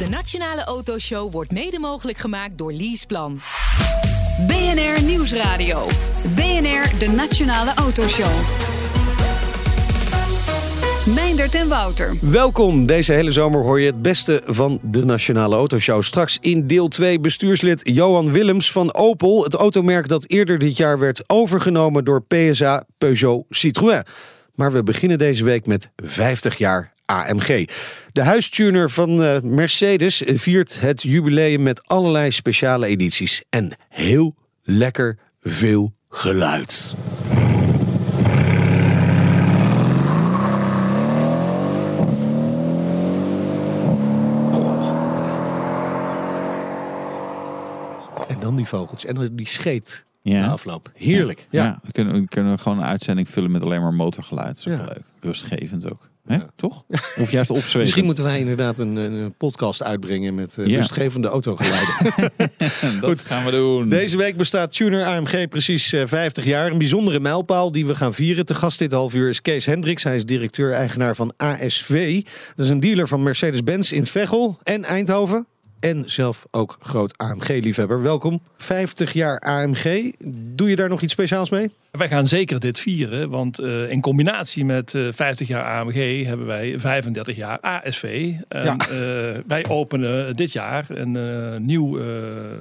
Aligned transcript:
De 0.00 0.08
Nationale 0.08 0.64
Autoshow 0.64 1.32
wordt 1.32 1.52
mede 1.52 1.78
mogelijk 1.78 2.18
gemaakt 2.18 2.58
door 2.58 2.72
Leaseplan. 2.72 3.40
BNR 4.46 5.02
Nieuwsradio. 5.02 5.86
BNR, 6.34 6.98
de 6.98 7.12
Nationale 7.16 7.74
Autoshow. 7.74 8.30
Meindert 11.14 11.54
en 11.54 11.68
Wouter. 11.68 12.16
Welkom. 12.20 12.86
Deze 12.86 13.12
hele 13.12 13.30
zomer 13.30 13.62
hoor 13.62 13.80
je 13.80 13.86
het 13.86 14.02
beste 14.02 14.42
van 14.46 14.78
de 14.82 15.04
Nationale 15.04 15.54
Autoshow. 15.54 16.02
Straks 16.02 16.38
in 16.40 16.66
deel 16.66 16.88
2 16.88 17.20
bestuurslid 17.20 17.80
Johan 17.92 18.32
Willems 18.32 18.72
van 18.72 18.94
Opel. 18.94 19.44
Het 19.44 19.54
automerk 19.54 20.08
dat 20.08 20.24
eerder 20.26 20.58
dit 20.58 20.76
jaar 20.76 20.98
werd 20.98 21.22
overgenomen 21.26 22.04
door 22.04 22.22
PSA 22.22 22.84
Peugeot 22.98 23.44
Citroën. 23.50 24.02
Maar 24.54 24.72
we 24.72 24.82
beginnen 24.82 25.18
deze 25.18 25.44
week 25.44 25.66
met 25.66 25.90
50 25.96 26.58
jaar 26.58 26.92
AMG. 27.10 27.68
De 28.12 28.22
huistuner 28.22 28.90
van 28.90 29.22
uh, 29.22 29.40
Mercedes 29.40 30.22
viert 30.26 30.80
het 30.80 31.02
jubileum 31.02 31.62
met 31.62 31.86
allerlei 31.86 32.30
speciale 32.30 32.86
edities. 32.86 33.42
En 33.48 33.72
heel 33.88 34.34
lekker 34.62 35.18
veel 35.40 35.92
geluid. 36.08 36.94
En 48.28 48.40
dan 48.40 48.56
die 48.56 48.66
vogels. 48.66 49.04
En 49.04 49.14
dan 49.14 49.28
die 49.32 49.46
scheet 49.46 50.04
Ja. 50.22 50.40
na 50.40 50.48
afloop. 50.52 50.90
Heerlijk. 50.94 51.46
Ja. 51.50 51.64
Ja. 51.64 51.80
we, 51.82 51.92
kunnen, 51.92 52.14
we 52.14 52.28
kunnen 52.28 52.58
gewoon 52.58 52.78
een 52.78 52.84
uitzending 52.84 53.28
vullen 53.28 53.50
met 53.50 53.62
alleen 53.62 53.80
maar 53.80 53.94
motorgeluid. 53.94 54.64
Dat 54.64 54.74
is 54.74 54.80
ook 54.80 54.86
leuk. 54.86 55.02
Rustgevend 55.20 55.90
ook. 55.92 56.08
Hè? 56.30 56.36
Ja. 56.36 56.50
Toch? 56.56 56.84
Of 57.18 57.30
juist. 57.30 57.74
Misschien 57.76 58.04
moeten 58.04 58.24
wij 58.24 58.38
inderdaad 58.38 58.78
een, 58.78 58.96
een 58.96 59.34
podcast 59.36 59.82
uitbrengen 59.82 60.34
met 60.34 60.56
uh, 60.58 60.66
Ja. 60.66 60.76
rustgevende 60.76 61.28
autogeluiden. 61.28 62.30
Dat 63.00 63.22
gaan 63.22 63.44
we 63.44 63.50
doen. 63.50 63.88
Deze 63.88 64.16
week 64.16 64.36
bestaat 64.36 64.72
Tuner 64.72 65.04
AMG 65.04 65.48
precies 65.48 65.92
eh, 65.92 66.02
50 66.06 66.44
jaar. 66.44 66.70
Een 66.70 66.78
bijzondere 66.78 67.20
mijlpaal 67.20 67.72
die 67.72 67.86
we 67.86 67.94
gaan 67.94 68.14
vieren. 68.14 68.44
Te 68.44 68.54
gast 68.54 68.78
dit 68.78 68.92
half 68.92 69.14
uur 69.14 69.28
is 69.28 69.42
Kees 69.42 69.66
Hendricks. 69.66 70.02
Hij 70.04 70.14
is 70.16 70.24
directeur-eigenaar 70.24 71.16
van 71.16 71.32
ASV. 71.36 72.22
Dat 72.54 72.64
is 72.64 72.70
een 72.70 72.80
dealer 72.80 73.08
van 73.08 73.22
Mercedes-Benz 73.22 73.92
in 73.92 74.06
Veghel 74.06 74.58
en 74.62 74.84
Eindhoven. 74.84 75.46
En 75.80 76.02
zelf 76.06 76.46
ook 76.50 76.76
groot 76.80 77.18
AMG-liefhebber. 77.18 78.02
Welkom. 78.02 78.42
50 78.56 79.12
jaar 79.12 79.38
AMG. 79.38 80.12
Doe 80.48 80.68
je 80.70 80.76
daar 80.76 80.88
nog 80.88 81.00
iets 81.00 81.12
speciaals 81.12 81.50
mee? 81.50 81.70
Wij 81.90 82.08
gaan 82.08 82.26
zeker 82.26 82.60
dit 82.60 82.78
vieren, 82.78 83.30
want 83.30 83.58
eh, 83.58 83.90
in 83.90 84.00
combinatie 84.00 84.64
met 84.64 84.94
eh 84.94 85.08
50 85.12 85.48
jaar 85.48 85.64
AMG 85.64 86.24
hebben 86.26 86.46
wij 86.46 86.78
35 86.78 87.36
jaar 87.36 87.58
ASV. 87.60 88.32
En, 88.48 88.64
Ja. 88.64 88.76
eh, 88.76 88.88
wij 89.46 89.64
openen 89.68 90.36
dit 90.36 90.52
jaar 90.52 90.86
een 90.88 91.16
eh, 91.16 91.56
nieuw 91.58 91.98
eh, 92.00 92.04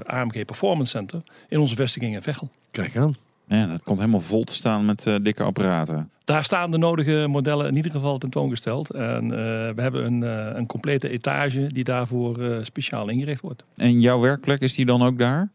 AMG 0.03 0.45
Performance 0.45 0.91
Center 0.91 1.21
in 1.49 1.59
onze 1.59 1.75
vestiging 1.75 2.15
in 2.15 2.21
Veghel. 2.21 2.49
Kijk 2.71 2.97
aan. 2.97 3.15
Ja, 3.49 3.65
dat 3.65 3.83
komt 3.83 3.99
helemaal 3.99 4.21
vol 4.21 4.43
te 4.43 4.53
staan 4.53 4.85
met 4.85 5.05
eh, 5.05 5.15
dikke 5.21 5.43
apparaten. 5.43 6.09
Daar 6.23 6.43
staan 6.43 6.71
de 6.71 6.77
nodige 6.77 7.25
modellen 7.29 7.67
in 7.67 7.75
ieder 7.75 7.91
geval 7.91 8.17
tentoongesteld. 8.17 8.89
En 8.89 9.23
eh, 9.23 9.29
we 9.75 9.81
hebben 9.81 10.05
een, 10.05 10.23
eh, 10.23 10.57
een 10.57 10.65
complete 10.65 11.09
etage 11.09 11.67
die 11.67 11.83
daarvoor 11.83 12.59
speciaal 12.61 13.09
ingericht 13.09 13.41
wordt. 13.41 13.63
En 13.75 13.99
jouw 13.99 14.19
werkplek, 14.19 14.61
is 14.61 14.75
die 14.75 14.85
dan 14.85 15.03
ook 15.03 15.17
daar? 15.17 15.49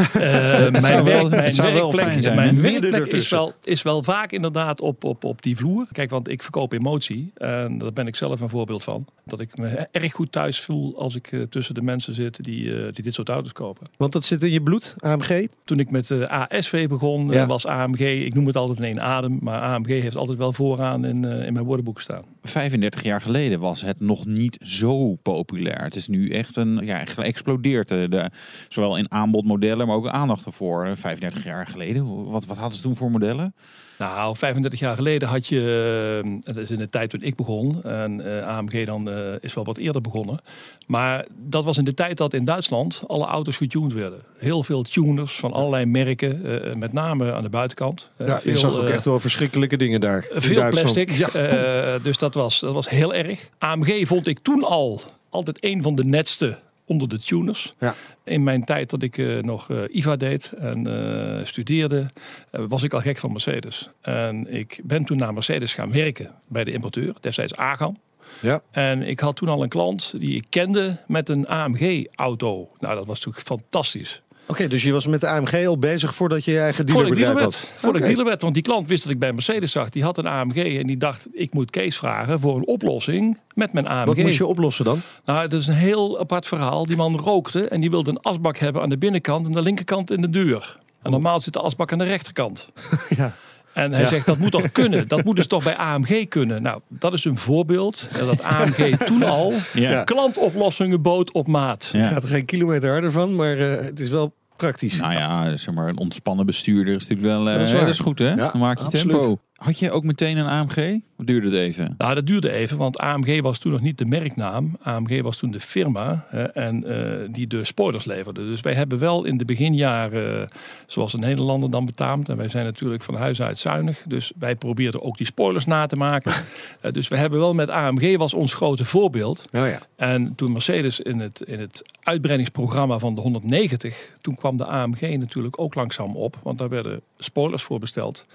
Eh, 0.20 0.70
mijn 0.70 1.04
wel- 1.04 1.04
werk, 1.30 1.44
het 1.44 1.56
mijn 1.56 1.74
werkplek, 1.74 2.20
zijn, 2.20 2.36
mijn 2.36 2.60
werkplek 2.60 3.06
is, 3.12 3.28
wel, 3.28 3.52
is 3.62 3.82
wel 3.82 4.02
vaak 4.02 4.32
inderdaad 4.32 4.80
op, 4.80 5.04
op, 5.04 5.24
op 5.24 5.42
die 5.42 5.56
vloer. 5.56 5.86
Kijk, 5.92 6.10
want 6.10 6.28
ik 6.28 6.42
verkoop 6.42 6.72
emotie. 6.72 7.30
En 7.34 7.78
daar 7.78 7.92
ben 7.92 8.06
ik 8.06 8.16
zelf 8.16 8.40
een 8.40 8.48
voorbeeld 8.48 8.84
van. 8.84 9.06
Dat 9.24 9.40
ik 9.40 9.56
me 9.58 9.66
erg 9.90 10.12
goed 10.12 10.32
thuis 10.32 10.60
voel 10.60 10.98
als 10.98 11.14
ik 11.14 11.32
eh, 11.32 11.40
tussen 11.42 11.74
de 11.74 11.82
mensen 11.82 12.14
zit 12.14 12.44
die, 12.44 12.74
eh, 12.76 12.92
die 12.92 13.02
dit 13.02 13.14
soort 13.14 13.28
auto's 13.28 13.52
kopen. 13.52 13.86
Want 13.96 14.12
dat 14.12 14.24
zit 14.24 14.42
in 14.42 14.50
je 14.50 14.62
bloed, 14.62 14.94
AMG. 14.98 15.46
Toen 15.64 15.78
ik 15.78 15.90
met 15.90 16.06
de 16.08 16.28
ASV 16.30 16.88
begon, 16.88 17.30
Ja. 17.30 17.46
was 17.46 17.66
AMG, 17.66 18.00
ik 18.00 18.34
noem 18.34 18.46
het 18.46 18.56
altijd 18.56 18.78
in 18.78 18.84
één 18.84 19.00
adem. 19.00 19.38
Maar 19.40 19.60
AMG 19.60 19.86
heeft 19.86 20.16
altijd 20.16 20.38
wel 20.38 20.52
vooraan 20.52 21.04
in, 21.04 21.24
eh, 21.24 21.46
in 21.46 21.52
mijn 21.52 21.64
woordenboek 21.64 22.00
staan. 22.00 22.22
35 22.42 23.02
jaar 23.02 23.20
geleden 23.20 23.60
was 23.60 23.82
het 23.82 24.00
nog 24.00 24.26
niet 24.26 24.58
zo 24.62 25.14
populair. 25.14 25.82
Het 25.82 25.96
is 25.96 26.08
nu 26.08 26.30
echt 26.30 26.56
een 26.56 26.80
ja, 26.84 27.04
geëxplodeerd. 27.04 27.88
De, 27.88 28.06
de, 28.10 28.30
zowel 28.68 28.96
in 28.96 29.10
aanbodmodellen, 29.12 29.86
maar 29.90 29.98
ook 29.98 30.08
aandacht 30.08 30.44
ervoor. 30.44 30.96
35 30.96 31.44
jaar 31.44 31.66
geleden, 31.66 32.30
wat, 32.30 32.46
wat 32.46 32.56
hadden 32.56 32.76
ze 32.76 32.82
toen 32.82 32.96
voor 32.96 33.10
modellen? 33.10 33.54
Nou, 33.98 34.36
35 34.36 34.80
jaar 34.80 34.94
geleden 34.94 35.28
had 35.28 35.46
je, 35.46 36.22
eh, 36.24 36.30
het 36.42 36.56
is 36.56 36.70
in 36.70 36.78
de 36.78 36.88
tijd 36.88 37.10
toen 37.10 37.22
ik 37.22 37.36
begon, 37.36 37.82
en 37.82 38.38
eh, 38.40 38.46
AMG 38.56 38.86
dan 38.86 39.10
eh, 39.10 39.16
is 39.40 39.54
wel 39.54 39.64
wat 39.64 39.76
eerder 39.76 40.00
begonnen. 40.00 40.40
Maar 40.86 41.26
dat 41.36 41.64
was 41.64 41.78
in 41.78 41.84
de 41.84 41.94
tijd 41.94 42.16
dat 42.16 42.34
in 42.34 42.44
Duitsland 42.44 43.02
alle 43.06 43.26
auto's 43.26 43.56
getuned 43.56 43.92
werden. 43.92 44.20
Heel 44.38 44.62
veel 44.62 44.82
tuners 44.82 45.36
van 45.38 45.52
allerlei 45.52 45.86
merken, 45.86 46.64
eh, 46.64 46.74
met 46.74 46.92
name 46.92 47.32
aan 47.32 47.42
de 47.42 47.48
buitenkant. 47.48 48.10
Eh, 48.16 48.26
Ja, 48.26 48.40
je 48.44 48.58
zag 48.58 48.76
ook 48.78 48.86
eh, 48.86 48.94
echt 48.94 49.04
wel 49.04 49.20
verschrikkelijke 49.20 49.76
dingen 49.76 50.00
daar. 50.00 50.26
veel 50.30 50.68
plastic. 50.70 51.10
Ja. 51.10 51.28
Eh, 51.28 52.02
dus 52.02 52.18
dat 52.18 52.34
was, 52.34 52.60
dat 52.60 52.74
was 52.74 52.88
heel 52.88 53.14
erg. 53.14 53.48
AMG 53.58 54.06
vond 54.06 54.26
ik 54.26 54.38
toen 54.38 54.64
al 54.64 55.00
altijd 55.30 55.64
een 55.64 55.82
van 55.82 55.94
de 55.94 56.04
netste 56.04 56.58
onder 56.90 57.08
de 57.08 57.18
tuners. 57.18 57.72
Ja. 57.78 57.94
In 58.24 58.42
mijn 58.42 58.64
tijd 58.64 58.90
dat 58.90 59.02
ik 59.02 59.18
eh, 59.18 59.38
nog 59.38 59.70
eh, 59.70 59.78
IVA 59.90 60.16
deed 60.16 60.52
en 60.52 60.86
eh, 60.86 61.44
studeerde, 61.44 62.10
was 62.50 62.82
ik 62.82 62.92
al 62.92 63.00
gek 63.00 63.18
van 63.18 63.32
Mercedes. 63.32 63.90
En 64.00 64.54
ik 64.54 64.80
ben 64.84 65.04
toen 65.04 65.16
naar 65.16 65.32
Mercedes 65.32 65.74
gaan 65.74 65.92
werken 65.92 66.34
bij 66.46 66.64
de 66.64 66.72
importeur, 66.72 67.14
destijds 67.20 67.56
Agam. 67.56 67.98
Ja. 68.40 68.62
En 68.70 69.02
ik 69.02 69.20
had 69.20 69.36
toen 69.36 69.48
al 69.48 69.62
een 69.62 69.68
klant 69.68 70.14
die 70.18 70.34
ik 70.34 70.46
kende 70.48 70.96
met 71.06 71.28
een 71.28 71.46
AMG-auto. 71.46 72.68
Nou, 72.78 72.94
dat 72.94 73.06
was 73.06 73.24
natuurlijk 73.24 73.46
fantastisch. 73.46 74.22
Oké, 74.50 74.68
dus 74.68 74.82
je 74.82 74.92
was 74.92 75.06
met 75.06 75.20
de 75.20 75.28
AMG 75.28 75.66
al 75.66 75.78
bezig 75.78 76.14
voordat 76.14 76.44
je 76.44 76.50
je 76.50 76.60
eigen 76.60 76.86
dealerbedrijf 76.86 77.18
dealer 77.26 77.42
werd. 77.42 77.54
had. 77.54 77.72
Voordat 77.76 78.00
ik 78.00 78.06
dealer 78.08 78.24
werd. 78.24 78.42
Want 78.42 78.54
die 78.54 78.62
klant 78.62 78.88
wist 78.88 79.02
dat 79.02 79.12
ik 79.12 79.18
bij 79.18 79.32
Mercedes 79.32 79.72
zag. 79.72 79.88
Die 79.90 80.02
had 80.02 80.18
een 80.18 80.26
AMG 80.26 80.78
en 80.80 80.86
die 80.86 80.96
dacht, 80.96 81.26
ik 81.32 81.52
moet 81.54 81.70
Kees 81.70 81.96
vragen 81.96 82.40
voor 82.40 82.56
een 82.56 82.66
oplossing 82.66 83.38
met 83.54 83.72
mijn 83.72 83.86
AMG. 83.88 84.06
Wat 84.06 84.16
moest 84.16 84.36
je 84.38 84.46
oplossen 84.46 84.84
dan? 84.84 85.00
Nou, 85.24 85.40
het 85.42 85.52
is 85.52 85.66
een 85.66 85.74
heel 85.74 86.18
apart 86.20 86.46
verhaal. 86.46 86.86
Die 86.86 86.96
man 86.96 87.16
rookte 87.16 87.68
en 87.68 87.80
die 87.80 87.90
wilde 87.90 88.10
een 88.10 88.20
asbak 88.20 88.56
hebben 88.58 88.82
aan 88.82 88.88
de 88.88 88.98
binnenkant 88.98 89.46
en 89.46 89.52
de 89.52 89.62
linkerkant 89.62 90.10
in 90.10 90.20
de 90.20 90.30
deur. 90.30 90.78
En 91.02 91.10
normaal 91.10 91.40
zit 91.40 91.52
de 91.52 91.60
asbak 91.60 91.92
aan 91.92 91.98
de 91.98 92.04
rechterkant. 92.04 92.68
Ja. 93.16 93.34
En 93.72 93.92
hij 93.92 94.00
Ja. 94.00 94.06
zegt, 94.08 94.26
dat 94.26 94.38
moet 94.38 94.50
toch 94.50 94.72
kunnen? 94.72 95.08
Dat 95.08 95.24
moet 95.24 95.36
dus 95.36 95.46
toch 95.46 95.64
bij 95.64 95.76
AMG 95.76 96.28
kunnen? 96.28 96.62
Nou, 96.62 96.80
dat 96.88 97.12
is 97.12 97.24
een 97.24 97.36
voorbeeld. 97.36 98.08
Dat 98.18 98.42
AMG 98.42 98.96
toen 99.06 99.22
al 99.22 99.52
Ja. 99.72 100.04
klantoplossingen 100.04 101.02
bood 101.02 101.32
op 101.32 101.46
maat. 101.46 101.90
Ja. 101.92 102.04
Gaat 102.04 102.22
er 102.22 102.28
geen 102.28 102.44
kilometer 102.44 102.90
harder 102.90 103.12
van, 103.12 103.34
maar 103.36 103.58
eh, 103.58 103.84
het 103.84 104.00
is 104.00 104.08
wel 104.08 104.32
praktisch. 104.60 104.96
Nou 105.00 105.12
ja, 105.12 105.56
zeg 105.56 105.74
maar, 105.74 105.88
een 105.88 105.98
ontspannen 105.98 106.46
bestuurder 106.46 106.94
is 106.96 107.08
natuurlijk 107.08 107.28
wel. 107.28 107.48
eh, 107.48 107.54
Dat 107.54 107.62
is 107.62 107.70
dat, 107.70 107.80
waar. 107.80 107.88
is 107.88 107.98
goed, 107.98 108.18
hè? 108.18 108.34
Dan 108.36 108.50
maak 108.58 108.78
je 108.78 108.84
absoluut. 108.84 109.20
tempo. 109.20 109.38
Had 109.60 109.78
je 109.78 109.90
ook 109.90 110.04
meteen 110.04 110.36
een 110.36 110.46
AMG? 110.46 111.00
Hoe 111.16 111.24
duurde 111.24 111.46
het 111.46 111.56
even? 111.56 111.94
Nou, 111.98 112.14
dat 112.14 112.26
duurde 112.26 112.52
even, 112.52 112.76
want 112.76 112.98
AMG 112.98 113.40
was 113.40 113.58
toen 113.58 113.72
nog 113.72 113.80
niet 113.80 113.98
de 113.98 114.04
merknaam. 114.04 114.76
AMG 114.82 115.22
was 115.22 115.36
toen 115.36 115.50
de 115.50 115.60
firma 115.60 116.24
hè, 116.28 116.42
en 116.42 116.84
eh, 116.84 117.28
die 117.30 117.46
de 117.46 117.64
spoilers 117.64 118.04
leverde. 118.04 118.44
Dus 118.44 118.60
wij 118.60 118.74
hebben 118.74 118.98
wel 118.98 119.24
in 119.24 119.36
de 119.36 119.44
beginjaren, 119.44 120.40
eh, 120.40 120.56
zoals 120.86 121.12
een 121.12 121.20
Nederlander 121.20 121.70
dan 121.70 121.86
betaamt. 121.86 122.28
En 122.28 122.36
wij 122.36 122.48
zijn 122.48 122.64
natuurlijk 122.64 123.02
van 123.02 123.14
huis 123.14 123.42
uit 123.42 123.58
zuinig. 123.58 124.02
Dus 124.06 124.32
wij 124.38 124.56
probeerden 124.56 125.02
ook 125.02 125.16
die 125.16 125.26
spoilers 125.26 125.64
na 125.64 125.86
te 125.86 125.96
maken. 125.96 126.32
Eh, 126.80 126.92
dus 126.92 127.08
we 127.08 127.16
hebben 127.16 127.38
wel 127.38 127.54
met 127.54 127.68
AMG 127.68 128.16
was 128.16 128.34
ons 128.34 128.54
grote 128.54 128.84
voorbeeld. 128.84 129.44
Nou 129.50 129.68
ja. 129.68 129.78
En 129.96 130.34
toen 130.34 130.52
Mercedes 130.52 131.00
in 131.00 131.18
het, 131.18 131.40
in 131.40 131.60
het 131.60 131.82
uitbreidingsprogramma 132.02 132.98
van 132.98 133.14
de 133.14 133.20
190, 133.20 134.14
toen 134.20 134.34
kwam 134.34 134.56
de 134.56 134.66
AMG 134.66 135.16
natuurlijk 135.16 135.60
ook 135.60 135.74
langzaam 135.74 136.16
op. 136.16 136.38
Want 136.42 136.58
daar 136.58 136.68
werden 136.68 137.00
spoilers 137.18 137.62
voor 137.62 137.78
besteld. 137.78 138.26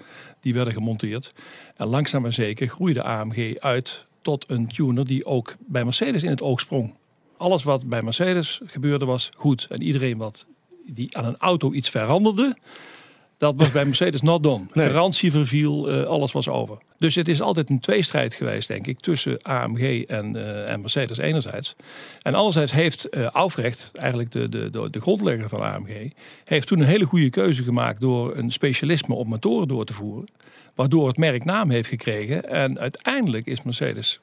Die 0.46 0.54
werden 0.54 0.74
gemonteerd. 0.74 1.32
En 1.76 1.86
langzaam 1.86 2.22
maar 2.22 2.32
zeker 2.32 2.68
groeide 2.68 3.02
AMG 3.02 3.58
uit 3.58 4.06
tot 4.22 4.50
een 4.50 4.66
tuner 4.66 5.06
die 5.06 5.24
ook 5.24 5.56
bij 5.58 5.84
Mercedes 5.84 6.22
in 6.22 6.30
het 6.30 6.42
oog 6.42 6.60
sprong. 6.60 6.94
Alles 7.36 7.62
wat 7.62 7.88
bij 7.88 8.02
Mercedes 8.02 8.60
gebeurde 8.64 9.04
was 9.04 9.30
goed. 9.36 9.66
En 9.70 9.82
iedereen 9.82 10.18
wat 10.18 10.46
die 10.84 11.16
aan 11.16 11.24
een 11.24 11.36
auto 11.36 11.72
iets 11.72 11.90
veranderde, 11.90 12.56
dat 13.38 13.54
was 13.56 13.70
bij 13.70 13.84
Mercedes 13.84 14.22
not 14.22 14.42
done. 14.42 14.66
Nee. 14.72 14.88
Garantie 14.88 15.30
verviel, 15.30 15.90
eh, 15.90 16.04
alles 16.04 16.32
was 16.32 16.48
over. 16.48 16.78
Dus 16.98 17.14
het 17.14 17.28
is 17.28 17.40
altijd 17.40 17.70
een 17.70 17.80
tweestrijd 17.80 18.34
geweest, 18.34 18.68
denk 18.68 18.86
ik, 18.86 19.00
tussen 19.00 19.42
AMG 19.42 20.02
en, 20.02 20.36
eh, 20.36 20.70
en 20.70 20.80
Mercedes 20.80 21.18
enerzijds. 21.18 21.76
En 22.22 22.34
anderzijds 22.34 22.72
heeft 22.72 23.08
eh 23.08 23.26
Aufrecht, 23.26 23.90
eigenlijk 23.92 24.32
de, 24.32 24.48
de, 24.48 24.70
de, 24.70 24.90
de 24.90 25.00
grondlegger 25.00 25.48
van 25.48 25.60
AMG, 25.60 26.12
heeft 26.44 26.66
toen 26.66 26.80
een 26.80 26.86
hele 26.86 27.04
goede 27.04 27.30
keuze 27.30 27.62
gemaakt 27.62 28.00
door 28.00 28.36
een 28.36 28.50
specialisme 28.50 29.14
op 29.14 29.26
motoren 29.26 29.68
door 29.68 29.84
te 29.84 29.92
voeren. 29.92 30.28
Waardoor 30.74 31.06
het 31.06 31.16
merk 31.16 31.44
naam 31.44 31.70
heeft 31.70 31.88
gekregen. 31.88 32.48
En 32.48 32.78
uiteindelijk 32.78 33.46
is 33.46 33.62
Mercedes 33.62 34.20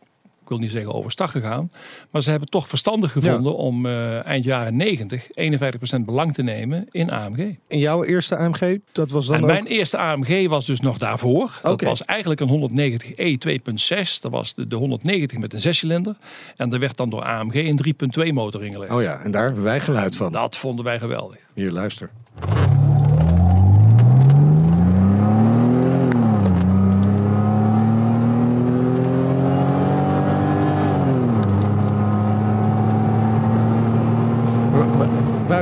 wil 0.54 0.62
niet 0.62 0.72
zeggen 0.72 0.94
overstag 0.94 1.32
gegaan. 1.32 1.72
Maar 2.12 2.22
ze 2.22 2.30
hebben 2.30 2.50
toch 2.50 2.68
verstandig 2.68 3.12
gevonden 3.12 3.56
om 3.56 3.86
eh, 3.86 4.26
eind 4.26 4.44
jaren 4.44 4.76
90 4.76 5.28
51% 6.00 6.02
belang 6.06 6.34
te 6.34 6.42
nemen 6.44 6.86
in 6.92 7.12
AMG. 7.12 7.56
En 7.68 7.80
jouw 7.80 8.04
eerste 8.04 8.36
AMG, 8.36 8.78
dat 8.92 9.12
was 9.12 9.26
dan 9.26 9.36
En 9.36 9.42
ook... 9.42 9.50
mijn 9.50 9.66
eerste 9.66 9.98
AMG 9.98 10.48
was 10.48 10.66
dus 10.66 10.80
nog 10.80 10.98
daarvoor. 10.98 11.60
Dat 11.62 11.72
Oké. 11.72 11.86
was 11.86 12.06
eigenlijk 12.06 12.40
een 12.40 12.70
190e 12.72 13.50
2.6. 13.50 14.20
Dat 14.22 14.32
was 14.32 14.56
de, 14.56 14.68
de 14.68 14.76
190 14.76 15.38
met 15.38 15.54
een 15.54 15.60
zescilinder. 15.60 16.16
En 16.56 16.74
er 16.74 16.80
werd 16.80 16.98
dan 16.98 17.10
door 17.10 17.24
AMG 17.24 17.54
een 17.54 17.80
3.2 18.28 18.34
motor 18.34 18.64
ingelegd. 18.64 18.92
Oh 18.92 19.02
ja, 19.02 19.20
en 19.20 19.32
daar 19.32 19.46
hebben 19.46 19.64
wij 19.64 19.80
geluid 19.80 20.16
van. 20.16 20.32
Dat 20.32 20.58
vonden 20.58 20.86
wij 20.86 21.00
geweldig. 21.00 21.38
Hier, 21.54 21.72
luister. 21.72 22.10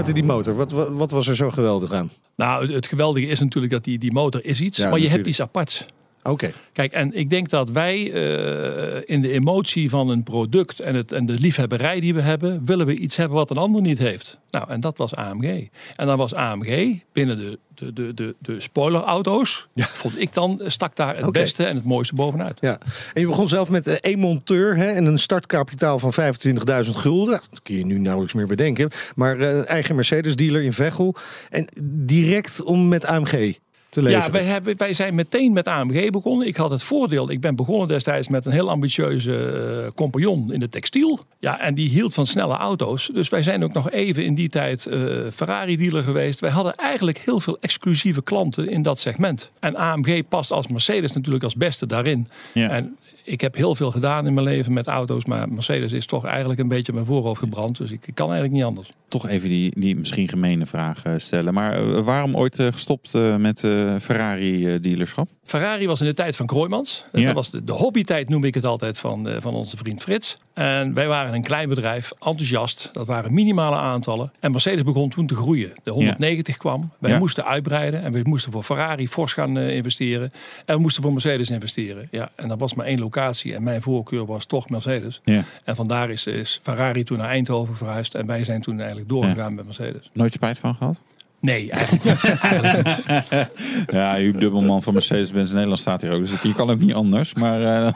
Buiten 0.04 0.22
die 0.22 0.32
motor, 0.34 0.56
wat, 0.56 0.72
wat, 0.72 0.90
wat 0.92 1.12
was 1.12 1.28
er 1.28 1.36
zo 1.36 1.50
geweldig 1.50 1.92
aan? 1.92 2.12
Nou, 2.36 2.74
het, 2.74 2.88
geweldige 2.88 3.28
is 3.28 3.40
natuurlijk 3.40 3.74
dat 3.74 3.84
die, 3.84 4.00
die 4.00 4.12
motor 4.12 4.46
is 4.46 4.62
iets. 4.62 4.78
Ja, 4.78 4.90
maar 4.90 5.00
je 5.00 5.10
hebt 5.10 5.28
iets 5.28 5.42
aparts. 5.42 5.86
Oké, 6.24 6.52
Kijk, 6.74 6.94
en 6.94 7.14
ik 7.18 7.30
denk 7.30 7.50
dat 7.50 7.70
wij 7.70 8.12
eh, 8.14 9.02
in 9.06 9.22
de 9.22 9.32
emotie 9.32 9.90
van 9.90 10.10
een 10.10 10.24
product 10.24 10.80
en, 10.80 10.96
het, 10.96 11.12
en 11.12 11.26
de 11.26 11.34
liefhebberij 11.34 12.00
die 12.00 12.14
we 12.14 12.22
hebben, 12.22 12.66
willen 12.66 12.86
we 12.86 12.96
iets 12.98 13.16
hebben 13.16 13.38
wat 13.38 13.50
een 13.50 13.58
ander 13.58 13.82
niet 13.82 13.98
heeft. 13.98 14.38
Nou, 14.50 14.70
en 14.70 14.80
dat 14.80 14.98
was 14.98 15.16
AMG. 15.16 15.68
En 15.96 16.08
dan 16.08 16.18
was 16.18 16.34
AMG 16.36 17.00
binnen 17.12 17.38
de, 17.38 17.60
de, 17.76 17.94
de, 17.94 18.14
de, 18.14 18.36
de 18.40 18.60
spoilerauto's, 18.62 19.68
Ja. 19.74 19.86
vond 19.86 20.20
ik 20.22 20.34
dan, 20.34 20.62
stak 20.66 20.96
daar 20.96 21.18
het 21.18 21.32
beste 21.32 21.66
en 21.66 21.76
het 21.76 21.86
mooiste 21.86 22.16
bovenuit. 22.16 22.58
ja. 22.62 22.78
En 23.14 23.22
je 23.22 23.28
begon 23.28 23.48
zelf 23.48 23.70
met 23.70 23.88
eh, 23.88 23.94
één 23.94 24.20
monteur 24.20 24.76
hè, 24.78 24.88
en 24.88 25.06
een 25.06 25.20
startkapitaal 25.20 26.00
van 26.00 26.14
25.000 26.14 26.90
gulden. 26.92 27.42
Dat 27.50 27.62
kun 27.62 27.76
je 27.78 27.86
nu 27.86 28.00
nauwelijks 28.00 28.34
meer 28.36 28.48
bedenken. 28.48 28.90
Maar 29.16 29.40
eh, 29.40 29.70
eigen 29.70 29.96
Mercedes-dealer 29.96 30.64
in 30.64 30.74
Veghel. 30.74 31.16
En 31.50 31.68
direct 32.06 32.64
om 32.64 32.88
met 32.88 33.06
AMG 33.06 33.56
te 33.92 34.02
leveren. 34.02 34.26
Ja, 34.26 34.32
wij, 34.32 34.44
hebben, 34.44 34.78
wij 34.78 34.94
zijn 34.94 35.16
meteen 35.16 35.54
met 35.54 35.68
AMG 35.68 36.10
begonnen. 36.10 36.48
Ik 36.48 36.56
had 36.56 36.72
het 36.72 36.84
voordeel, 36.84 37.32
ik 37.32 37.42
ben 37.42 37.56
begonnen 37.56 37.88
destijds 37.88 38.28
met 38.28 38.46
een 38.46 38.52
heel 38.52 38.70
ambitieuze 38.70 39.36
eh, 39.36 39.90
compagnon 39.96 40.54
in 40.54 40.60
de 40.60 40.70
textiel. 40.70 41.20
Ja, 41.40 41.60
en 41.60 41.74
die 41.74 41.90
hield 41.90 42.14
van 42.14 42.26
snelle 42.26 42.56
auto's. 42.56 43.10
Dus 43.14 43.30
wij 43.30 43.44
zijn 43.44 43.64
ook 43.64 43.74
nog 43.74 43.92
even 43.92 44.26
in 44.26 44.34
die 44.34 44.50
tijd 44.50 44.86
eh, 44.86 45.00
Ferrari-dealer 45.34 46.04
geweest. 46.04 46.40
Wij 46.40 46.50
hadden 46.50 46.76
eigenlijk 46.76 47.18
heel 47.18 47.40
veel 47.40 47.58
exclusieve 47.62 48.24
klanten 48.24 48.70
in 48.70 48.82
dat 48.82 49.00
segment. 49.00 49.52
En 49.60 49.76
AMG 49.76 50.28
past 50.28 50.52
als 50.52 50.68
Mercedes 50.68 51.14
natuurlijk 51.14 51.44
als 51.44 51.56
beste 51.56 51.88
daarin. 51.88 52.28
Ja. 52.54 52.70
En 52.70 52.96
ik 53.24 53.42
heb 53.42 53.56
heel 53.56 53.76
veel 53.76 53.92
gedaan 53.92 54.28
in 54.28 54.34
mijn 54.34 54.46
leven 54.46 54.74
met 54.74 54.88
auto's. 54.88 55.26
Maar 55.26 55.50
Mercedes 55.50 55.92
is 55.92 56.06
toch 56.06 56.26
eigenlijk 56.26 56.60
een 56.60 56.68
beetje 56.68 56.94
mijn 56.94 57.06
voorhoofd 57.06 57.40
gebrand. 57.40 57.78
Dus 57.78 57.92
ik, 57.92 58.08
ik 58.08 58.16
kan 58.16 58.32
eigenlijk 58.32 58.54
niet 58.54 58.64
anders. 58.70 58.92
Toch 59.08 59.28
even 59.28 59.50
die, 59.50 59.80
die 59.80 59.96
misschien 59.96 60.30
gemene 60.30 60.66
vraag 60.66 61.04
eh, 61.04 61.14
stellen. 61.18 61.54
Maar 61.54 62.04
waarom 62.04 62.36
ooit 62.36 62.56
gestopt 62.56 63.14
met 63.38 63.64
Ferrari-dealerschap? 64.02 65.30
Ferrari 65.44 65.88
was 65.88 66.00
in 66.02 66.06
de 66.08 66.14
tijd 66.14 66.36
van 66.36 66.46
Kroijmans. 66.46 67.06
Ja. 67.12 67.26
Dat 67.26 67.34
was 67.36 67.52
de, 67.52 67.64
de 67.64 67.72
hobbytijd, 67.72 68.30
noem 68.30 68.44
ik 68.44 68.54
het 68.54 68.66
altijd, 68.66 69.00
van, 69.00 69.30
eh, 69.30 69.36
van 69.42 69.54
onze 69.54 69.78
vriend 69.78 70.02
Frits. 70.02 70.36
En 70.54 70.94
wij 70.94 71.08
waren 71.08 71.34
een 71.34 71.42
klein 71.42 71.70
bedrijf, 71.70 72.12
enthousiast. 72.20 72.90
Dat 72.94 73.08
waren 73.08 73.34
minimale 73.34 73.76
aantallen. 73.76 74.32
En 74.40 74.52
Mercedes 74.52 74.84
begon 74.84 75.10
toen 75.10 75.28
te 75.28 75.36
groeien. 75.36 75.72
De 75.84 75.92
190 75.92 76.58
kwam. 76.58 76.92
Wij 77.00 77.12
Ja. 77.12 77.18
moesten 77.18 77.46
uitbreiden. 77.46 78.04
En 78.04 78.12
we 78.12 78.22
moesten 78.24 78.52
voor 78.52 78.64
Ferrari 78.64 79.08
fors 79.08 79.34
gaan 79.34 79.58
eh, 79.58 79.76
investeren. 79.76 80.32
En 80.66 80.76
we 80.76 80.82
moesten 80.82 81.04
voor 81.04 81.12
Mercedes 81.12 81.50
investeren. 81.50 82.08
Ja, 82.12 82.32
en 82.36 82.48
dat 82.48 82.60
was 82.60 82.74
maar 82.74 82.86
één 82.86 83.00
locatie. 83.00 83.54
En 83.56 83.64
mijn 83.64 83.82
voorkeur 83.82 84.26
was 84.26 84.46
toch 84.46 84.70
Mercedes. 84.70 85.22
Ja. 85.24 85.44
En 85.64 85.76
vandaar 85.76 86.10
is, 86.10 86.26
is 86.28 86.60
Ferrari 86.62 87.04
toen 87.04 87.18
naar 87.18 87.28
Eindhoven 87.30 87.76
verhuisd. 87.76 88.16
En 88.16 88.26
wij 88.26 88.44
zijn 88.44 88.62
toen 88.62 88.78
eigenlijk 88.80 89.10
doorgegaan 89.10 89.54
met 89.54 89.66
Mercedes. 89.66 90.10
Nooit 90.14 90.34
spijt 90.34 90.60
van 90.60 90.76
gehad? 90.76 91.02
Nee, 91.42 91.72
eigenlijk 91.72 92.04
niet. 92.04 92.24
Eigenlijk 92.42 92.88
niet. 92.88 93.48
Ja, 93.92 94.20
u 94.20 94.32
dubbelman 94.32 94.84
van 94.84 94.94
Mercedes-Benz 94.94 95.52
Nederland 95.52 95.80
staat 95.80 96.02
hier 96.02 96.12
ook. 96.12 96.22
Dus 96.22 96.42
je 96.42 96.54
kan 96.54 96.70
ook 96.70 96.80
niet 96.80 96.94
anders. 96.94 97.34
Maar 97.34 97.86
eh, 97.86 97.92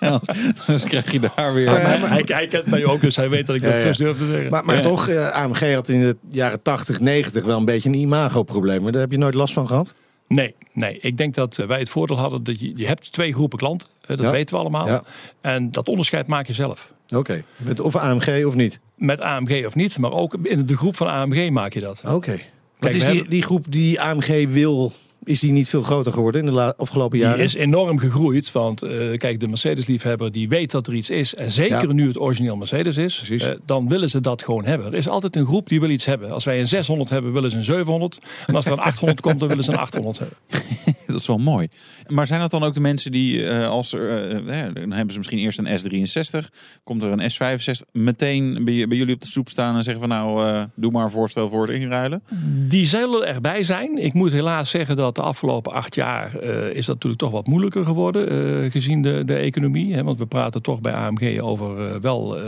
anders 0.66 0.84
krijg 0.84 1.12
je 1.12 1.20
daar 1.34 1.54
weer... 1.54 1.64
Ja, 1.64 1.72
Maar 1.72 2.10
hij, 2.10 2.22
hij 2.26 2.46
kent 2.46 2.66
mij 2.66 2.84
ook, 2.84 3.00
dus 3.00 3.16
hij 3.16 3.30
weet 3.30 3.46
dat 3.46 3.56
ik 3.56 3.62
dat 3.62 3.76
Ja, 3.76 3.92
durf 3.92 4.18
te 4.18 4.26
zeggen. 4.26 4.50
Maar, 4.50 4.64
maar 4.64 4.76
Ja. 4.76 4.82
toch, 4.82 5.08
eh, 5.08 5.28
AMG 5.30 5.74
had 5.74 5.88
in 5.88 6.00
de 6.00 6.16
jaren 6.30 6.62
80, 6.62 7.00
90 7.00 7.44
wel 7.44 7.58
een 7.58 7.64
beetje 7.64 7.88
een 7.88 7.94
imagoprobleem. 7.94 8.82
Maar 8.82 8.92
daar 8.92 9.00
heb 9.00 9.10
je 9.10 9.18
nooit 9.18 9.34
last 9.34 9.52
van 9.54 9.66
gehad? 9.66 9.94
Nee, 10.28 10.54
nee, 10.72 10.98
ik 11.00 11.16
denk 11.16 11.34
dat 11.34 11.58
eh, 11.58 11.66
wij 11.66 11.78
het 11.78 11.88
voordeel 11.88 12.18
hadden 12.18 12.44
dat 12.44 12.60
je, 12.60 12.72
je 12.76 12.86
hebt 12.86 13.12
twee 13.12 13.32
groepen 13.32 13.58
klanten. 13.58 13.88
hè, 14.06 14.16
Dat 14.16 14.24
Ja. 14.24 14.30
weten 14.32 14.54
we 14.54 14.60
allemaal. 14.60 14.86
Ja. 14.86 15.02
En 15.40 15.70
dat 15.70 15.88
onderscheid 15.88 16.26
maak 16.26 16.46
je 16.46 16.52
zelf. 16.52 16.92
Oké, 17.16 17.42
bent 17.56 17.80
of 17.80 17.96
AMG 17.96 18.44
of 18.44 18.54
niet? 18.54 18.80
Met 18.96 19.20
AMG 19.20 19.66
of 19.66 19.74
niet, 19.74 19.98
maar 19.98 20.12
ook 20.12 20.34
in 20.42 20.66
de 20.66 20.76
groep 20.76 20.96
van 20.96 21.06
AMG 21.08 21.50
maak 21.50 21.72
je 21.72 21.80
dat. 21.80 22.02
Oké. 22.06 22.38
Kijk, 22.80 22.94
is 22.94 23.04
we 23.04 23.12
die, 23.12 23.28
die 23.28 23.42
groep 23.42 23.66
die 23.68 24.00
AMG 24.00 24.48
wil, 24.48 24.92
is 25.24 25.40
die 25.40 25.52
niet 25.52 25.68
veel 25.68 25.82
groter 25.82 26.12
geworden 26.12 26.46
in 26.46 26.52
de 26.54 26.76
afgelopen 26.76 27.18
Die 27.18 27.26
jaren? 27.26 27.44
is 27.44 27.54
enorm 27.54 27.98
gegroeid, 27.98 28.52
want 28.52 28.82
eh, 28.82 29.18
kijk, 29.18 29.40
de 29.40 29.48
Mercedes-liefhebber 29.48 30.32
die 30.32 30.48
weet 30.48 30.70
dat 30.70 30.86
er 30.86 30.94
iets 30.94 31.10
is. 31.10 31.34
En 31.34 31.50
zeker 31.50 31.86
Ja. 31.88 31.92
nu 31.92 32.06
het 32.08 32.20
origineel 32.20 32.56
Mercedes 32.56 32.96
is, 32.96 33.24
eh, 33.28 33.50
dan 33.66 33.88
willen 33.88 34.10
ze 34.10 34.20
dat 34.20 34.42
gewoon 34.42 34.64
hebben. 34.64 34.86
Er 34.86 34.94
is 34.98 35.08
altijd 35.08 35.36
een 35.36 35.46
groep 35.46 35.68
die 35.68 35.80
wil 35.80 35.90
iets 35.90 36.04
hebben. 36.04 36.30
Als 36.30 36.44
wij 36.44 36.60
een 36.60 36.68
600 36.68 37.10
hebben, 37.10 37.32
willen 37.32 37.50
ze 37.50 37.56
een 37.56 37.64
700. 37.64 38.18
En 38.46 38.54
als 38.54 38.66
er 38.66 38.72
een 38.72 38.78
800 38.78 39.20
komt, 39.26 39.40
dan 39.40 39.48
willen 39.48 39.64
ze 39.64 39.72
een 39.72 39.78
800 39.78 40.18
hebben. 40.18 40.36
Dat 41.06 41.20
is 41.20 41.26
wel 41.26 41.38
mooi. 41.38 41.68
Maar 42.06 42.26
zijn 42.26 42.40
dat 42.40 42.50
dan 42.50 42.62
ook 42.62 42.74
de 42.74 42.80
mensen 42.80 43.12
die, 43.12 43.46
eh, 43.46 43.68
als 43.68 43.92
er, 43.92 44.30
dan 44.74 44.90
hebben 44.92 45.10
ze 45.10 45.16
misschien 45.16 45.38
eerst 45.38 45.58
een 45.58 45.78
S63, 45.78 46.48
komt 46.84 47.02
er 47.02 47.10
een 47.12 47.30
S65, 47.30 47.86
meteen 47.92 48.64
bij, 48.64 48.88
bij 48.88 48.96
jullie 48.96 49.14
op 49.14 49.20
de 49.20 49.26
stoep 49.26 49.48
staan 49.48 49.76
en 49.76 49.82
zeggen 49.82 50.00
van 50.08 50.10
nou, 50.10 50.46
eh, 50.48 50.62
doe 50.74 50.90
maar 50.90 51.04
een 51.04 51.10
voorstel 51.10 51.48
voor 51.48 51.66
het 51.66 51.76
inruilen? 51.80 52.22
Die 52.68 52.86
zullen 52.86 53.26
erbij 53.26 53.62
zijn. 53.62 53.98
Ik 53.98 54.12
moet 54.14 54.32
helaas 54.32 54.70
zeggen 54.70 54.96
dat 54.96 55.09
de 55.14 55.22
afgelopen 55.22 55.72
acht 55.72 55.94
jaar 55.94 56.36
eh, 56.36 56.68
is 56.68 56.86
dat 56.86 56.94
natuurlijk 56.94 57.22
toch 57.22 57.30
wat 57.30 57.46
moeilijker 57.46 57.84
geworden. 57.84 58.28
eh, 58.64 58.70
gezien 58.70 59.02
de, 59.02 59.24
de 59.24 59.34
economie. 59.34 59.94
Hè, 59.94 60.04
want 60.04 60.18
we 60.18 60.26
praten 60.26 60.62
toch 60.62 60.80
bij 60.80 60.92
AMG 60.92 61.40
over 61.40 61.86
eh, 61.86 62.00
wel 62.00 62.38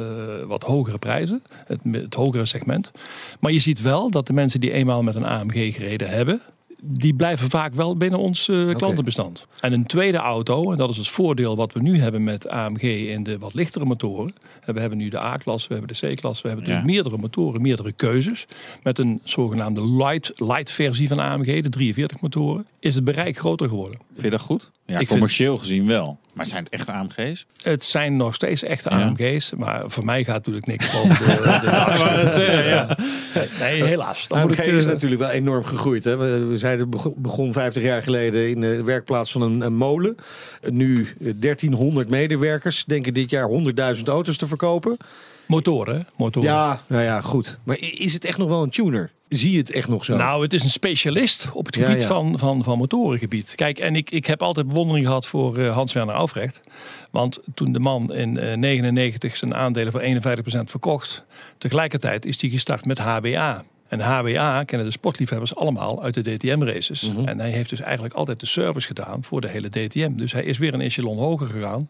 wat 0.46 0.62
hogere 0.62 0.98
prijzen. 0.98 1.42
Het, 1.66 1.80
het 1.92 2.14
hogere 2.14 2.46
segment. 2.46 2.90
Maar 3.40 3.52
je 3.52 3.58
ziet 3.58 3.82
wel 3.82 4.10
dat 4.10 4.26
de 4.26 4.32
mensen 4.32 4.60
die 4.60 4.72
eenmaal 4.72 5.02
met 5.02 5.16
een 5.16 5.26
AMG 5.26 5.74
gereden 5.74 6.08
hebben. 6.08 6.40
Die 6.84 7.14
blijven 7.14 7.50
vaak 7.50 7.74
wel 7.74 7.96
binnen 7.96 8.18
ons 8.18 8.48
eh, 8.48 8.74
klantenbestand. 8.74 9.46
En 9.60 9.72
een 9.72 9.86
tweede 9.86 10.18
auto, 10.18 10.70
en 10.70 10.76
dat 10.76 10.90
is 10.90 10.96
het 10.96 11.08
voordeel 11.08 11.56
wat 11.56 11.72
we 11.72 11.80
nu 11.80 11.98
hebben 11.98 12.24
met 12.24 12.48
AMG 12.48 12.82
in 12.82 13.22
de 13.22 13.38
wat 13.38 13.54
lichtere 13.54 13.84
motoren. 13.84 14.34
We 14.64 14.80
hebben 14.80 14.98
nu 14.98 15.08
de 15.08 15.20
A-klas, 15.20 15.66
we 15.66 15.74
hebben 15.74 15.96
de 15.96 16.14
C-klas, 16.14 16.42
we 16.42 16.48
hebben 16.48 16.66
natuurlijk 16.66 16.94
meerdere 16.94 17.18
motoren, 17.18 17.62
meerdere 17.62 17.92
keuzes. 17.92 18.44
Met 18.82 18.98
een 18.98 19.20
zogenaamde 19.24 19.86
light, 19.86 20.40
light 20.40 20.70
versie 20.70 21.08
van 21.08 21.18
AMG, 21.18 21.62
de 21.62 21.68
43 21.68 22.20
motoren, 22.20 22.66
is 22.80 22.94
het 22.94 23.04
bereik 23.04 23.38
groter 23.38 23.68
geworden. 23.68 23.98
Vind 24.08 24.22
je 24.22 24.30
dat 24.30 24.40
goed? 24.40 24.70
Ja, 24.86 25.04
commercieel 25.04 25.58
gezien 25.58 25.86
wel. 25.86 26.18
Maar 26.32 26.46
zijn 26.46 26.64
het 26.64 26.72
echt 26.72 26.88
AMG's? 26.88 27.46
Het 27.62 27.84
zijn 27.84 28.16
nog 28.16 28.34
steeds 28.34 28.62
echte 28.62 28.90
Ja. 28.90 28.96
AMG's, 29.02 29.52
maar 29.56 29.82
voor 29.86 30.04
mij 30.04 30.24
gaat 30.24 30.34
natuurlijk 30.36 30.66
niks 30.66 30.90
boven 30.92 31.08
de, 31.08 31.58
de 31.60 31.66
DAX. 31.70 32.36
ja. 32.66 32.96
Nee, 33.60 33.84
helaas. 33.84 34.28
Dan 34.28 34.40
moet 34.40 34.50
AMG 34.50 34.58
ik, 34.58 34.70
eh, 34.72 34.76
is 34.76 34.84
natuurlijk 34.86 35.20
wel 35.20 35.30
enorm 35.30 35.64
gegroeid. 35.64 36.04
Hè? 36.04 36.16
We, 36.16 36.58
zeiden 36.58 36.90
bego- 36.90 37.14
begon 37.16 37.52
50 37.52 37.82
jaar 37.82 38.02
geleden 38.02 38.48
in 38.50 38.60
de 38.60 38.82
werkplaats 38.84 39.32
van 39.32 39.42
een, 39.42 39.60
een 39.60 39.74
molen. 39.74 40.14
Nu 40.70 41.08
eh, 41.20 41.32
1300 41.36 42.08
medewerkers. 42.08 42.84
Denken 42.84 43.14
dit 43.14 43.30
jaar 43.30 43.48
100.000 43.96 44.02
auto's 44.04 44.36
te 44.36 44.46
verkopen. 44.46 44.96
Motoren, 45.52 46.06
motoren. 46.16 46.48
Ja, 46.48 46.80
nou 46.86 47.02
ja, 47.02 47.20
goed. 47.20 47.58
Maar 47.62 47.76
is 47.78 48.12
het 48.12 48.24
echt 48.24 48.38
nog 48.38 48.48
wel 48.48 48.62
een 48.62 48.70
tuner? 48.70 49.10
Zie 49.28 49.50
je 49.52 49.58
het 49.58 49.70
echt 49.70 49.88
nog 49.88 50.04
zo? 50.04 50.16
Nou, 50.16 50.42
het 50.42 50.52
is 50.52 50.62
een 50.62 50.70
specialist 50.70 51.48
op 51.52 51.66
het 51.66 51.76
gebied 51.76 52.00
ja. 52.00 52.06
Van, 52.06 52.38
van, 52.38 52.64
van 52.64 52.78
motorengebied. 52.78 53.54
Kijk, 53.54 53.78
en 53.78 53.96
ik, 53.96 54.10
ik 54.10 54.26
heb 54.26 54.42
altijd 54.42 54.68
bewondering 54.68 55.06
gehad 55.06 55.26
voor 55.26 55.58
eh, 55.58 55.74
Hans-Werner 55.74 56.14
Aufrecht. 56.14 56.60
Want 57.10 57.38
toen 57.54 57.72
de 57.72 57.78
man 57.78 58.14
in 58.14 58.38
eh 58.38 58.56
99 58.56 59.36
zijn 59.36 59.54
aandelen 59.54 59.92
voor 59.92 60.02
51% 60.02 60.04
verkocht... 60.64 61.24
tegelijkertijd 61.58 62.26
is 62.26 62.40
hij 62.40 62.50
gestart 62.50 62.84
met 62.84 62.98
HWA. 62.98 63.64
En 63.88 64.00
HWA 64.00 64.64
kennen 64.64 64.86
de 64.86 64.92
sportliefhebbers 64.92 65.54
allemaal 65.54 66.02
uit 66.02 66.14
de 66.14 66.22
DTM-races. 66.22 67.02
Mhm. 67.02 67.28
En 67.28 67.40
hij 67.40 67.50
heeft 67.50 67.70
dus 67.70 67.80
eigenlijk 67.80 68.14
altijd 68.14 68.40
de 68.40 68.46
service 68.46 68.86
gedaan 68.86 69.24
voor 69.24 69.40
de 69.40 69.48
hele 69.48 69.68
DTM. 69.68 70.16
Dus 70.16 70.32
hij 70.32 70.44
is 70.44 70.58
weer 70.58 70.74
een 70.74 70.80
echelon 70.80 71.18
hoger 71.18 71.46
gegaan 71.46 71.88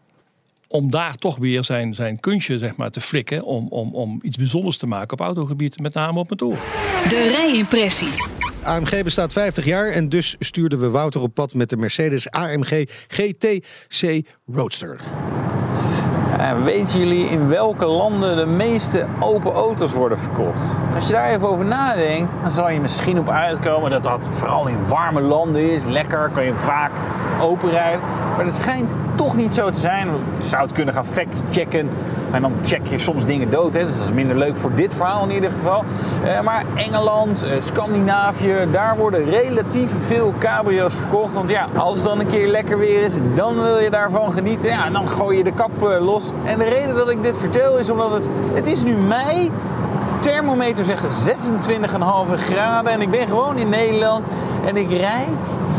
om 0.73 0.91
daar 0.91 1.17
toch 1.17 1.37
weer 1.37 1.65
zijn, 1.65 1.95
zijn 1.95 2.21
kunstje 2.21 2.59
zeg 2.59 2.77
maar, 2.77 2.91
te 2.91 3.01
flikken. 3.01 3.45
Om, 3.45 3.69
om, 3.69 3.95
om 3.95 4.19
iets 4.23 4.37
bijzonders 4.37 4.77
te 4.77 4.87
maken 4.87 5.13
op 5.13 5.21
autogebied, 5.21 5.81
met 5.81 5.95
name 5.95 6.19
op 6.19 6.31
motoren. 6.31 6.59
De 7.09 7.29
rijimpressie. 7.37 8.09
AMG 8.63 9.03
bestaat 9.03 9.33
50 9.33 9.65
jaar 9.65 9.89
en 9.89 10.09
dus 10.09 10.37
stuurden 10.39 10.81
we 10.81 10.91
Wouter 10.91 11.21
op 11.21 11.35
pad 11.35 11.55
met 11.55 11.71
de 11.71 11.77
Mercedes 11.77 12.31
AMG 12.31 12.89
GTC 13.09 14.27
Roadster. 14.45 15.01
Eh, 16.39 16.65
weten 16.65 16.99
jullie 16.99 17.25
in 17.25 17.49
welke 17.49 17.85
landen 17.85 18.37
de 18.37 18.47
meeste 18.47 19.07
open 19.21 19.53
auto's 19.53 19.93
worden 19.93 20.19
verkocht? 20.19 20.77
Als 20.95 21.07
je 21.07 21.13
daar 21.13 21.31
even 21.31 21.49
over 21.49 21.65
nadenkt, 21.65 22.33
dan 22.43 22.51
zal 22.51 22.71
je 22.71 22.81
misschien 22.81 23.19
op 23.19 23.29
uitkomen 23.29 23.91
dat 23.91 24.03
dat 24.03 24.29
vooral 24.33 24.67
in 24.67 24.87
warme 24.87 25.21
landen 25.21 25.73
is. 25.73 25.85
Lekker, 25.85 26.31
kan 26.33 26.45
je 26.45 26.55
vaak 26.55 26.93
open 27.41 27.71
rijden. 27.71 28.01
Maar 28.37 28.45
dat 28.45 28.55
schijnt 28.55 28.97
toch 29.15 29.37
niet 29.37 29.55
zo 29.55 29.71
te 29.71 29.79
zijn. 29.79 30.09
Je 30.39 30.45
zou 30.45 30.63
het 30.63 30.73
kunnen 30.73 30.95
gaan 30.95 31.07
fact-checken. 31.07 31.89
En 32.31 32.43
dan 32.43 32.53
check 32.63 32.87
je 32.87 32.99
soms 32.99 33.25
dingen 33.27 33.51
dood. 33.51 33.75
Hè. 33.75 33.85
Dus 33.85 33.97
dat 33.97 34.05
is 34.05 34.13
minder 34.13 34.37
leuk 34.37 34.57
voor 34.57 34.75
dit 34.75 34.95
verhaal 34.95 35.23
in 35.23 35.31
ieder 35.31 35.51
geval. 35.51 35.85
Eh, 36.25 36.41
maar 36.41 36.65
Engeland, 36.75 37.43
eh, 37.43 37.61
Scandinavië, 37.61 38.55
daar 38.71 38.97
worden 38.97 39.25
relatief 39.25 39.91
veel 40.07 40.35
cabrio's 40.39 40.95
verkocht. 40.95 41.35
Want 41.35 41.49
ja, 41.49 41.67
als 41.77 41.97
het 41.97 42.05
dan 42.05 42.21
een 42.21 42.27
keer 42.27 42.49
lekker 42.49 42.79
weer 42.79 43.03
is, 43.03 43.19
dan 43.35 43.63
wil 43.63 43.79
je 43.79 43.91
daarvan 43.91 44.33
genieten. 44.33 44.69
Ja, 44.69 44.87
en 44.87 44.93
dan 44.93 45.09
gooi 45.09 45.37
je 45.37 45.45
de 45.45 45.53
kap 45.53 45.89
eh, 45.89 46.05
los. 46.05 46.31
En 46.45 46.59
de 46.59 46.65
reden 46.65 46.95
dat 46.95 47.11
ik 47.11 47.23
dit 47.23 47.37
vertel 47.37 47.79
is 47.79 47.91
omdat 47.91 48.13
het... 48.13 48.29
Het 48.55 48.67
is 48.67 48.85
nu 48.85 48.97
mei 48.97 49.51
thermometer 50.21 50.85
zegt 50.85 51.31
26,5 51.31 52.35
graden 52.35 52.93
en 52.93 53.01
ik 53.01 53.11
ben 53.11 53.27
gewoon 53.27 53.57
in 53.57 53.69
Nederland 53.69 54.25
en 54.67 54.77
ik 54.77 54.91
rij 54.91 55.27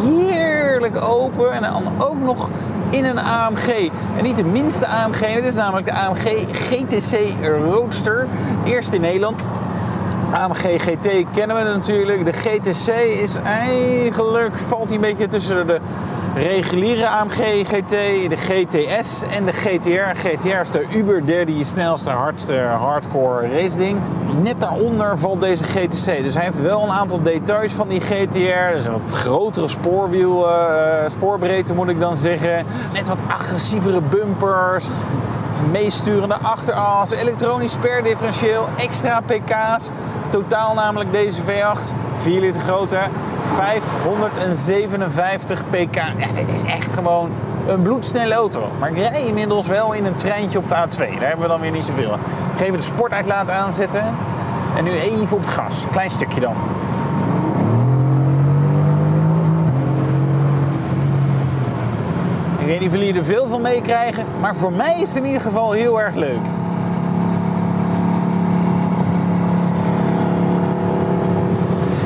heerlijk 0.02 1.02
open 1.02 1.52
en 1.52 1.62
dan 1.62 1.84
ook 1.98 2.20
nog 2.20 2.50
in 2.90 3.06
een 3.06 3.20
AMG. 3.20 3.90
En 4.18 4.24
niet 4.24 4.36
de 4.36 4.44
minste 4.44 4.88
AMG, 4.88 5.34
dit 5.34 5.48
is 5.48 5.56
namelijk 5.56 5.86
de 5.86 5.94
AMG 5.94 6.46
GTC 6.52 7.46
Roadster. 7.46 8.28
Eerst 8.66 8.94
in 8.94 9.02
Nederland. 9.02 9.42
AMG 10.34 10.82
GT 10.82 11.08
kennen 11.34 11.58
we 11.58 11.64
natuurlijk. 11.64 12.26
De 12.26 12.34
GTC 12.34 12.88
is 13.22 13.38
eigenlijk, 13.44 14.60
valt 14.60 14.86
hij 14.86 14.96
een 14.96 15.02
beetje 15.02 15.28
tussen 15.28 15.68
de 15.68 15.80
reguliere 16.36 17.08
AMG 17.08 17.68
GT, 17.68 17.90
de 18.30 18.38
GTS 18.38 19.24
en 19.30 19.46
de 19.46 19.52
GTR. 19.52 20.16
GTR 20.16 20.60
is 20.60 20.72
de 20.72 20.86
Uber 20.96 21.26
derde 21.26 21.64
snelste, 21.64 22.10
hardste 22.10 22.56
hardcore 22.58 23.48
race 23.48 23.78
ding. 23.78 23.98
Net 24.42 24.60
daaronder 24.60 25.18
valt 25.18 25.42
deze 25.42 25.64
GTC. 25.64 26.24
Dus 26.24 26.34
hij 26.34 26.44
heeft 26.44 26.62
wel 26.62 26.84
een 26.84 26.92
aantal 26.92 27.22
details 27.22 27.72
van 27.72 27.88
die 27.88 28.02
GTR. 28.02 28.74
Dus 28.74 28.86
een 28.86 28.92
wat 28.92 29.12
grotere 29.12 29.68
spoorwiel, 29.68 30.50
uh, 30.50 30.56
spoorbreedte 31.08 31.74
moet 31.74 31.90
ik 31.90 32.00
dan 32.00 32.16
zeggen. 32.16 32.66
Net 32.94 33.08
wat 33.08 33.20
agressievere 33.28 34.02
bumpers 34.02 34.88
meesturende 35.72 36.38
achteras, 36.42 37.12
elektronisch 37.12 37.72
sperdifferentieel, 37.72 38.68
extra 38.78 39.22
pk's. 39.22 39.90
Totaal 40.30 40.74
namelijk 40.74 41.12
deze 41.12 41.42
V8, 41.42 41.94
4 42.18 42.40
liter 42.40 42.62
grote, 42.62 42.98
557 43.56 45.64
pk. 45.70 45.96
Ja, 45.96 46.28
dit 46.36 46.50
is 46.54 46.64
echt 46.64 46.94
gewoon 46.94 47.32
een 47.68 47.82
bloedsnelle 47.82 48.34
auto. 48.34 48.70
Maar 48.80 48.90
ik 48.90 48.98
rij 48.98 49.24
inmiddels 49.24 49.68
wel 49.68 49.94
in 49.94 50.06
een 50.06 50.16
treintje 50.16 50.58
op 50.58 50.70
de 50.70 50.76
A2. 50.76 50.98
Daar 50.98 51.08
hebben 51.08 51.42
we 51.42 51.48
dan 51.48 51.60
weer 51.60 51.72
niet 51.72 51.86
zoveel. 51.86 52.14
Ik 52.14 52.58
ga 52.58 52.64
even 52.64 52.78
de 52.78 52.84
sportuitlaat 52.84 53.50
aanzetten. 53.50 54.04
En 54.78 54.84
nu 54.84 54.92
even 54.92 55.36
op 55.36 55.42
het 55.42 55.50
gas. 55.50 55.84
Klein 55.92 56.12
stukje 56.12 56.40
dan. 56.40 56.56
Of 62.74 62.80
jullie 62.80 63.14
er 63.14 63.26
veel 63.26 63.48
van 63.48 63.62
meekrijgen, 63.62 64.26
maar 64.42 64.56
voor 64.56 64.74
mij 64.74 65.02
is 65.02 65.08
het 65.08 65.18
in 65.18 65.26
ieder 65.26 65.42
geval 65.42 65.72
heel 65.72 66.02
erg 66.02 66.16
leuk. 66.16 66.40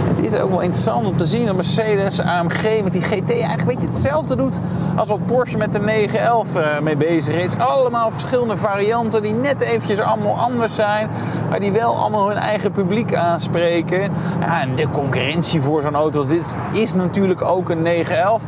Het 0.07 0.25
is 0.25 0.35
ook 0.35 0.49
wel 0.49 0.61
interessant 0.61 1.05
om 1.05 1.17
te 1.17 1.25
zien 1.25 1.45
dat 1.45 1.55
Mercedes 1.55 2.21
AMG 2.21 2.83
met 2.83 2.91
die 2.91 3.01
GT 3.01 3.29
eigenlijk 3.29 3.59
een 3.59 3.65
beetje 3.65 3.85
hetzelfde 3.85 4.35
doet 4.35 4.59
als 4.95 5.09
wat 5.09 5.25
Porsche 5.25 5.57
met 5.57 5.73
de 5.73 5.79
911 5.79 6.55
eh, 6.55 6.79
mee 6.79 6.97
bezig 6.97 7.33
is. 7.33 7.57
Allemaal 7.57 8.11
verschillende 8.11 8.57
varianten 8.57 9.21
die 9.21 9.33
net 9.33 9.61
eventjes 9.61 9.99
allemaal 9.99 10.35
anders 10.35 10.75
zijn, 10.75 11.09
maar 11.49 11.59
die 11.59 11.71
wel 11.71 11.95
allemaal 11.95 12.27
hun 12.27 12.37
eigen 12.37 12.71
publiek 12.71 13.15
aanspreken. 13.15 14.01
Ja, 14.39 14.61
en 14.61 14.75
de 14.75 14.89
concurrentie 14.89 15.61
voor 15.61 15.81
zo'n 15.81 15.95
auto 15.95 16.19
als 16.19 16.27
dit 16.27 16.55
is 16.73 16.93
natuurlijk 16.93 17.41
ook 17.41 17.69
een 17.69 17.81
911. 17.81 18.43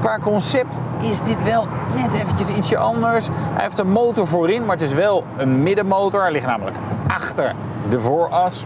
Qua 0.00 0.18
concept 0.18 0.82
is 1.02 1.22
dit 1.22 1.42
wel 1.42 1.66
net 1.94 2.14
eventjes 2.14 2.56
ietsje 2.56 2.76
anders. 2.76 3.28
Hij 3.32 3.62
heeft 3.62 3.78
een 3.78 3.90
motor 3.90 4.26
voorin, 4.26 4.64
maar 4.64 4.76
het 4.76 4.84
is 4.84 4.92
wel 4.92 5.24
een 5.36 5.62
middenmotor. 5.62 6.20
Hij 6.22 6.32
ligt 6.32 6.46
namelijk 6.46 6.76
achter 7.08 7.54
de 7.90 8.00
vooras. 8.00 8.64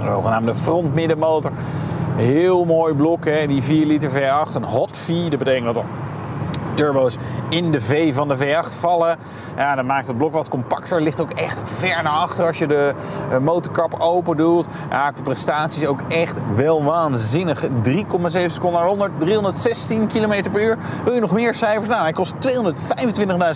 Een 0.00 0.06
zogenaamde 0.06 0.54
frontmiddenmotor. 0.54 1.50
Heel 2.16 2.64
mooi 2.64 2.94
blok, 2.94 3.24
hè? 3.24 3.46
die 3.46 3.62
4 3.62 3.86
liter 3.86 4.10
V8. 4.10 4.54
Een 4.54 4.64
hot 4.64 4.96
V, 4.96 5.28
dat 5.28 5.38
betekent 5.38 5.64
dat 5.64 5.76
er 5.76 5.84
turbo's 6.80 7.16
in 7.48 7.70
de 7.72 7.80
V 7.80 8.14
van 8.14 8.28
de 8.28 8.36
V8 8.36 8.78
vallen. 8.78 9.18
Ja, 9.56 9.74
dat 9.74 9.84
maakt 9.84 10.06
het 10.06 10.16
blok 10.16 10.32
wat 10.32 10.48
compacter. 10.48 11.02
Ligt 11.02 11.20
ook 11.20 11.30
echt 11.30 11.60
ver 11.64 12.02
naar 12.02 12.12
achter 12.12 12.46
als 12.46 12.58
je 12.58 12.66
de 12.66 12.94
eh, 13.30 13.38
motorkap 13.38 13.94
open 13.98 14.36
doet. 14.36 14.66
Ja, 14.90 15.12
de 15.12 15.22
prestaties 15.22 15.86
ook 15.86 16.00
echt 16.08 16.36
wel 16.54 16.84
waanzinnig. 16.84 17.62
3,7 17.62 17.66
seconden 18.46 18.80
naar 18.80 18.88
100, 18.88 19.12
316 19.18 20.06
km 20.06 20.50
per 20.50 20.62
uur. 20.62 20.78
Wil 21.04 21.14
je 21.14 21.20
nog 21.20 21.32
meer 21.32 21.54
cijfers? 21.54 21.88
Nou, 21.88 22.02
hij 22.02 22.12
kost 22.12 22.34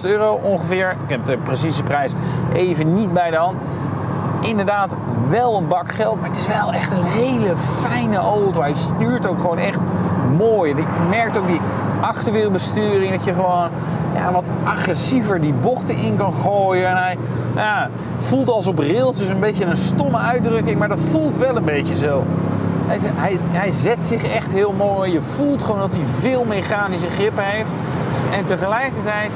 225.000 0.04 0.10
euro 0.10 0.40
ongeveer. 0.42 0.90
Ik 0.90 1.10
heb 1.10 1.24
de 1.24 1.36
precieze 1.36 1.82
prijs 1.82 2.12
even 2.52 2.94
niet 2.94 3.12
bij 3.12 3.30
de 3.30 3.36
hand 3.36 3.58
inderdaad 4.48 4.94
wel 5.28 5.56
een 5.56 5.68
bak 5.68 5.92
geld, 5.92 6.20
maar 6.20 6.28
het 6.28 6.36
is 6.36 6.46
wel 6.46 6.72
echt 6.72 6.92
een 6.92 7.02
hele 7.02 7.54
fijne 7.80 8.16
auto. 8.16 8.60
Hij 8.60 8.74
stuurt 8.74 9.26
ook 9.26 9.40
gewoon 9.40 9.58
echt 9.58 9.82
mooi. 10.38 10.74
Je 10.76 10.84
merkt 11.10 11.36
ook 11.36 11.46
die 11.46 11.60
achterwielbesturing, 12.08 13.10
dat 13.10 13.24
je 13.24 13.32
gewoon 13.32 13.70
ja, 14.14 14.32
wat 14.32 14.44
agressiever 14.64 15.40
die 15.40 15.52
bochten 15.52 15.96
in 15.96 16.16
kan 16.16 16.32
gooien. 16.32 16.88
En 16.88 16.96
hij 16.96 17.16
voelt 18.18 18.48
als 18.48 18.66
op 18.66 18.78
rails, 18.78 19.16
dus 19.16 19.28
een 19.28 19.40
beetje 19.40 19.64
een 19.64 19.76
stomme 19.76 20.18
uitdrukking, 20.18 20.78
maar 20.78 20.88
dat 20.88 21.00
voelt 21.10 21.36
wel 21.36 21.56
een 21.56 21.64
beetje 21.64 21.94
zo. 21.94 22.24
Hij, 22.86 22.98
hij, 23.02 23.38
hij 23.50 23.70
zet 23.70 24.04
zich 24.04 24.34
echt 24.34 24.52
heel 24.52 24.72
mooi. 24.72 25.12
Je 25.12 25.22
voelt 25.22 25.62
gewoon 25.62 25.80
dat 25.80 25.94
hij 25.94 26.04
veel 26.18 26.44
mechanische 26.44 27.08
grip 27.08 27.32
heeft. 27.36 27.70
En 28.38 28.44
tegelijkertijd 28.44 29.30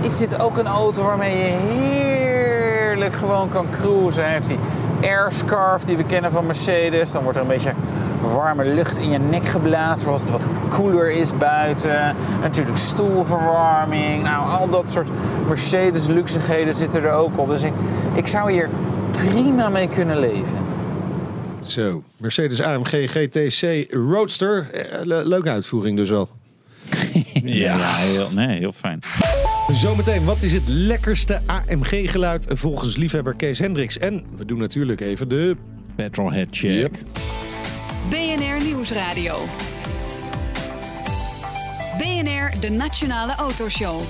is 0.00 0.18
dit 0.18 0.40
ook 0.40 0.58
een 0.58 0.66
auto 0.66 1.02
waarmee 1.02 1.36
je 1.36 1.56
heerlijk 1.72 3.14
gewoon 3.14 3.48
kan 3.48 3.66
cruisen. 3.80 4.24
Hij 4.24 4.32
heeft 4.32 4.46
die 4.46 4.58
airscarf 5.02 5.84
die 5.84 5.96
we 5.96 6.04
kennen 6.04 6.30
van 6.30 6.46
Mercedes. 6.46 7.12
Dan 7.12 7.22
wordt 7.22 7.36
er 7.36 7.42
een 7.42 7.48
beetje 7.48 7.72
warme 8.20 8.64
lucht 8.64 8.98
in 8.98 9.10
je 9.10 9.18
nek 9.18 9.44
geblazen 9.46 10.08
als 10.12 10.20
het 10.20 10.30
wat 10.30 10.46
koeler 10.68 11.10
is 11.10 11.36
buiten. 11.36 12.14
Natuurlijk 12.40 12.76
stoelverwarming. 12.76 14.22
Nou, 14.22 14.48
al 14.50 14.68
dat 14.70 14.90
soort 14.90 15.08
Mercedes 15.48 16.06
luxigheden 16.06 16.74
zitten 16.74 17.02
er 17.02 17.12
ook 17.12 17.38
op. 17.38 17.48
Dus 17.48 17.62
ik, 17.62 17.72
ik 18.14 18.26
zou 18.26 18.52
hier 18.52 18.68
prima 19.10 19.68
mee 19.68 19.88
kunnen 19.88 20.18
leven. 20.18 20.58
Zo, 21.62 22.02
Mercedes 22.16 22.62
AMG 22.62 23.10
GTC 23.10 23.86
Roadster. 23.94 24.70
Eh, 24.70 25.04
le- 25.04 25.22
leuke 25.24 25.50
uitvoering 25.50 25.96
dus 25.96 26.10
wel. 26.10 26.28
Ja, 27.42 27.76
heel, 27.96 28.28
nee, 28.34 28.58
heel 28.58 28.72
fijn. 28.72 29.00
Zometeen, 29.72 30.24
wat 30.24 30.36
is 30.42 30.52
het 30.52 30.68
lekkerste 30.68 31.40
AMG-geluid 31.46 32.46
volgens 32.48 32.96
liefhebber 32.96 33.34
Kees 33.34 33.58
Hendricks? 33.58 33.98
En 33.98 34.22
we 34.36 34.44
doen 34.44 34.58
natuurlijk 34.58 35.00
even 35.00 35.28
de... 35.28 35.56
Petrolhead 35.96 36.46
check. 36.50 36.70
Yep. 36.70 36.94
BNR 38.10 38.64
Nieuwsradio. 38.64 39.46
BNR, 41.98 42.60
de 42.60 42.70
Nationale 42.70 43.34
Autoshow. 43.34 44.00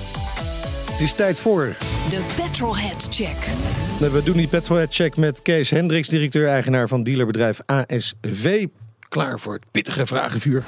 Het 0.91 0.99
is 1.01 1.13
tijd 1.13 1.39
voor... 1.39 1.77
De 2.09 2.21
Petrolhead 2.35 3.07
Check. 3.09 3.37
We 3.99 4.21
doen 4.23 4.37
die 4.37 4.47
petrolhead 4.47 4.95
check 4.95 5.17
met 5.17 5.41
Kees 5.41 5.69
Hendricks, 5.69 6.07
directeur-eigenaar 6.07 6.87
van 6.87 7.03
dealerbedrijf 7.03 7.59
ASV. 7.65 8.65
Klaar 9.09 9.39
voor 9.39 9.53
het 9.53 9.63
pittige 9.71 10.05
vragenvuur. 10.05 10.63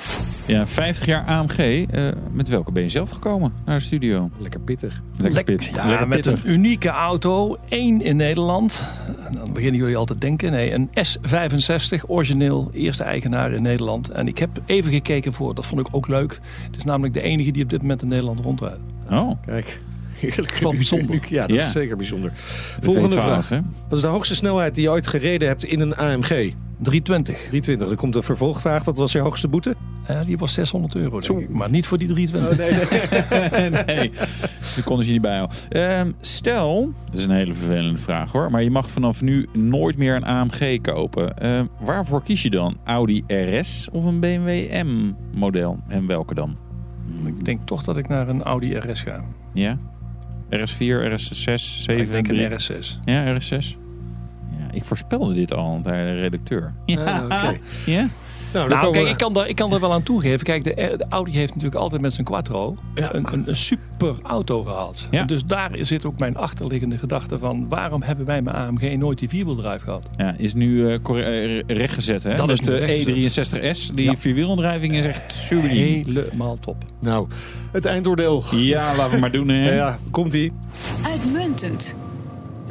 Ja, 0.45 0.67
50 0.67 1.05
jaar 1.05 1.25
AMG. 1.25 1.57
eh, 1.91 2.07
met 2.31 2.47
welke 2.47 2.71
ben 2.71 2.83
je 2.83 2.89
zelf 2.89 3.09
gekomen 3.09 3.53
naar 3.65 3.77
de 3.77 3.83
studio? 3.83 4.29
Lekker 4.37 4.59
pittig. 4.59 5.01
Lekker 5.15 5.33
Lek- 5.33 5.45
pit. 5.45 5.71
Ja, 5.73 5.87
Lekker 5.87 6.07
met 6.07 6.21
pittig. 6.21 6.43
een 6.45 6.51
unieke 6.51 6.89
auto. 6.89 7.57
één 7.69 8.01
in 8.01 8.15
Nederland. 8.15 8.87
Dan 9.31 9.53
beginnen 9.53 9.79
jullie 9.79 9.95
al 9.97 10.05
te 10.05 10.17
denken. 10.17 10.51
Nee, 10.51 10.73
een 10.73 10.89
S65, 10.89 12.05
origineel, 12.07 12.69
eerste 12.73 13.03
eigenaar 13.03 13.51
in 13.51 13.61
Nederland. 13.61 14.09
En 14.09 14.27
ik 14.27 14.37
heb 14.37 14.49
even 14.65 14.91
gekeken 14.91 15.33
voor, 15.33 15.55
dat 15.55 15.65
vond 15.65 15.79
ik 15.87 15.87
ook 15.95 16.07
leuk. 16.07 16.39
Het 16.65 16.77
is 16.77 16.83
namelijk 16.83 17.13
de 17.13 17.21
enige 17.21 17.51
die 17.51 17.63
op 17.63 17.69
dit 17.69 17.81
moment 17.81 18.01
in 18.01 18.07
Nederland 18.07 18.39
rondrijdt. 18.39 18.77
Oh, 19.11 19.31
Kijk, 19.45 19.79
heerlijk. 20.13 20.59
Bijzonder. 20.75 21.19
Ja, 21.29 21.47
dat 21.47 21.57
Ja. 21.57 21.63
is 21.65 21.71
zeker 21.71 21.95
bijzonder. 21.97 22.29
de 22.29 22.85
Volgende 22.85 23.15
V12, 23.15 23.19
vraag. 23.19 23.49
hè? 23.49 23.59
Wat 23.87 23.97
is 23.97 24.01
de 24.01 24.07
hoogste 24.07 24.35
snelheid 24.35 24.75
die 24.75 24.83
je 24.83 24.89
ooit 24.89 25.07
gereden 25.07 25.47
hebt 25.47 25.63
in 25.63 25.79
een 25.79 25.95
AMG? 25.95 26.53
320. 26.81 27.35
320. 27.35 27.89
Er 27.89 27.95
komt 27.95 28.15
een 28.15 28.23
vervolgvraag. 28.23 28.83
Wat 28.83 28.97
was 28.97 29.11
je 29.11 29.19
hoogste 29.19 29.47
boete? 29.47 29.75
Eh, 30.05 30.21
die 30.25 30.37
was 30.37 30.53
600 30.53 30.95
euro, 30.95 31.19
denk 31.19 31.39
ik. 31.39 31.49
Maar 31.49 31.69
niet 31.69 31.87
voor 31.87 31.97
die 31.97 32.07
320. 32.07 33.85
nee, 33.85 34.11
die 34.75 34.83
konden 34.89 35.05
ze 35.05 35.11
niet 35.11 35.21
bijhouden. 35.21 35.57
Ehm, 35.69 36.11
stel, 36.21 36.93
dat 37.05 37.19
is 37.19 37.23
een 37.23 37.31
hele 37.31 37.53
vervelende 37.53 37.99
vraag 38.01 38.31
hoor, 38.31 38.51
maar 38.51 38.63
je 38.63 38.71
mag 38.71 38.89
vanaf 38.89 39.21
nu 39.21 39.47
nooit 39.53 39.97
meer 39.97 40.15
een 40.15 40.25
AMG 40.25 40.81
kopen. 40.81 41.37
Ehm, 41.37 41.65
waarvoor 41.79 42.23
kies 42.23 42.41
je 42.41 42.49
dan? 42.49 42.77
Audi 42.83 43.23
RS 43.27 43.89
of 43.91 44.05
een 44.05 44.19
BMW 44.19 44.71
M-model? 44.83 45.79
En 45.87 46.07
welke 46.07 46.33
dan? 46.33 46.57
Ik 47.25 47.45
denk 47.45 47.65
toch 47.65 47.83
dat 47.83 47.97
ik 47.97 48.07
naar 48.07 48.27
een 48.27 48.43
Audi 48.43 48.75
RS 48.75 49.01
ga. 49.01 49.23
Ja? 49.53 49.77
RS4, 50.49 51.11
RS6, 51.11 51.53
7, 51.55 51.97
ik 51.97 52.11
denk 52.11 52.25
3? 52.27 52.45
een 52.45 52.51
RS6. 52.51 52.99
Ja, 53.03 53.37
RS6. 53.39 53.80
Ik 54.73 54.85
voorspelde 54.85 55.33
dit 55.33 55.53
al 55.53 55.79
bij 55.81 56.03
de 56.05 56.15
redacteur. 56.19 56.73
Ja, 56.85 57.03
Ah, 57.03 57.25
oké. 57.25 57.57
ja? 57.91 58.07
Nou, 58.53 58.69
kijk, 58.91 58.93
we- 58.93 59.09
ik 59.09 59.17
kan, 59.17 59.33
daar, 59.33 59.47
ik 59.47 59.55
kan 59.55 59.69
daar 59.69 59.79
wel 59.79 59.93
aan 59.93 60.03
toegeven. 60.03 60.43
Kijk, 60.45 60.63
de, 60.63 60.73
de 60.97 61.05
Audi 61.09 61.31
heeft 61.31 61.53
natuurlijk 61.53 61.81
altijd 61.81 62.01
met 62.01 62.13
zijn 62.13 62.25
Quattro 62.25 62.75
Ja. 62.95 63.13
een, 63.13 63.27
een, 63.33 63.43
een 63.49 63.55
super 63.55 64.15
auto 64.23 64.63
gehad. 64.63 65.07
Ja. 65.11 65.23
Dus 65.23 65.45
daar 65.45 65.71
zit 65.81 66.05
ook 66.05 66.19
mijn 66.19 66.35
achterliggende 66.37 66.97
gedachte 66.97 67.37
van... 67.37 67.65
waarom 67.69 68.01
hebben 68.01 68.25
wij 68.25 68.41
met 68.41 68.53
AMG 68.53 68.97
nooit 68.97 69.19
die 69.19 69.29
vierwieldrive 69.29 69.79
gehad? 69.79 70.07
Ja, 70.17 70.33
is 70.37 70.53
nu 70.53 70.87
eh, 70.87 70.93
eh, 71.57 71.61
rechtgezet. 71.67 72.23
Hè? 72.23 72.35
Dat 72.35 72.47
nu 72.47 72.55
de 72.55 72.75
rechtgezet. 72.77 73.53
E63S. 73.87 73.91
Die 73.93 74.05
Ja. 74.05 74.73
is 74.73 75.05
echt 75.05 75.33
subliem. 75.33 76.03
Helemaal 76.05 76.57
top. 76.59 76.75
Nou, 77.01 77.27
het 77.71 77.85
eindoordeel. 77.85 78.43
Ja, 78.51 78.95
laten 78.95 79.13
we 79.13 79.19
maar 79.19 79.31
doen. 79.31 79.47
Hè? 79.49 79.65
Ja, 79.69 79.73
ja, 79.75 79.97
komt-ie. 80.11 80.51
Uitmuntend. 81.05 81.95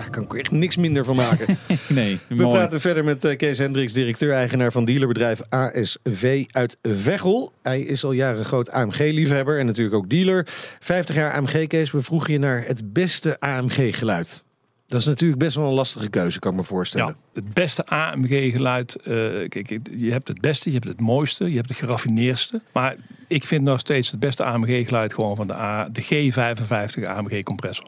Daar 0.01 0.11
kan 0.11 0.23
ik 0.23 0.33
er 0.33 0.39
echt 0.39 0.51
niks 0.51 0.77
minder 0.77 1.05
van 1.05 1.17
maken. 1.17 1.57
Nee, 1.89 2.19
We 2.29 2.35
mooi. 2.35 2.49
praten 2.57 2.81
verder 2.81 3.05
met 3.05 3.25
eh, 3.25 3.37
Kees 3.37 3.59
Hendricks, 3.59 3.93
directeur-eigenaar 3.93 4.73
van 4.73 4.85
dealerbedrijf 4.85 5.41
ASV 5.49 6.45
uit 6.51 6.77
Veghel. 6.83 7.53
Hij 7.63 7.81
is 7.81 8.05
al 8.05 8.13
jaren 8.13 8.45
groot 8.45 8.71
AMG-liefhebber 8.71 9.59
en 9.59 9.67
natuurlijk 9.67 9.97
ook 9.97 10.09
dealer. 10.11 10.47
50 10.81 11.15
jaar 11.15 11.33
AMG, 11.33 11.67
Kees. 11.67 11.91
We 11.91 12.03
vroegen 12.03 12.33
je 12.33 12.39
naar 12.39 12.65
het 12.67 12.93
beste 12.93 13.41
AMG-geluid. 13.41 14.45
Dat 14.87 15.01
is 15.01 15.07
natuurlijk 15.07 15.41
best 15.41 15.57
wel 15.57 15.67
een 15.67 15.73
lastige 15.75 16.11
keuze, 16.11 16.39
kan 16.39 16.51
ik 16.51 16.57
me 16.57 16.65
voorstellen. 16.65 17.07
Ja, 17.07 17.41
het 17.43 17.55
beste 17.55 17.87
AMG-geluid. 17.87 18.97
eh, 18.97 19.05
kijk, 19.49 19.79
je 19.97 20.11
hebt 20.11 20.29
het 20.29 20.41
beste, 20.41 20.69
je 20.69 20.75
hebt 20.75 20.89
het 20.89 21.01
mooiste, 21.01 21.49
je 21.51 21.57
hebt 21.57 21.69
het 21.69 21.79
geraffineerdste. 21.79 22.61
Maar 22.73 22.97
ik 23.29 23.45
vind 23.45 23.65
nog 23.65 23.81
steeds 23.81 24.11
het 24.11 24.21
beste 24.21 24.45
AMG-geluid 24.45 25.15
gewoon 25.15 25.37
van 25.37 25.47
de, 25.47 25.55
A, 25.55 25.89
de 25.89 26.03
G55 26.03 27.07
AMG-compressor. 27.09 27.87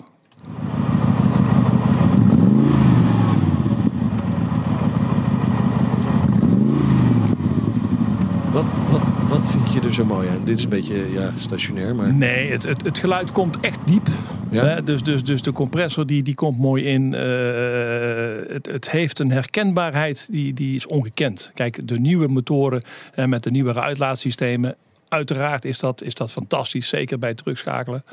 Wat, 8.62 8.78
wat, 8.90 9.00
wat 9.28 9.47
vind 9.50 9.73
je 9.73 9.81
er 9.81 9.95
zo 9.95 10.04
mooi 10.04 10.28
aan? 10.28 10.45
Dit 10.45 10.57
is 10.59 10.62
een 10.62 10.69
beetje 10.69 11.12
ja, 11.12 11.31
stationair, 11.38 11.95
maar... 11.95 12.14
Nee, 12.14 12.50
het, 12.50 12.62
het, 12.62 12.85
het 12.85 12.99
geluid 12.99 13.33
komt 13.33 13.61
echt 13.61 13.78
diep. 13.85 14.09
Ja? 14.50 14.64
Hè, 14.64 14.83
dus, 14.83 15.02
dus, 15.02 15.25
dus 15.25 15.42
de 15.42 15.52
compressor 15.52 16.07
die, 16.07 16.23
die 16.23 16.35
komt 16.35 16.59
mooi 16.59 16.85
in. 16.85 17.14
Eh, 17.14 18.54
het, 18.54 18.66
het 18.66 18.90
heeft 18.90 19.19
een 19.19 19.31
herkenbaarheid 19.31 20.28
die, 20.31 20.52
die 20.54 20.75
is 20.75 20.87
ongekend. 20.87 21.50
Kijk, 21.54 21.88
de 21.88 22.00
nieuwe 22.00 22.28
motoren 22.28 22.83
eh, 23.14 23.25
met 23.26 23.42
de 23.42 23.50
nieuwere 23.50 23.81
uitlaatsystemen. 23.81 24.76
Uiteraard 25.09 25.64
is 25.64 25.78
dat, 25.78 26.02
is 26.02 26.14
dat 26.14 26.33
fantastisch, 26.33 26.88
zeker 26.88 27.19
bij 27.19 27.35
terugschakelen. 27.35 28.04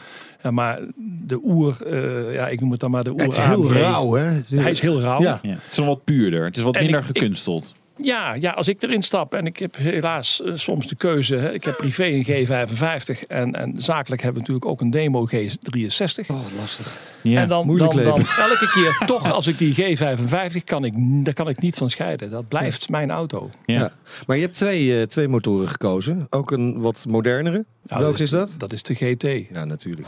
Ja, 0.43 0.51
maar 0.51 0.79
de 1.25 1.39
oer, 1.43 1.77
eh, 1.87 2.33
ja, 2.33 2.47
ik 2.47 2.59
noem 2.61 2.71
het 2.71 2.79
dan 2.79 2.91
maar 2.91 3.03
de 3.03 3.11
oer 3.11 3.21
het 3.21 3.31
is 3.31 3.37
heel 3.37 3.69
AMG. 3.69 3.71
rauw, 3.77 4.13
hè? 4.13 4.39
Hij 4.55 4.71
is 4.71 4.79
heel 4.79 5.01
rauw. 5.01 5.21
Ja. 5.21 5.39
Ja, 5.41 5.49
het 5.49 5.71
is 5.71 5.77
wel 5.77 5.87
wat 5.87 6.03
puurder. 6.03 6.43
Het 6.45 6.57
is 6.57 6.63
wat 6.63 6.75
En 6.75 6.81
minder 6.81 6.99
ik- 7.01 7.07
ik- 7.09 7.17
gekunsteld. 7.17 7.73
Ja, 8.03 8.33
ja, 8.33 8.51
als 8.51 8.67
ik 8.67 8.83
erin 8.83 9.01
stap 9.01 9.33
en 9.33 9.45
ik 9.45 9.57
heb 9.57 9.75
helaas 9.75 10.41
eh, 10.41 10.51
soms 10.55 10.87
de 10.87 10.95
keuze. 10.95 11.35
Hè, 11.35 11.53
ik 11.53 11.63
heb 11.63 11.75
privé 11.77 12.05
een 12.05 12.25
G55 12.25 13.27
en, 13.27 13.55
en 13.55 13.73
zakelijk 13.77 14.21
hebben 14.21 14.41
we 14.41 14.47
natuurlijk 14.47 14.65
ook 14.65 14.81
een 14.81 14.89
demo 14.89 15.27
G63. 15.27 16.25
Oh, 16.27 16.41
wat 16.41 16.53
lastig. 16.59 16.97
Ja. 17.21 17.41
en 17.41 17.47
dan, 17.47 17.65
moeilijk 17.65 17.93
dan, 17.93 18.03
dan 18.03 18.17
leven. 18.17 18.43
elke 18.43 18.69
keer 18.73 19.03
toch 19.15 19.31
als 19.31 19.47
ik 19.47 19.57
die 19.57 19.97
G55 19.97 20.63
kan 20.63 20.83
ik, 20.83 20.93
daar 20.97 21.33
kan 21.33 21.49
ik 21.49 21.61
niet 21.61 21.77
van 21.77 21.89
scheiden. 21.89 22.29
Dat 22.29 22.47
blijft 22.47 22.89
mijn 22.89 23.11
auto. 23.11 23.49
ja. 23.65 23.79
Ja. 23.79 23.91
Maar 24.27 24.35
je 24.35 24.41
hebt 24.41 24.55
twee, 24.55 24.99
eh, 24.99 25.05
twee 25.05 25.27
motoren 25.27 25.69
gekozen. 25.69 26.27
Ook 26.29 26.51
een 26.51 26.79
wat 26.79 27.05
modernere. 27.07 27.65
Nou, 27.83 28.01
Welke 28.01 28.23
is 28.23 28.29
dat? 28.29 28.55
Dat 28.57 28.71
is 28.71 28.83
de 28.83 28.95
GT. 28.95 29.53
Ja, 29.53 29.65
natuurlijk. 29.65 30.07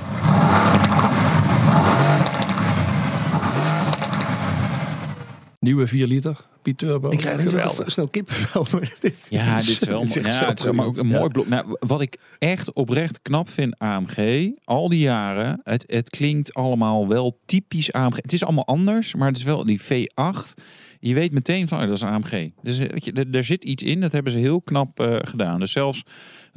Nieuwe 5.61 5.87
4 5.87 6.07
liter, 6.07 6.37
Biturbo. 6.61 7.09
Ik 7.09 7.17
krijg 7.17 7.41
Geweldig. 7.41 7.91
snel 7.91 8.07
kippenvel. 8.07 8.67
Maar 8.71 8.93
dit 8.99 9.27
Ja, 9.29 9.57
dit 9.57 9.67
is 9.67 9.83
wel. 9.83 10.05
Ja, 10.23 10.47
het 10.47 10.59
is 10.59 10.71
maar 10.71 10.85
ook 10.85 10.97
een 10.97 11.07
mooi 11.07 11.27
blok. 11.29 11.47
Nou, 11.47 11.77
wat 11.79 12.01
ik 12.01 12.17
echt 12.39 12.73
oprecht 12.73 13.21
knap 13.21 13.49
vind 13.49 13.79
AMG, 13.79 14.49
al 14.63 14.89
die 14.89 14.99
jaren, 14.99 15.61
het, 15.63 15.83
het 15.87 16.09
klinkt 16.09 16.53
allemaal 16.53 17.07
wel 17.07 17.39
typisch 17.45 17.91
AMG. 17.91 18.15
Het 18.15 18.33
is 18.33 18.43
allemaal 18.43 18.67
anders, 18.67 19.15
maar 19.15 19.27
het 19.27 19.37
is 19.37 19.43
wel 19.43 19.65
die 19.65 19.81
V8. 19.81 20.53
Je 20.99 21.13
weet 21.13 21.31
meteen 21.31 21.67
van, 21.67 21.79
oh, 21.79 21.85
dat 21.85 21.95
is 21.95 22.01
een 22.01 22.09
AMG. 22.09 22.51
Dus 22.61 22.79
eh, 22.79 22.89
weet 22.89 23.05
je, 23.05 23.11
er, 23.11 23.27
er 23.31 23.43
zit 23.43 23.63
iets 23.63 23.83
in, 23.83 24.01
dat 24.01 24.11
hebben 24.11 24.31
ze 24.31 24.37
heel 24.37 24.61
knap 24.61 24.99
eh, 24.99 25.15
gedaan. 25.21 25.59
Dus 25.59 25.71
zelfs, 25.71 26.03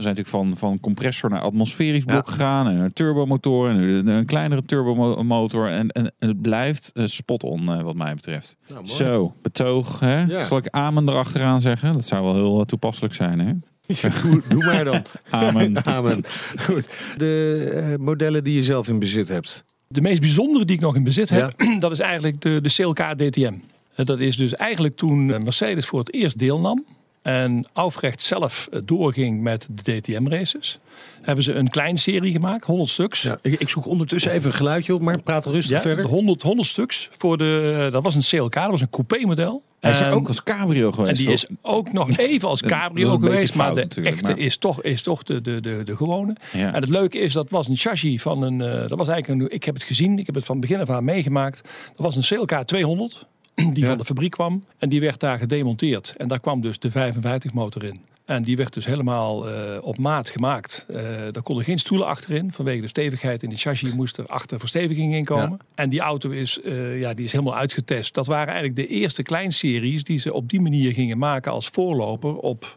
zijn 0.02 0.14
natuurlijk 0.16 0.46
van, 0.46 0.56
van 0.56 0.80
compressor 0.80 1.30
naar 1.30 1.40
atmosferisch 1.40 2.04
blok 2.04 2.26
Ja. 2.26 2.32
gegaan. 2.32 2.68
En 2.68 2.76
een 2.76 2.92
turbomotor 2.92 3.68
en 3.68 3.76
een, 3.76 4.06
een 4.06 4.26
kleinere 4.26 4.62
turbomotor. 4.62 5.68
En, 5.70 5.88
en, 5.88 6.12
en 6.18 6.28
het 6.28 6.42
blijft 6.42 6.90
eh, 6.94 7.06
spot-on 7.06 7.72
eh, 7.72 7.82
wat 7.82 7.94
mij 7.94 8.14
betreft. 8.14 8.56
Nou. 8.68 8.86
Zo, 8.86 9.34
betoog. 9.42 10.00
Hè? 10.00 10.22
Ja. 10.22 10.44
Zal 10.44 10.58
ik 10.58 10.68
amen 10.68 11.08
erachteraan 11.08 11.60
zeggen? 11.60 11.92
Dat 11.92 12.06
zou 12.06 12.24
wel 12.24 12.34
heel 12.34 12.60
eh, 12.60 12.66
toepasselijk 12.66 13.14
zijn. 13.14 13.38
Hè? 13.38 13.52
doe, 14.22 14.42
doe 14.48 14.64
maar 14.64 14.84
dan. 14.84 15.02
Amen. 15.30 15.84
Amen. 15.86 16.24
Goed. 16.60 16.88
De 17.16 17.70
eh, 17.74 17.98
modellen 18.04 18.44
die 18.44 18.54
je 18.54 18.62
zelf 18.62 18.88
in 18.88 18.98
bezit 18.98 19.28
hebt. 19.28 19.64
De 19.88 20.00
meest 20.00 20.20
bijzondere 20.20 20.64
die 20.64 20.76
ik 20.76 20.82
nog 20.82 20.96
in 20.96 21.04
bezit 21.04 21.28
heb, 21.28 21.54
dat 21.78 21.92
is 21.92 21.98
eigenlijk 21.98 22.40
de, 22.40 22.60
de 22.60 22.72
CLK 22.74 23.18
DTM. 23.18 23.54
Dat 23.94 24.18
is 24.18 24.36
dus 24.36 24.54
eigenlijk 24.54 24.96
toen 24.96 25.26
Mercedes 25.26 25.86
voor 25.86 25.98
het 25.98 26.14
eerst 26.14 26.38
deelnam. 26.38 26.84
En 27.24 27.66
Aufrecht 27.72 28.22
zelf 28.22 28.68
eh, 28.72 28.80
doorging 28.84 29.40
met 29.42 29.68
de 29.70 30.00
DTM-races. 30.00 30.78
Hebben 31.22 31.44
ze 31.44 31.52
een 31.52 31.68
klein 31.70 31.98
serie 31.98 32.32
gemaakt, 32.32 32.64
100 32.64 32.90
stuks. 32.90 33.22
Ja, 33.22 33.38
ik, 33.42 33.60
ik 33.60 33.68
zoek 33.68 33.86
ondertussen 33.86 34.32
even 34.32 34.46
een 34.50 34.56
geluidje 34.56 34.94
op, 34.94 35.00
maar 35.00 35.22
praat 35.22 35.46
rustig 35.46 35.70
Ja, 35.76 35.80
verder. 35.80 36.04
100, 36.06 36.42
100 36.42 36.68
stuks. 36.68 37.08
Voor 37.18 37.38
de, 37.38 37.88
dat 37.90 38.02
was 38.02 38.14
een 38.14 38.38
CLK, 38.38 38.54
dat 38.54 38.70
was 38.70 38.80
een 38.80 38.90
coupé-model. 38.90 39.62
Hij 39.80 39.90
is 39.92 40.00
En- 40.00 40.10
ook 40.12 40.26
als 40.28 40.42
cabrio 40.42 40.86
En 40.88 40.94
geweest. 40.94 41.16
die 41.16 41.32
is 41.32 41.46
ook 41.62 41.92
nog 41.92 42.16
even 42.16 42.48
als 42.48 42.62
cabrio 42.62 43.18
geweest. 43.18 43.54
Maar 43.54 43.74
de 43.74 43.80
echte 44.02 44.22
maar- 44.26 44.38
is 44.38 44.56
toch, 44.56 44.82
is 44.82 45.02
toch 45.02 45.22
de, 45.22 45.40
de, 45.40 45.60
de, 45.60 45.82
de 45.84 45.96
gewone. 45.96 46.36
Ja. 46.52 46.72
En 46.72 46.80
het 46.80 46.88
leuke 46.90 47.18
is, 47.18 47.32
dat 47.32 47.50
was 47.50 47.68
een 47.68 47.76
chassis 47.76 48.22
van 48.22 48.42
een... 48.42 48.60
eh, 48.60 48.88
dat 48.88 48.98
was 48.98 49.08
eigenlijk 49.08 49.42
een, 49.42 49.54
ik 49.54 49.64
heb 49.64 49.74
het 49.74 49.82
gezien, 49.84 50.18
ik 50.18 50.26
heb 50.26 50.34
het 50.34 50.44
van 50.44 50.60
begin 50.60 50.80
af 50.80 50.90
aan 50.90 51.04
meegemaakt. 51.04 51.60
Dat 51.96 52.06
was 52.14 52.16
een 52.30 52.36
CLK 52.38 52.62
200, 52.62 53.26
die 53.54 53.80
Ja. 53.80 53.88
van 53.88 53.98
de 53.98 54.04
fabriek 54.04 54.30
kwam. 54.30 54.64
En 54.78 54.88
die 54.88 55.00
werd 55.00 55.20
daar 55.20 55.38
gedemonteerd. 55.38 56.14
En 56.16 56.28
daar 56.28 56.40
kwam 56.40 56.60
dus 56.60 56.78
de 56.78 56.90
55 56.90 57.52
motor 57.52 57.84
in. 57.84 58.00
En 58.24 58.42
die 58.42 58.56
werd 58.56 58.72
dus 58.74 58.86
helemaal 58.86 59.50
eh, 59.50 59.78
op 59.80 59.98
maat 59.98 60.28
gemaakt. 60.30 60.86
Eh 60.88 61.02
daar 61.30 61.42
konden 61.42 61.64
geen 61.64 61.78
stoelen 61.78 62.06
achterin. 62.06 62.52
Vanwege 62.52 62.80
de 62.80 62.88
stevigheid 62.88 63.42
in 63.42 63.50
de 63.50 63.56
chassis 63.56 63.92
moest 63.94 64.16
er 64.16 64.26
achter 64.26 64.58
versteviging 64.58 65.14
in 65.14 65.24
komen. 65.24 65.58
En 65.74 65.88
die 65.88 66.00
auto 66.00 66.30
is, 66.30 66.60
eh, 66.60 67.00
ja, 67.00 67.14
die 67.14 67.24
is 67.24 67.32
helemaal 67.32 67.56
uitgetest. 67.56 68.14
Dat 68.14 68.26
waren 68.26 68.54
eigenlijk 68.54 68.76
de 68.76 68.86
eerste 68.86 69.22
kleinseries 69.22 70.02
die 70.02 70.18
ze 70.18 70.32
op 70.32 70.48
die 70.48 70.60
manier 70.60 70.92
gingen 70.92 71.18
maken 71.18 71.52
als 71.52 71.68
voorloper 71.68 72.36
op 72.36 72.74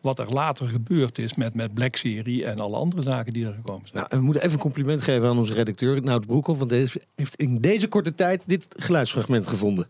wat 0.00 0.18
er 0.18 0.32
later 0.32 0.66
gebeurd 0.68 1.18
is 1.18 1.34
met, 1.34 1.54
met 1.54 1.74
Black 1.74 1.96
Serie 1.96 2.44
en 2.46 2.56
alle 2.56 2.76
andere 2.76 3.02
zaken 3.02 3.32
die 3.32 3.46
er 3.46 3.52
gekomen 3.52 3.82
zijn. 3.86 3.96
Nou, 3.96 4.06
en 4.10 4.18
we 4.18 4.24
moeten 4.24 4.42
even 4.42 4.54
een 4.54 4.60
compliment 4.62 5.02
geven 5.02 5.28
aan 5.28 5.38
onze 5.38 5.52
redacteur, 5.52 6.02
Nout 6.02 6.26
Broekhoff. 6.26 6.58
Want 6.58 6.70
deze 6.70 7.00
heeft 7.14 7.34
in 7.34 7.60
deze 7.60 7.88
korte 7.88 8.14
tijd 8.14 8.42
dit 8.46 8.68
geluidsfragment 8.76 9.46
gevonden. 9.46 9.86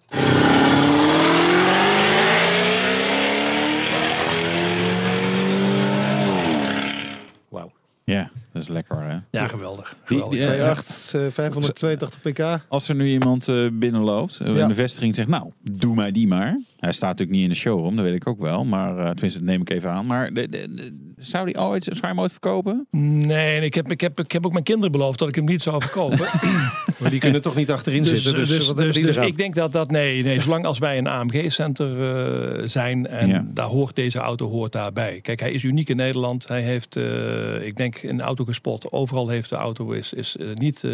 Wauw. 7.49 7.73
Ja, 8.05 8.29
dat 8.53 8.63
is 8.63 8.69
lekker 8.69 9.01
hè. 9.03 9.19
Ja, 9.39 9.49
geweldig. 9.49 9.97
Geweldig. 10.05 10.31
die- 10.39 10.41
Ja. 10.41 10.75
2.8, 10.75 11.15
eh, 11.15 11.21
582 11.31 12.21
pk. 12.21 12.61
Als 12.69 12.89
er 12.89 12.95
nu 12.95 13.09
iemand 13.09 13.49
eh, 13.49 13.67
binnenloopt 13.73 14.41
eh, 14.41 14.55
Ja. 14.55 14.63
in 14.63 14.69
de 14.69 14.75
vestiging 14.75 15.15
zegt, 15.15 15.29
nou, 15.29 15.51
doe 15.63 15.95
mij 15.95 16.13
die 16.13 16.27
maar. 16.27 16.61
Hij 16.79 16.93
staat 16.93 17.09
natuurlijk 17.09 17.37
niet 17.39 17.47
in 17.49 17.53
de 17.53 17.61
showroom, 17.61 17.97
dat 17.97 18.05
weet 18.05 18.15
ik 18.15 18.27
ook 18.27 18.41
wel. 18.41 18.65
Maar 18.65 18.99
eh, 18.99 19.05
tenminste, 19.05 19.39
dat 19.39 19.49
neem 19.49 19.61
ik 19.61 19.71
even 19.71 19.91
aan. 19.91 20.07
Maar 20.07 20.33
de, 20.33 20.49
de- 20.49 20.75
de- 20.75 21.07
zou 21.17 21.47
die 21.47 21.59
ooit, 21.61 21.85
zou 21.85 21.97
je 22.01 22.07
hem 22.07 22.21
ooit 22.21 22.31
verkopen? 22.31 22.87
Nee, 22.91 23.57
en 23.57 23.63
ik 23.63 23.75
heb, 23.75 23.91
ik, 23.91 24.01
heb, 24.01 24.21
ik 24.21 24.33
heb 24.33 24.47
ook 24.47 24.53
mijn 24.53 24.65
kinderen 24.65 24.93
beloofd 24.93 25.19
dat 25.19 25.29
ik 25.29 25.35
hem 25.35 25.45
niet 25.45 25.63
zou 25.63 25.81
verkopen. 25.83 26.19
Maar 26.99 27.11
die 27.11 27.21
kunnen 27.21 27.41
toch 27.43 27.55
niet 27.55 27.71
achterin 27.71 28.01
Dus, 28.01 28.09
zitten. 28.09 28.35
Dus, 28.35 28.49
dus, 28.49 28.67
wat 28.67 28.77
dus, 28.77 28.95
dus 28.97 29.17
ik 29.17 29.37
denk 29.37 29.55
dat 29.55 29.73
dat 29.73 29.91
nee, 29.91 30.23
nee, 30.23 30.41
zolang 30.41 30.65
als 30.65 30.79
wij 30.79 30.99
een 30.99 31.07
AMG-center 31.07 32.17
eh, 32.61 32.63
zijn 32.69 33.07
en 33.07 33.29
Ja. 33.29 33.45
daar 33.55 33.67
hoort 33.67 33.95
deze 33.97 34.19
auto 34.19 34.49
hoort 34.51 34.73
daarbij. 34.73 35.21
Kijk, 35.21 35.41
hij 35.41 35.53
is 35.53 35.63
uniek 35.63 35.89
in 35.89 35.97
Nederland. 35.97 36.49
Hij 36.49 36.63
heeft, 36.63 36.97
eh, 36.97 37.67
ik 37.67 37.77
denk, 37.77 38.03
een 38.03 38.21
auto 38.21 38.45
gespot. 38.45 38.93
Overal 38.93 39.29
heeft 39.29 39.49
de 39.49 39.57
auto 39.57 39.91
is, 39.91 40.13
is 40.13 40.37
niet 40.55 40.85
eh, 40.85 40.91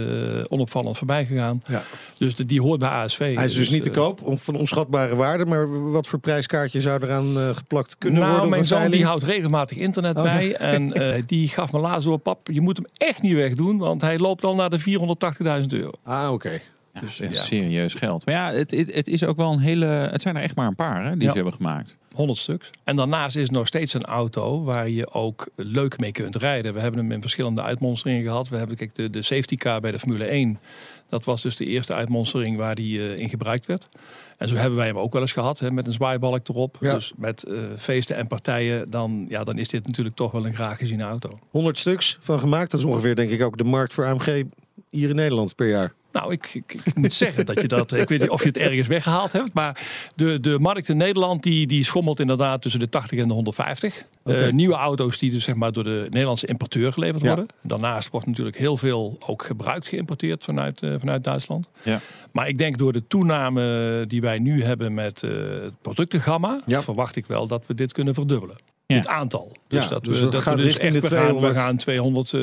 onopvallend 0.49 0.99
voorbij 0.99 1.25
gegaan. 1.27 1.62
Ja. 1.68 1.83
Dus 2.18 2.35
de, 2.35 2.47
die 2.47 2.61
hoort 2.61 2.79
bij 2.79 2.88
ASV. 2.88 3.35
Hij 3.35 3.44
is 3.44 3.55
dus 3.55 3.70
niet 3.70 3.83
te 3.83 3.90
koop, 3.90 4.23
om, 4.23 4.38
van 4.38 4.57
onschatbare 4.57 5.16
waarde. 5.16 5.44
Maar 5.47 5.68
wat 5.81 6.07
voor 6.07 6.19
prijskaartje 6.19 6.81
zou 6.81 7.03
eraan 7.03 7.39
eh, 7.39 7.49
geplakt 7.57 7.99
kunnen 7.99 8.21
nou, 8.21 8.33
worden? 8.33 8.51
mijn 8.51 8.65
zoon 8.65 8.91
die 8.91 9.05
houdt 9.05 9.23
regelmatig 9.25 9.77
internet 9.77 10.17
Oh, 10.17 10.23
bij. 10.23 10.55
En 10.57 10.93
eh, 11.15 11.23
die 11.27 11.49
gaf 11.49 11.73
me 11.73 11.79
laatst 11.79 12.05
door, 12.05 12.19
pap, 12.19 12.49
je 12.53 12.61
moet 12.61 12.77
hem 12.77 12.87
echt 12.97 13.23
niet 13.23 13.35
wegdoen. 13.35 13.79
Want 13.79 14.01
hij 14.01 14.19
loopt 14.19 14.45
al 14.45 14.55
naar 14.55 14.71
de 14.71 14.81
480.000 14.81 15.67
euro. 15.69 15.91
Ah, 16.03 16.33
oké. 16.33 16.61
Ja, 16.95 17.01
Dus, 17.01 17.17
ja. 17.17 17.33
serieus 17.33 17.95
geld. 17.95 18.27
Maar 18.27 18.35
ja, 18.35 18.53
het, 18.53 18.71
het, 18.71 18.95
het 18.95 19.09
is 19.09 19.25
ook 19.25 19.37
wel 19.37 19.53
een 19.53 19.59
hele. 19.59 19.87
Het 19.87 20.23
zijn 20.23 20.37
er 20.37 20.43
echt 20.43 20.57
maar 20.57 20.67
een 20.67 20.75
paar 20.75 21.05
hè, 21.05 21.13
die 21.13 21.23
Ja. 21.23 21.29
ze 21.29 21.35
hebben 21.35 21.53
gemaakt. 21.55 21.97
100 22.13 22.39
stuks. 22.39 22.71
En 22.85 22.97
daarnaast 22.97 23.37
is 23.37 23.43
het 23.43 23.51
nog 23.51 23.67
steeds 23.67 23.95
een 23.95 24.05
auto 24.05 24.63
waar 24.63 24.89
je 24.89 25.13
ook 25.13 25.49
leuk 25.57 25.99
mee 25.99 26.13
kunt 26.13 26.37
rijden. 26.37 26.75
We 26.75 26.81
hebben 26.81 27.01
hem 27.01 27.13
in 27.13 27.21
verschillende 27.21 27.63
uitmonsteringen 27.63 28.27
gehad. 28.27 28.49
We 28.49 28.57
hebben 28.57 28.77
kijk, 28.77 28.95
de, 28.95 29.11
de 29.11 29.23
safety 29.23 29.57
car 29.57 29.81
bij 29.81 29.91
de 29.93 29.99
Formule 29.99 30.25
1. 30.25 30.59
Dat 31.09 31.25
was 31.25 31.43
dus 31.43 31.57
de 31.57 31.65
eerste 31.65 31.95
uitmonstering 31.95 32.57
waar 32.57 32.75
die 32.75 33.01
eh, 33.01 33.19
in 33.19 33.29
gebruikt 33.29 33.67
werd. 33.67 33.89
En 34.37 34.49
zo 34.49 34.57
hebben 34.57 34.79
wij 34.79 34.87
hem 34.87 34.99
ook 34.99 35.12
wel 35.12 35.23
eens 35.23 35.33
gehad, 35.33 35.59
hè, 35.59 35.70
met 35.70 35.87
een 35.87 35.92
zwaaibalk 35.92 36.49
erop. 36.49 36.77
Ja. 36.81 36.94
Dus 36.94 37.12
met 37.16 37.42
eh, 37.42 37.59
feesten 37.77 38.16
en 38.16 38.27
partijen, 38.27 38.90
dan, 38.90 39.25
ja, 39.29 39.44
dan 39.44 39.59
is 39.59 39.68
dit 39.68 39.87
natuurlijk 39.87 40.16
toch 40.16 40.33
wel 40.33 40.47
een 40.47 40.55
graag 40.55 40.79
geziene 40.79 41.05
auto. 41.05 41.38
100 41.51 41.79
stuks 41.79 42.18
van 42.20 42.38
gemaakt. 42.38 42.70
Dat 42.70 42.81
is 42.81 42.87
ongeveer 42.87 43.16
denk 43.16 43.31
ik 43.31 43.42
ook 43.42 43.59
de 43.59 43.64
markt 43.64 43.92
voor 43.92 44.05
AMG 44.05 44.42
hier 44.90 45.09
in 45.09 45.16
Nederland 45.16 45.55
per 45.55 45.68
jaar. 45.68 45.92
Nou, 46.14 46.33
ik, 46.33 46.50
ik, 46.55 46.77
ik 46.85 46.94
moet 46.94 47.12
zeggen 47.12 47.46
dat 47.46 47.61
je 47.61 47.68
dat. 47.68 47.92
Ik 47.92 48.09
weet 48.09 48.20
niet 48.20 48.31
of 48.31 48.42
je 48.42 48.48
het 48.48 48.57
ergens 48.57 48.88
weggehaald 48.88 49.33
hebt. 49.33 49.55
Maar 49.55 49.81
de, 50.16 50.40
de 50.40 50.59
markt 50.59 50.88
in 50.88 50.96
Nederland 50.96 51.42
die, 51.42 51.66
die 51.66 51.85
schommelt 51.85 52.20
inderdaad 52.20 52.62
tussen 52.62 52.81
de 52.81 52.88
80 52.88 53.18
en 53.18 53.29
de 53.29 53.35
150. 53.35 54.05
Oké. 54.24 54.37
Eh, 54.37 54.53
nieuwe 54.53 54.74
auto's 54.74 55.18
die 55.18 55.31
dus 55.31 55.44
zeg 55.44 55.55
maar 55.55 55.72
door 55.72 55.85
de 55.85 56.07
Nederlandse 56.11 56.46
importeur 56.46 56.92
geleverd 56.92 57.22
Ja. 57.22 57.29
worden. 57.29 57.46
Daarnaast 57.62 58.11
wordt 58.11 58.27
natuurlijk 58.27 58.59
heel 58.59 58.77
veel 58.77 59.16
ook 59.27 59.44
gebruikt 59.44 59.88
geïmporteerd 59.88 60.44
vanuit, 60.44 60.81
eh, 60.83 60.94
vanuit 60.98 61.24
Duitsland. 61.24 61.66
Ja. 61.83 62.00
Maar 62.33 62.48
ik 62.48 62.59
denk 62.59 62.79
door 62.79 62.92
de 62.92 63.07
toename 63.07 64.05
die 64.09 64.20
wij 64.20 64.38
nu 64.38 64.62
hebben 64.64 64.94
met 64.94 65.22
eh, 65.22 65.31
het 65.62 65.81
productengamma, 65.83 66.61
Ja. 66.66 66.83
verwacht 66.83 67.16
ik 67.16 67.27
wel 67.27 67.46
dat 67.46 67.66
we 67.66 67.74
dit 67.74 67.92
kunnen 67.92 68.14
verdubbelen. 68.14 68.57
Ja. 68.87 68.97
Dit 68.97 69.07
aantal. 69.09 69.57
Dus 69.68 69.83
Ja, 69.85 69.88
dat 69.88 70.05
dus 70.05 70.16
we, 70.16 70.23
dat 70.23 70.33
dat 70.33 70.42
gaat 70.42 70.59
we 70.59 70.62
dus 70.64 70.79
echt, 70.79 70.92
de 70.94 71.01
we 71.01 71.07
gaan, 71.07 71.16
we 71.18 71.25
200. 71.25 71.57
gaan 71.57 71.77
200, 71.77 72.33
eh, 72.33 72.40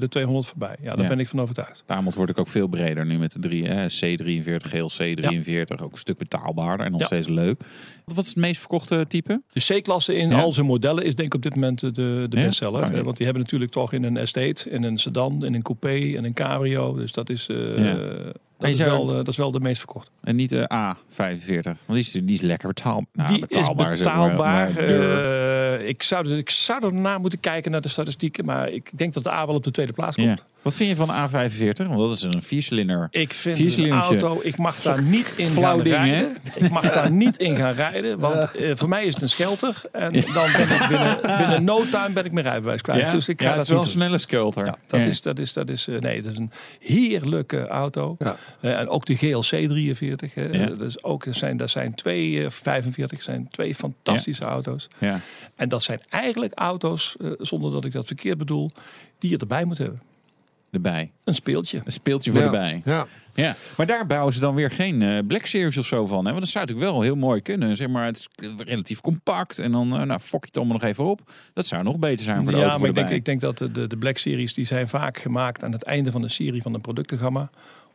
de 0.00 0.06
200 0.08 0.46
voorbij. 0.46 0.76
Ja, 0.82 0.90
daar 0.94 1.02
Ja. 1.02 1.08
ben 1.08 1.18
ik 1.18 1.28
van 1.28 1.40
overtuigd. 1.40 1.82
De 1.86 1.92
aanbod 1.92 2.14
wordt 2.14 2.38
ook 2.38 2.48
veel 2.48 2.66
breder 2.68 3.06
nu 3.06 3.18
met 3.18 3.32
de 3.32 3.40
drie, 3.40 3.64
hè, 3.68 3.86
C43, 3.86 4.68
geel 4.70 4.90
C43. 4.90 5.82
Ook 5.82 5.92
een 5.92 5.98
stuk 5.98 6.18
betaalbaarder 6.18 6.86
en 6.86 6.92
nog 6.92 7.00
Ja. 7.00 7.06
steeds 7.06 7.28
leuk. 7.28 7.60
Wat 8.04 8.18
is 8.24 8.26
het 8.28 8.36
meest 8.36 8.58
verkochte 8.60 9.04
type? 9.08 9.42
De 9.52 9.78
C-klasse 9.80 10.14
in 10.16 10.30
Ja. 10.30 10.40
al 10.40 10.52
zijn 10.52 10.66
modellen 10.66 11.04
is 11.04 11.14
denk 11.14 11.28
ik 11.28 11.34
op 11.34 11.42
dit 11.42 11.54
moment 11.54 11.80
de, 11.80 11.92
de 11.92 12.26
Ja? 12.30 12.44
bestseller. 12.44 12.82
Eh, 12.82 13.00
Want 13.00 13.16
die 13.16 13.24
hebben 13.26 13.42
natuurlijk 13.42 13.70
toch 13.72 13.92
in 13.92 14.02
een 14.04 14.16
estate, 14.16 14.70
in 14.70 14.82
een 14.82 14.98
sedan, 14.98 15.44
in 15.44 15.54
een 15.54 15.62
coupé, 15.62 15.94
in 15.94 16.24
een 16.24 16.34
cabrio. 16.34 16.94
Dus 16.94 17.12
dat 17.12 17.30
is, 17.30 17.46
eh, 17.48 17.84
Ja. 17.84 17.94
dat, 18.58 18.70
is 18.70 18.78
wel, 18.78 19.08
eh, 19.10 19.16
dat 19.16 19.28
is 19.28 19.36
wel 19.36 19.50
de 19.50 19.60
meest 19.60 19.78
verkocht. 19.78 20.10
En 20.22 20.36
niet 20.36 20.50
de 20.50 20.70
A45. 20.72 21.62
Want 21.64 21.76
die 21.86 21.98
is, 21.98 22.12
die 22.12 22.24
is 22.34 22.40
lekker 22.40 22.68
betaal, 22.68 23.04
nou, 23.12 23.28
die 23.28 23.40
betaalbaar. 23.40 23.92
is 23.92 23.98
zeg 23.98 24.08
maar, 24.14 24.30
betaalbaar. 24.30 24.72
maar 24.74 24.86
duur. 24.86 25.42
Eh, 25.73 25.73
ik, 25.80 26.02
zou, 26.02 26.36
ik 26.36 26.50
zou 26.50 26.84
erna 26.84 27.18
moeten 27.18 27.40
kijken 27.40 27.70
naar 27.70 27.80
de 27.80 27.88
statistieken. 27.88 28.44
Maar 28.44 28.68
ik 28.68 28.90
denk 28.98 29.12
dat 29.14 29.22
de 29.22 29.30
A 29.30 29.46
wel 29.46 29.54
op 29.54 29.64
de 29.64 29.70
tweede 29.70 29.92
plaats 29.92 30.16
komt. 30.16 30.44
Ja. 30.64 30.70
Wat 30.70 30.74
vind 30.74 30.88
je 30.90 30.96
van 30.96 31.06
de 31.06 31.48
A45? 31.48 31.76
Want 31.76 31.98
dat 31.98 32.16
is 32.16 32.22
een 32.22 32.42
viercilinder. 32.42 33.08
Ik 33.10 33.32
vind 33.32 33.76
een 33.76 33.90
auto, 33.90 34.40
ik 34.42 34.56
mag 34.56 34.82
daar 34.82 35.02
niet 35.02 35.34
in 35.36 35.46
Flauw 35.46 35.74
gaan 35.74 35.84
ding, 35.84 35.96
hè? 35.96 36.02
rijden. 36.02 36.36
Ik 36.54 36.70
mag 36.70 36.92
daar 36.92 37.10
niet 37.10 37.36
in 37.38 37.56
gaan 37.56 37.74
rijden, 37.74 38.18
want 38.18 38.50
eh, 38.50 38.76
voor 38.76 38.88
mij 38.88 39.04
is 39.04 39.12
het 39.12 39.22
een 39.22 39.28
schelter. 39.28 39.82
En 39.92 40.12
dan 40.12 40.48
ben 40.52 40.70
ik 40.70 40.86
binnen, 40.88 41.18
binnen 41.38 41.64
no 41.64 41.84
time 41.90 42.10
ben 42.12 42.24
ik 42.24 42.32
mijn 42.32 42.46
rijbewijs 42.46 42.80
kwijt. 42.82 43.10
Dus 43.10 43.28
ik 43.28 43.40
ga 43.42 43.48
ja, 43.48 43.50
het 43.50 43.58
dat 43.58 43.68
is 43.68 43.72
wel 43.74 43.82
een 43.82 43.88
snelle 43.88 44.18
skelter. 44.18 44.66
Ja, 44.66 44.76
dat 44.86 45.00
Ja. 45.00 45.06
is, 45.06 45.22
dat 45.22 45.38
is, 45.38 45.52
dat 45.52 45.68
is, 45.68 45.88
eh, 45.88 45.98
nee, 45.98 46.22
dat 46.22 46.32
is 46.32 46.38
een 46.38 46.50
heerlijke 46.80 47.66
auto. 47.66 48.16
Ja. 48.18 48.36
Eh, 48.60 48.78
en 48.78 48.88
ook 48.88 49.06
de 49.06 49.14
GLC 49.16 49.68
43. 49.68 50.34
hè. 50.34 50.42
Ja. 50.44 50.66
Dat, 50.66 50.80
is 50.80 51.02
ook, 51.02 51.24
dat, 51.24 51.34
zijn, 51.34 51.56
dat 51.56 51.70
zijn 51.70 51.94
twee, 51.94 52.42
eh, 52.44 52.50
45 52.50 53.22
zijn 53.22 53.48
twee 53.50 53.74
fantastische 53.74 54.44
auto's. 54.44 54.88
Ja. 54.98 55.20
En 55.56 55.68
dat 55.68 55.82
zijn 55.82 56.00
eigenlijk 56.08 56.52
auto's, 56.54 57.16
zonder 57.38 57.72
dat 57.72 57.84
ik 57.84 57.92
dat 57.92 58.06
verkeerd 58.06 58.38
bedoel, 58.38 58.70
die 59.18 59.30
je 59.30 59.36
erbij 59.38 59.64
moet 59.64 59.78
hebben. 59.78 60.00
Erbij. 60.74 61.12
Een 61.24 61.34
speeltje. 61.34 61.80
Een 61.84 61.92
speeltje 61.92 62.30
voor 62.30 62.40
Ja. 62.40 62.46
erbij. 62.46 62.82
Ja. 62.84 63.06
Ja, 63.34 63.56
maar 63.76 63.86
daar 63.86 64.06
bouwen 64.06 64.32
ze 64.32 64.40
dan 64.40 64.54
weer 64.54 64.70
geen 64.70 65.02
eh, 65.02 65.18
Black 65.26 65.46
Series 65.46 65.76
of 65.78 65.86
zo 65.86 66.06
van. 66.06 66.24
Hè? 66.24 66.30
Want 66.30 66.40
dat 66.42 66.48
zou 66.48 66.66
natuurlijk 66.66 66.92
wel 66.92 67.02
heel 67.02 67.16
mooi 67.16 67.40
kunnen. 67.40 67.76
Zeg 67.76 67.88
maar, 67.88 68.06
het 68.06 68.16
is 68.16 68.28
relatief 68.58 69.00
compact. 69.00 69.58
En 69.58 69.72
dan 69.72 69.98
eh, 69.98 70.02
nou, 70.02 70.20
fok 70.20 70.40
je 70.40 70.46
het 70.46 70.56
allemaal 70.56 70.76
nog 70.76 70.88
even 70.88 71.04
op. 71.04 71.20
Dat 71.54 71.66
zou 71.66 71.82
nog 71.82 71.98
beter 71.98 72.24
zijn 72.24 72.42
voor 72.42 72.52
de 72.52 72.58
Ja, 72.58 72.62
auto 72.62 72.78
maar 72.78 72.88
ik 72.88 72.94
denk, 72.94 73.08
ik 73.08 73.24
denk 73.24 73.40
dat 73.40 73.58
de, 73.58 73.86
de 73.86 73.96
Black 73.96 74.18
Series 74.18 74.54
die 74.54 74.64
zijn 74.66 74.88
vaak 74.88 75.18
gemaakt 75.18 75.64
aan 75.64 75.72
het 75.72 75.82
einde 75.82 76.10
van 76.10 76.22
de 76.22 76.28
serie 76.28 76.62
van 76.62 76.74
een 76.74 76.80
productengamma. 76.80 77.50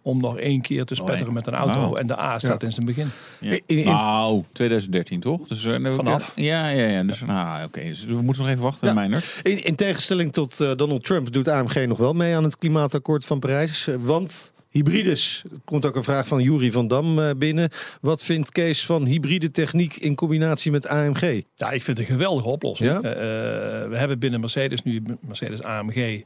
Om 0.10 0.22
nog 0.22 0.38
één 0.38 0.62
keer 0.62 0.86
te 0.86 0.96
spetteren 0.96 1.28
Oh, 1.28 1.34
met 1.34 1.48
een 1.48 1.54
auto. 1.54 1.96
En 1.96 2.08
de 2.08 2.20
A 2.20 2.40
staat 2.40 2.62
Ja. 2.62 2.68
in 2.68 2.74
zijn 2.74 2.86
begin. 2.86 3.10
Ja. 3.40 3.52
In- 3.52 3.62
in- 3.66 3.86
Nou, 3.86 4.44
2013 4.52 5.20
toch? 5.20 5.48
Dus, 5.48 5.66
eh, 5.66 5.76
nou, 5.78 5.96
Vanaf. 5.96 6.32
Ja, 6.36 6.68
ja, 6.70 6.86
ja. 6.86 7.04
Dus, 7.04 7.22
nou, 7.22 7.64
oké. 7.64 7.82
Dus 7.84 8.06
we 8.06 8.14
moeten 8.22 8.44
nog 8.44 8.52
even 8.52 8.64
wachten, 8.64 8.88
Ja. 8.88 8.94
Meijner. 8.94 9.24
In, 9.44 9.66
in 9.66 9.76
tegenstelling 9.76 10.34
tot 10.34 10.60
eh, 10.62 10.72
Donald 10.76 11.04
Trump 11.04 11.32
doet 11.34 11.48
AMG 11.48 11.86
nog 11.88 11.98
wel 11.98 12.14
mee 12.14 12.36
aan 12.36 12.44
het 12.44 12.58
klimaatakkoord 12.58 13.26
van 13.26 13.40
Parijs. 13.40 13.88
Want 14.00 14.52
hybrides, 14.70 15.44
er 15.52 15.58
komt 15.66 15.86
ook 15.86 15.96
een 15.96 16.04
vraag 16.04 16.28
van 16.28 16.42
Jury 16.42 16.72
van 16.72 16.88
Dam 16.88 17.20
eh, 17.20 17.30
binnen. 17.38 17.70
Wat 18.02 18.24
vindt 18.24 18.52
Kees 18.52 18.86
van 18.86 19.06
hybride 19.06 19.52
techniek 19.52 19.96
in 19.96 20.16
combinatie 20.16 20.72
met 20.72 20.88
AMG? 20.88 21.42
Ja, 21.56 21.72
ik 21.72 21.84
vind 21.84 21.98
het 21.98 22.10
een 22.10 22.14
geweldige 22.14 22.48
oplossing. 22.48 22.92
Ja? 22.92 23.02
Eh, 23.02 23.12
eh, 23.12 23.90
we 23.90 23.98
hebben 23.98 24.20
binnen 24.20 24.40
Mercedes 24.40 24.84
nu 24.84 25.04
Mercedes 25.22 25.64
AMG 25.64 26.24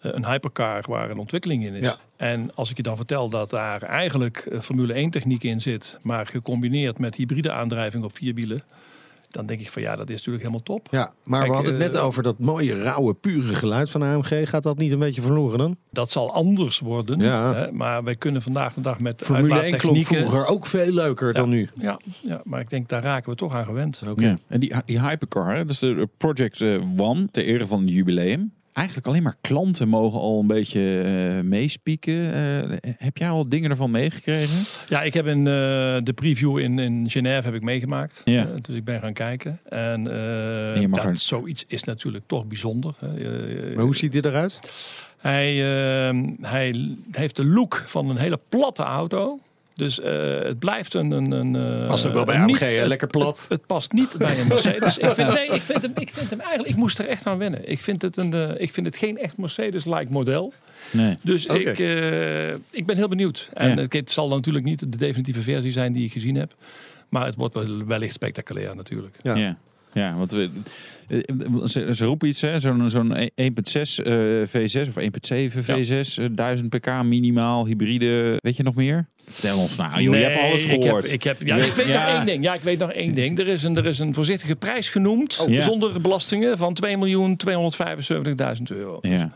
een 0.00 0.26
hypercar 0.26 0.84
waar 0.88 1.10
een 1.10 1.18
ontwikkeling 1.18 1.64
in 1.64 1.74
is. 1.74 1.84
Ja. 1.84 1.96
En 2.16 2.54
als 2.54 2.70
ik 2.70 2.76
je 2.76 2.82
dan 2.82 2.96
vertel 2.96 3.28
dat 3.28 3.50
daar 3.50 3.82
eigenlijk 3.82 4.48
Formule 4.60 4.92
1 4.92 5.10
techniek 5.10 5.42
in 5.42 5.60
zit, 5.60 5.98
maar 6.02 6.26
gecombineerd 6.26 6.98
met 6.98 7.14
hybride 7.14 7.52
aandrijving 7.52 8.04
op 8.04 8.16
vier 8.16 8.34
wielen, 8.34 8.62
dan 9.36 9.46
denk 9.46 9.60
ik 9.60 9.70
van 9.70 9.82
ja, 9.82 9.96
dat 9.96 10.08
is 10.08 10.16
natuurlijk 10.16 10.44
helemaal 10.44 10.62
top. 10.62 10.88
Ja, 10.90 11.12
maar 11.24 11.38
Kijk, 11.38 11.50
we 11.50 11.56
hadden 11.56 11.74
het 11.74 11.82
net 11.82 11.94
eh, 11.94 12.04
over 12.04 12.22
dat 12.22 12.38
mooie, 12.38 12.82
rauwe, 12.82 13.14
pure 13.14 13.54
geluid 13.54 13.90
van 13.90 14.02
AMG. 14.02 14.48
Gaat 14.48 14.62
dat 14.62 14.78
niet 14.78 14.92
een 14.92 14.98
beetje 14.98 15.20
verloren 15.20 15.58
dan? 15.58 15.76
Dat 15.90 16.10
zal 16.10 16.32
anders 16.32 16.78
worden. 16.78 17.18
Ja. 17.18 17.54
Hè, 17.54 17.72
maar 17.72 18.04
wij 18.04 18.16
kunnen 18.16 18.42
vandaag 18.42 18.74
de 18.74 18.80
dag 18.80 19.00
met 19.00 19.22
Formule 19.22 19.48
1 19.48 19.50
klonk 19.50 19.62
uitlaattechnieken... 19.62 20.28
vroeger 20.28 20.46
ook 20.46 20.66
veel 20.66 20.92
leuker 20.92 21.32
dan 21.32 21.48
nu. 21.48 21.68
Ja, 21.74 21.98
ja, 22.22 22.40
maar 22.44 22.60
ik 22.60 22.70
denk 22.70 22.88
daar 22.88 23.02
raken 23.02 23.30
we 23.30 23.36
toch 23.36 23.54
aan 23.54 23.64
gewend. 23.64 24.02
Oké. 24.08 24.24
Ja. 24.24 24.38
En 24.48 24.60
die, 24.60 24.74
die 24.84 25.00
hypercar, 25.00 25.54
hè, 25.54 25.64
dat 25.64 25.70
is 25.70 25.78
de 25.78 26.08
Project 26.16 26.60
eh, 26.60 26.82
One, 26.96 27.28
ter 27.30 27.44
ere 27.44 27.66
van 27.66 27.80
het 27.80 27.90
jubileum. 27.90 28.52
Eigenlijk 28.76 29.06
alleen 29.06 29.22
maar 29.22 29.36
klanten 29.40 29.88
mogen 29.88 30.20
al 30.20 30.40
een 30.40 30.46
beetje 30.46 31.02
eh, 31.02 31.44
meespieken. 31.44 32.32
Eh, 32.34 32.90
heb 32.98 33.16
jij 33.16 33.28
al 33.28 33.48
dingen 33.48 33.70
ervan 33.70 33.90
meegekregen? 33.90 34.64
Ja, 34.88 35.02
ik 35.02 35.14
heb 35.14 35.26
in 35.26 35.38
eh, 35.38 35.44
de 36.02 36.12
preview 36.14 36.58
in, 36.58 36.78
in 36.78 37.10
Genève 37.10 37.44
heb 37.44 37.54
ik 37.54 37.62
meegemaakt. 37.62 38.22
Ja. 38.24 38.48
Dus 38.62 38.76
ik 38.76 38.84
ben 38.84 39.00
gaan 39.00 39.12
kijken. 39.12 39.58
En, 39.68 40.06
eh, 40.74 40.86
mag 40.86 40.98
dat, 41.02 41.04
er- 41.04 41.16
zoiets 41.16 41.64
is 41.68 41.84
natuurlijk 41.84 42.24
toch 42.26 42.46
bijzonder. 42.46 42.94
hè. 42.98 43.74
Maar 43.74 43.84
hoe 43.84 43.96
ziet 43.96 44.12
hij 44.12 44.22
eruit? 44.22 44.60
hij, 45.16 45.54
hij 46.40 46.96
heeft 47.10 47.36
de 47.36 47.44
look 47.44 47.82
van 47.86 48.10
een 48.10 48.16
hele 48.16 48.40
platte 48.48 48.82
auto. 48.82 49.38
Dus 49.76 50.00
eh, 50.00 50.38
het 50.42 50.58
blijft 50.58 50.94
een... 50.94 51.10
een, 51.10 51.30
een 51.30 51.80
eh, 51.80 51.86
Past 51.86 52.06
ook 52.06 52.12
wel 52.12 52.24
bij 52.24 52.36
AMG, 52.36 52.46
niet- 52.46 52.58
hè? 52.60 52.66
het- 52.66 52.88
lekker 52.88 53.06
plat. 53.08 53.46
Het 53.48 53.66
past 53.66 53.92
niet 53.92 54.14
bij 54.18 54.38
een 54.40 54.48
Mercedes. 54.48 54.98
ik, 55.08 55.10
vind, 55.10 55.32
nee, 55.34 55.46
ik, 55.48 55.62
vind 55.62 55.82
hem, 55.82 55.92
ik 55.98 56.12
vind 56.12 56.30
hem 56.30 56.40
eigenlijk... 56.40 56.70
Ik 56.70 56.76
moest 56.76 56.98
er 56.98 57.06
echt 57.06 57.26
aan 57.26 57.38
wennen. 57.38 57.70
Ik 57.70 57.80
vind 57.80 58.02
het, 58.02 58.16
een, 58.16 58.32
eh, 58.32 58.50
ik 58.56 58.72
vind 58.72 58.86
het 58.86 58.96
geen 58.96 59.18
echt 59.18 59.36
Mercedes-like 59.36 60.12
model. 60.12 60.52
Nee. 60.90 61.14
Dus 61.22 61.46
ik, 61.46 61.78
eh, 61.78 62.48
ik 62.52 62.86
ben 62.86 62.96
heel 62.96 63.08
benieuwd. 63.08 63.48
En 63.52 63.76
Ja. 63.76 63.86
het, 63.88 64.10
zal 64.10 64.28
natuurlijk 64.28 64.64
niet 64.64 64.80
de 64.80 64.88
definitieve 64.96 65.42
versie 65.42 65.72
zijn 65.72 65.92
die 65.92 66.04
ik 66.04 66.12
gezien 66.12 66.34
heb. 66.34 66.54
Maar 67.08 67.24
het 67.26 67.34
wordt 67.34 67.54
wel, 67.54 67.84
wellicht 67.86 68.14
spectaculair 68.14 68.76
natuurlijk. 68.76 69.16
Ja. 69.22 69.34
Ja. 69.34 69.56
Ja. 70.00 70.14
want 70.14 70.30
we, 70.30 70.50
eh, 71.08 71.18
ze, 71.64 71.94
ze 71.94 72.04
roepen 72.04 72.28
iets, 72.28 72.40
hè, 72.40 72.58
zo'n 72.58 72.90
zo'n 72.90 73.30
1.6 73.34 73.98
eh, 74.02 74.14
V6 74.46 74.88
of 74.88 74.96
1.7 74.96 75.62
V6, 75.62 76.18
eh, 76.18 76.26
1000 76.30 76.68
pk 76.68 77.02
minimaal, 77.02 77.66
hybride, 77.66 78.38
weet 78.42 78.56
je 78.56 78.62
nog 78.62 78.74
meer? 78.74 79.06
Vertel 79.28 79.58
ons 79.58 79.76
nou, 79.76 80.02
joh, 80.02 80.14
je 80.14 80.20
hebt 80.20 80.40
alles 80.40 80.62
ik 80.62 80.70
heb, 80.70 80.82
gehoord. 80.82 81.12
ik 81.12 81.22
heb, 81.22 81.42
ja, 81.42 81.56
ik 81.56 81.72
weet 81.72 81.86
ja. 81.86 82.06
nog 82.06 82.16
één 82.16 82.26
ding. 82.26 82.44
Ja, 82.44 82.54
ik 82.54 82.60
weet 82.60 82.78
nog 82.78 82.92
één 82.92 83.14
ding. 83.14 83.38
Er 83.38 83.46
is 83.46 83.62
een, 83.62 83.76
er 83.76 83.86
is 83.86 83.98
een 83.98 84.14
voorzichtige 84.14 84.56
prijs 84.56 84.90
genoemd, 84.90 85.44
Ja. 85.48 85.60
zonder 85.60 86.00
belastingen, 86.00 86.58
van 86.58 86.74
2.275.000 86.74 88.62
euro. 88.70 88.98
Ja. 89.00 89.32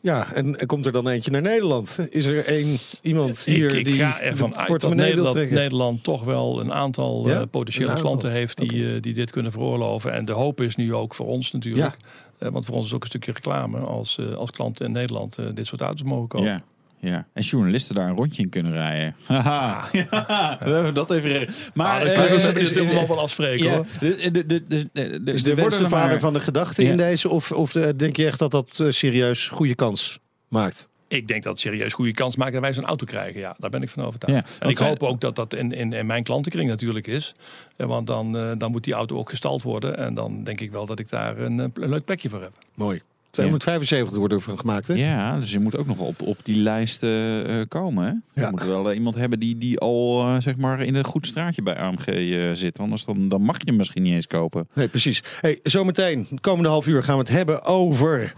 Ja, 0.00 0.32
en 0.32 0.66
komt 0.66 0.86
er 0.86 0.92
dan 0.92 1.08
eentje 1.08 1.30
naar 1.30 1.42
Nederland? 1.42 2.06
Is 2.10 2.24
er 2.26 2.44
één 2.44 2.76
iemand 3.02 3.44
hier 3.44 3.70
ik, 3.70 3.78
ik 3.78 3.84
die 3.84 3.94
ga 3.94 4.20
ervan 4.20 4.56
uit 4.56 4.80
dat 4.80 4.94
Nederland, 4.94 6.04
toch 6.04 6.24
wel 6.24 6.60
een 6.60 6.72
aantal 6.72 7.28
Ja, 7.28 7.40
eh, 7.40 7.46
potentiële 7.50 7.84
een 7.84 7.90
aantal. 7.94 8.06
klanten 8.06 8.30
heeft 8.30 8.56
die, 8.56 8.94
eh, 8.94 9.00
die 9.02 9.14
dit 9.14 9.30
kunnen 9.30 9.52
veroorloven. 9.52 10.12
En 10.12 10.24
de 10.24 10.32
hoop 10.32 10.60
is 10.60 10.76
nu 10.76 10.94
ook 10.94 11.14
voor 11.14 11.26
ons 11.26 11.52
natuurlijk. 11.52 11.96
eh, 12.38 12.48
want 12.48 12.64
voor 12.64 12.74
ons 12.74 12.86
is 12.86 12.94
ook 12.94 13.00
een 13.02 13.08
stukje 13.08 13.32
reclame 13.32 13.78
als, 13.78 14.18
eh, 14.18 14.32
als 14.34 14.50
klanten 14.50 14.86
in 14.86 14.92
Nederland 14.92 15.38
eh, 15.38 15.44
dit 15.54 15.66
soort 15.66 15.80
auto's 15.80 16.02
mogen 16.02 16.28
kopen. 16.28 16.46
Ja. 16.48 16.62
Ja, 17.00 17.26
en 17.32 17.42
journalisten 17.42 17.94
daar 17.94 18.08
een 18.08 18.16
rondje 18.16 18.42
in 18.42 18.48
kunnen 18.48 18.72
rijden. 18.72 19.16
Haha. 19.26 19.88
Ja, 19.92 20.56
we 20.64 20.70
hebben 20.70 20.94
dat 20.94 21.10
even. 21.10 21.48
Maar 21.74 21.98
dan 22.00 22.08
eh, 22.08 22.14
kunnen 22.14 22.34
is- 22.36 22.52
we 22.52 22.60
is- 22.60 22.68
het 22.68 22.78
helemaal 22.78 23.06
wel 23.08 23.20
afspreken 23.20 23.66
ja, 23.66 23.72
hoor. 23.74 23.86
Is 24.00 25.42
de 25.42 25.50
er 25.50 25.56
wens 25.56 25.76
de 25.76 25.82
er 25.84 25.88
vader 25.88 26.08
maar- 26.10 26.18
van 26.20 26.32
de 26.32 26.40
gedachte 26.40 26.82
Ja. 26.82 26.90
in 26.90 26.96
deze? 26.96 27.28
Of, 27.28 27.52
of 27.52 27.74
eh, 27.74 27.88
denk 27.96 28.16
je 28.16 28.26
echt 28.26 28.38
dat 28.38 28.50
dat 28.50 28.80
eh, 28.80 28.86
serieus 28.90 29.48
goede 29.48 29.74
kans 29.74 30.18
maakt? 30.48 30.88
Ik 31.08 31.28
denk 31.28 31.42
dat 31.42 31.52
het 31.52 31.60
serieus 31.60 31.92
goede 31.94 32.12
kans 32.12 32.36
maakt 32.36 32.52
dat 32.52 32.60
wij 32.60 32.72
zo'n 32.72 32.84
auto 32.86 33.04
krijgen. 33.06 33.40
Ja, 33.40 33.54
daar 33.58 33.70
ben 33.70 33.82
ik 33.82 33.88
van 33.88 34.04
overtuigd. 34.04 34.48
Ja, 34.48 34.54
en 34.60 34.68
ik 34.68 34.78
hoop 34.78 35.02
ook 35.02 35.20
dat 35.20 35.36
dat 35.36 35.54
in, 35.54 35.72
in, 35.72 35.92
in 35.92 36.06
mijn 36.06 36.22
klantenkring 36.22 36.68
natuurlijk 36.68 37.06
is. 37.06 37.34
Ja, 37.76 37.86
want 37.86 38.06
dan, 38.06 38.36
eh, 38.36 38.50
dan 38.58 38.70
moet 38.70 38.84
die 38.84 38.94
auto 38.94 39.16
ook 39.16 39.28
gestald 39.28 39.62
worden. 39.62 39.98
En 39.98 40.14
dan 40.14 40.44
denk 40.44 40.60
ik 40.60 40.70
wel 40.70 40.86
dat 40.86 40.98
ik 40.98 41.08
daar 41.08 41.38
een, 41.38 41.60
eh, 41.60 41.66
een 41.74 41.88
leuk 41.88 42.04
plekje 42.04 42.28
voor 42.28 42.42
heb. 42.42 42.52
Mooi. 42.74 43.02
275 43.30 44.18
wordt 44.18 44.32
er 44.32 44.40
van 44.40 44.58
gemaakt, 44.58 44.88
hè? 44.88 44.94
Ja, 44.94 45.36
dus 45.36 45.52
je 45.52 45.58
moet 45.58 45.76
ook 45.76 45.86
nog 45.86 45.98
op, 45.98 46.22
op 46.22 46.38
die 46.42 46.56
lijst 46.56 47.02
eh, 47.02 47.60
komen. 47.68 48.04
Hè? 48.04 48.40
Ja. 48.40 48.46
Je 48.46 48.50
moet 48.50 48.64
wel 48.64 48.90
eh, 48.90 48.96
iemand 48.96 49.14
hebben 49.14 49.38
die, 49.38 49.58
die 49.58 49.78
al 49.78 50.20
eh, 50.20 50.40
zeg 50.40 50.56
maar 50.56 50.82
in 50.82 50.94
een 50.94 51.04
goed 51.04 51.26
straatje 51.26 51.62
bij 51.62 51.76
AMG 51.76 52.56
zit. 52.56 52.78
Anders 52.78 53.04
dan, 53.04 53.28
dan 53.28 53.42
mag 53.42 53.56
je 53.58 53.64
hem 53.64 53.76
misschien 53.76 54.02
niet 54.02 54.14
eens 54.14 54.26
kopen. 54.26 54.68
Nee, 54.72 54.88
precies. 54.88 55.22
Hey, 55.40 55.60
zometeen, 55.62 56.26
de 56.30 56.40
komende 56.40 56.68
half 56.68 56.86
uur, 56.86 57.02
gaan 57.02 57.16
we 57.16 57.20
het 57.20 57.30
hebben 57.30 57.64
over 57.64 58.34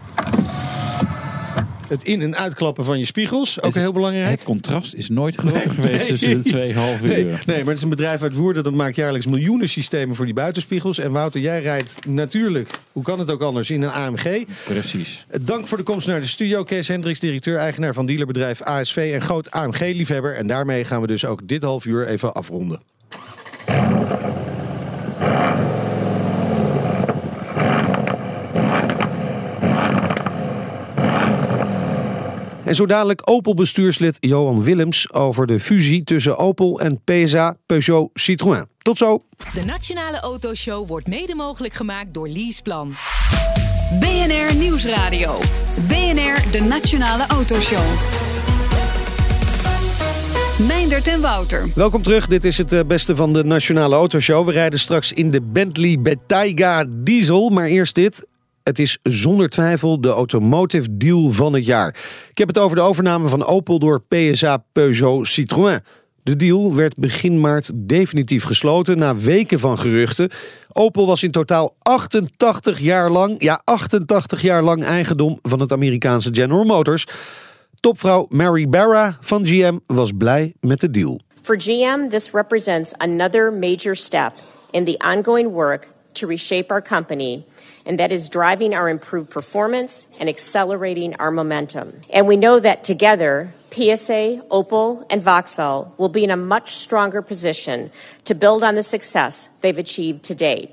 het 1.91 2.03
in- 2.03 2.21
en 2.21 2.35
uitklappen 2.37 2.85
van 2.85 2.99
je 2.99 3.05
spiegels. 3.05 3.57
Ook 3.59 3.65
Het- 3.65 3.73
heel 3.81 3.91
belangrijk. 3.91 4.29
Het 4.29 4.43
contrast 4.43 4.93
is 4.93 5.09
nooit 5.09 5.35
groter 5.35 5.71
geweest 5.71 5.97
nee. 5.99 6.07
tussen 6.07 6.43
de 6.43 6.49
twee 6.49 6.73
half 6.73 7.01
Nee, 7.01 7.23
uur. 7.25 7.43
nee, 7.45 7.57
maar 7.57 7.65
het 7.67 7.77
is 7.77 7.81
een 7.83 7.89
bedrijf 7.89 8.21
uit 8.21 8.33
Woerden 8.35 8.63
dat 8.63 8.73
maakt 8.73 8.95
jaarlijks 8.95 9.25
miljoenen 9.25 9.69
systemen 9.69 10.15
voor 10.15 10.25
die 10.25 10.33
buitenspiegels. 10.33 10.99
En 10.99 11.11
Wouter, 11.11 11.41
jij 11.41 11.61
rijdt 11.61 12.05
natuurlijk, 12.05 12.69
hoe 12.91 13.03
kan 13.03 13.19
het 13.19 13.31
ook 13.31 13.41
anders, 13.41 13.69
in 13.69 13.81
een 13.81 13.89
AMG. 13.91 14.43
Precies. 14.65 15.25
Dank 15.41 15.67
voor 15.67 15.77
de 15.77 15.83
komst 15.83 16.07
naar 16.07 16.21
de 16.21 16.27
studio. 16.27 16.63
Kees 16.63 16.87
Hendricks, 16.87 17.19
directeur-eigenaar 17.19 17.93
van 17.93 18.05
dealerbedrijf 18.05 18.61
ASV 18.61 19.09
en 19.13 19.21
groot 19.21 19.51
AMG-liefhebber. 19.51 20.35
En 20.35 20.47
daarmee 20.47 20.83
gaan 20.83 21.01
we 21.01 21.07
dus 21.07 21.25
ook 21.25 21.47
dit 21.47 21.63
half 21.63 21.85
uur 21.85 22.07
even 22.07 22.33
afronden. 22.33 22.79
En 32.71 32.77
zo 32.77 32.85
dadelijk 32.85 33.21
Opel-bestuurslid 33.23 34.17
Johan 34.19 34.63
Willems 34.63 35.13
over 35.13 35.47
de 35.47 35.59
fusie 35.59 36.03
tussen 36.03 36.37
Opel 36.37 36.79
en 36.79 37.01
PSA 37.03 37.57
Peugeot 37.65 38.09
Citroën. 38.13 38.65
Tot 38.77 38.97
zo. 38.97 39.19
De 39.53 39.65
Nationale 39.65 40.19
Autoshow 40.19 40.87
wordt 40.87 41.07
mede 41.07 41.35
mogelijk 41.35 41.73
gemaakt 41.73 42.13
door 42.13 42.27
Leaseplan. 42.27 42.93
BNR 43.99 44.55
Nieuwsradio. 44.55 45.37
BNR, 45.87 46.51
de 46.51 46.65
Nationale 46.69 47.25
Autoshow. 47.27 47.83
Meindert 50.67 51.07
en 51.07 51.21
Wouter. 51.21 51.71
Welkom 51.75 52.01
terug. 52.01 52.27
Dit 52.27 52.45
is 52.45 52.57
het 52.57 52.73
eh, 52.73 52.79
beste 52.87 53.15
van 53.15 53.33
de 53.33 53.43
Nationale 53.43 53.95
Autoshow. 53.95 54.45
We 54.45 54.51
rijden 54.51 54.79
straks 54.79 55.13
in 55.13 55.31
de 55.31 55.41
Bentley 55.41 55.99
Bentayga 55.99 56.85
Diesel. 56.89 57.49
Maar 57.49 57.67
eerst 57.67 57.95
dit. 57.95 58.27
Het 58.63 58.79
is 58.79 58.99
zonder 59.03 59.49
twijfel 59.49 60.01
de 60.01 60.09
automotive 60.09 60.97
deal 60.97 61.31
van 61.31 61.53
het 61.53 61.65
jaar. 61.65 61.87
Ik 62.29 62.37
heb 62.37 62.47
het 62.47 62.57
over 62.57 62.75
de 62.75 62.81
overname 62.81 63.27
van 63.27 63.45
Opel 63.45 63.79
door 63.79 64.01
PSA 64.07 64.63
Peugeot 64.71 65.27
Citroën. 65.27 65.79
De 66.23 66.35
deal 66.35 66.75
werd 66.75 66.97
begin 66.97 67.39
maart 67.39 67.71
definitief 67.75 68.43
gesloten 68.43 68.97
na 68.97 69.15
weken 69.15 69.59
van 69.59 69.79
geruchten. 69.79 70.29
Opel 70.71 71.05
was 71.07 71.23
in 71.23 71.31
totaal 71.31 71.75
88 71.79 72.79
jaar 72.79 73.09
lang, 73.09 73.43
ja 73.43 73.61
88 73.63 74.41
jaar 74.41 74.63
lang 74.63 74.83
eigendom 74.83 75.39
van 75.41 75.59
het 75.59 75.71
Amerikaanse 75.71 76.29
General 76.31 76.63
Motors. 76.63 77.05
Topvrouw 77.79 78.25
Mary 78.29 78.69
Barra 78.69 79.17
van 79.19 79.47
GM 79.47 79.77
was 79.85 80.11
blij 80.17 80.53
met 80.59 80.79
de 80.79 80.89
deal. 80.89 81.19
For 81.41 81.61
GM, 81.61 82.09
this 82.09 82.31
represents 82.31 82.93
another 82.97 83.53
major 83.53 83.95
step 83.95 84.33
in 84.71 84.85
the 84.85 84.97
ongoing 84.97 85.51
work 85.51 85.87
to 86.11 86.27
reshape 86.27 86.71
our 86.71 86.81
company, 86.81 87.45
and 87.85 87.99
that 87.99 88.11
is 88.11 88.29
driving 88.29 88.73
our 88.73 88.89
improved 88.89 89.29
performance 89.29 90.05
and 90.19 90.29
accelerating 90.29 91.15
our 91.15 91.31
momentum. 91.31 92.01
And 92.09 92.27
we 92.27 92.37
know 92.37 92.59
that 92.59 92.83
together, 92.83 93.53
PSA, 93.71 94.43
Opel, 94.49 95.05
and 95.09 95.23
Vauxhall 95.23 95.93
will 95.97 96.09
be 96.09 96.23
in 96.23 96.31
a 96.31 96.37
much 96.37 96.75
stronger 96.75 97.21
position 97.21 97.91
to 98.25 98.35
build 98.35 98.63
on 98.63 98.75
the 98.75 98.83
success 98.83 99.49
they've 99.61 99.77
achieved 99.77 100.23
to 100.23 100.35
date. 100.35 100.71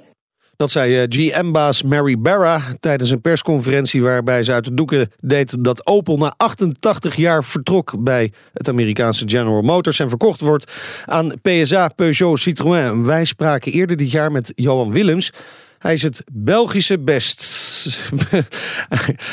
Dat 0.58 0.70
zei 0.70 0.96
eh, 0.96 1.06
GM-baas 1.08 1.82
Mary 1.82 2.18
Barra 2.18 2.62
tijdens 2.80 3.10
een 3.10 3.20
persconferentie 3.20 4.02
waarbij 4.02 4.42
ze 4.42 4.52
uit 4.52 4.64
de 4.64 4.74
doeken 4.74 5.10
deed 5.20 5.64
dat 5.64 5.86
Opel 5.86 6.16
na 6.16 6.34
88 6.36 7.16
jaar 7.16 7.44
vertrok 7.44 7.94
bij 7.98 8.32
het 8.52 8.68
Amerikaanse 8.68 9.28
General 9.28 9.62
Motors 9.62 9.98
en 9.98 10.08
verkocht 10.08 10.40
wordt 10.40 10.72
aan 11.06 11.32
PSA 11.42 11.88
Peugeot 11.88 12.38
Citroën. 12.38 13.04
Wij 13.04 13.24
spraken 13.24 13.72
eerder 13.72 13.96
dit 13.96 14.10
jaar 14.10 14.32
met 14.32 14.52
Johan 14.54 14.92
Willems. 14.92 15.32
Hij 15.78 15.94
is 15.94 16.02
het 16.02 16.22
Belgische 16.32 16.98
best. 16.98 17.56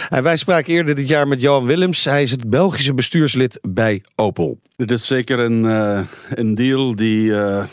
Wij 0.21 0.37
spraken 0.37 0.73
eerder 0.73 0.95
dit 0.95 1.07
jaar 1.07 1.27
met 1.27 1.41
Johan 1.41 1.65
Willems. 1.65 2.03
Hij 2.03 2.21
is 2.21 2.31
het 2.31 2.49
Belgische 2.49 2.93
bestuurslid 2.93 3.59
bij 3.61 4.03
Opel. 4.15 4.59
Dit 4.75 4.91
is 4.91 5.07
zeker 5.07 5.39
een, 5.39 5.65
eh, 5.65 6.01
een 6.29 6.53
deal 6.53 6.95
die, 6.95 7.35
eh, 7.35 7.63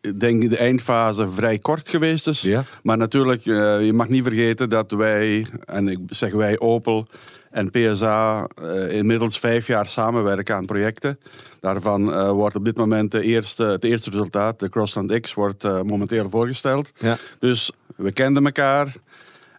ik 0.00 0.20
denk 0.20 0.50
de 0.50 0.56
eindfase 0.56 1.28
vrij 1.28 1.58
kort 1.58 1.88
geweest 1.88 2.26
is. 2.26 2.40
Ja. 2.40 2.64
Maar 2.82 2.96
natuurlijk, 2.96 3.46
eh, 3.46 3.84
je 3.84 3.92
mag 3.92 4.08
niet 4.08 4.22
vergeten 4.22 4.68
dat 4.68 4.90
wij, 4.90 5.46
en 5.64 5.88
ik 5.88 5.98
zeg 6.06 6.32
wij 6.32 6.58
Opel 6.58 7.06
en 7.50 7.70
PSA, 7.70 8.48
inmiddels 8.88 9.38
vijf 9.38 9.66
jaar 9.66 9.86
samenwerken 9.86 10.54
aan 10.54 10.66
projecten. 10.66 11.18
Daarvan 11.60 12.30
wordt 12.30 12.56
op 12.56 12.64
dit 12.64 12.76
moment 12.76 13.10
de 13.10 13.22
eerste, 13.22 13.64
het 13.64 13.84
eerste 13.84 14.10
resultaat, 14.10 14.60
de 14.60 14.68
Crossland 14.68 15.20
X, 15.20 15.34
wordt 15.34 15.62
momenteel 15.62 16.30
voorgesteld. 16.30 16.92
Ja. 16.98 17.16
Dus 17.38 17.72
we 17.98 18.12
kenden 18.12 18.44
elkaar. 18.44 18.92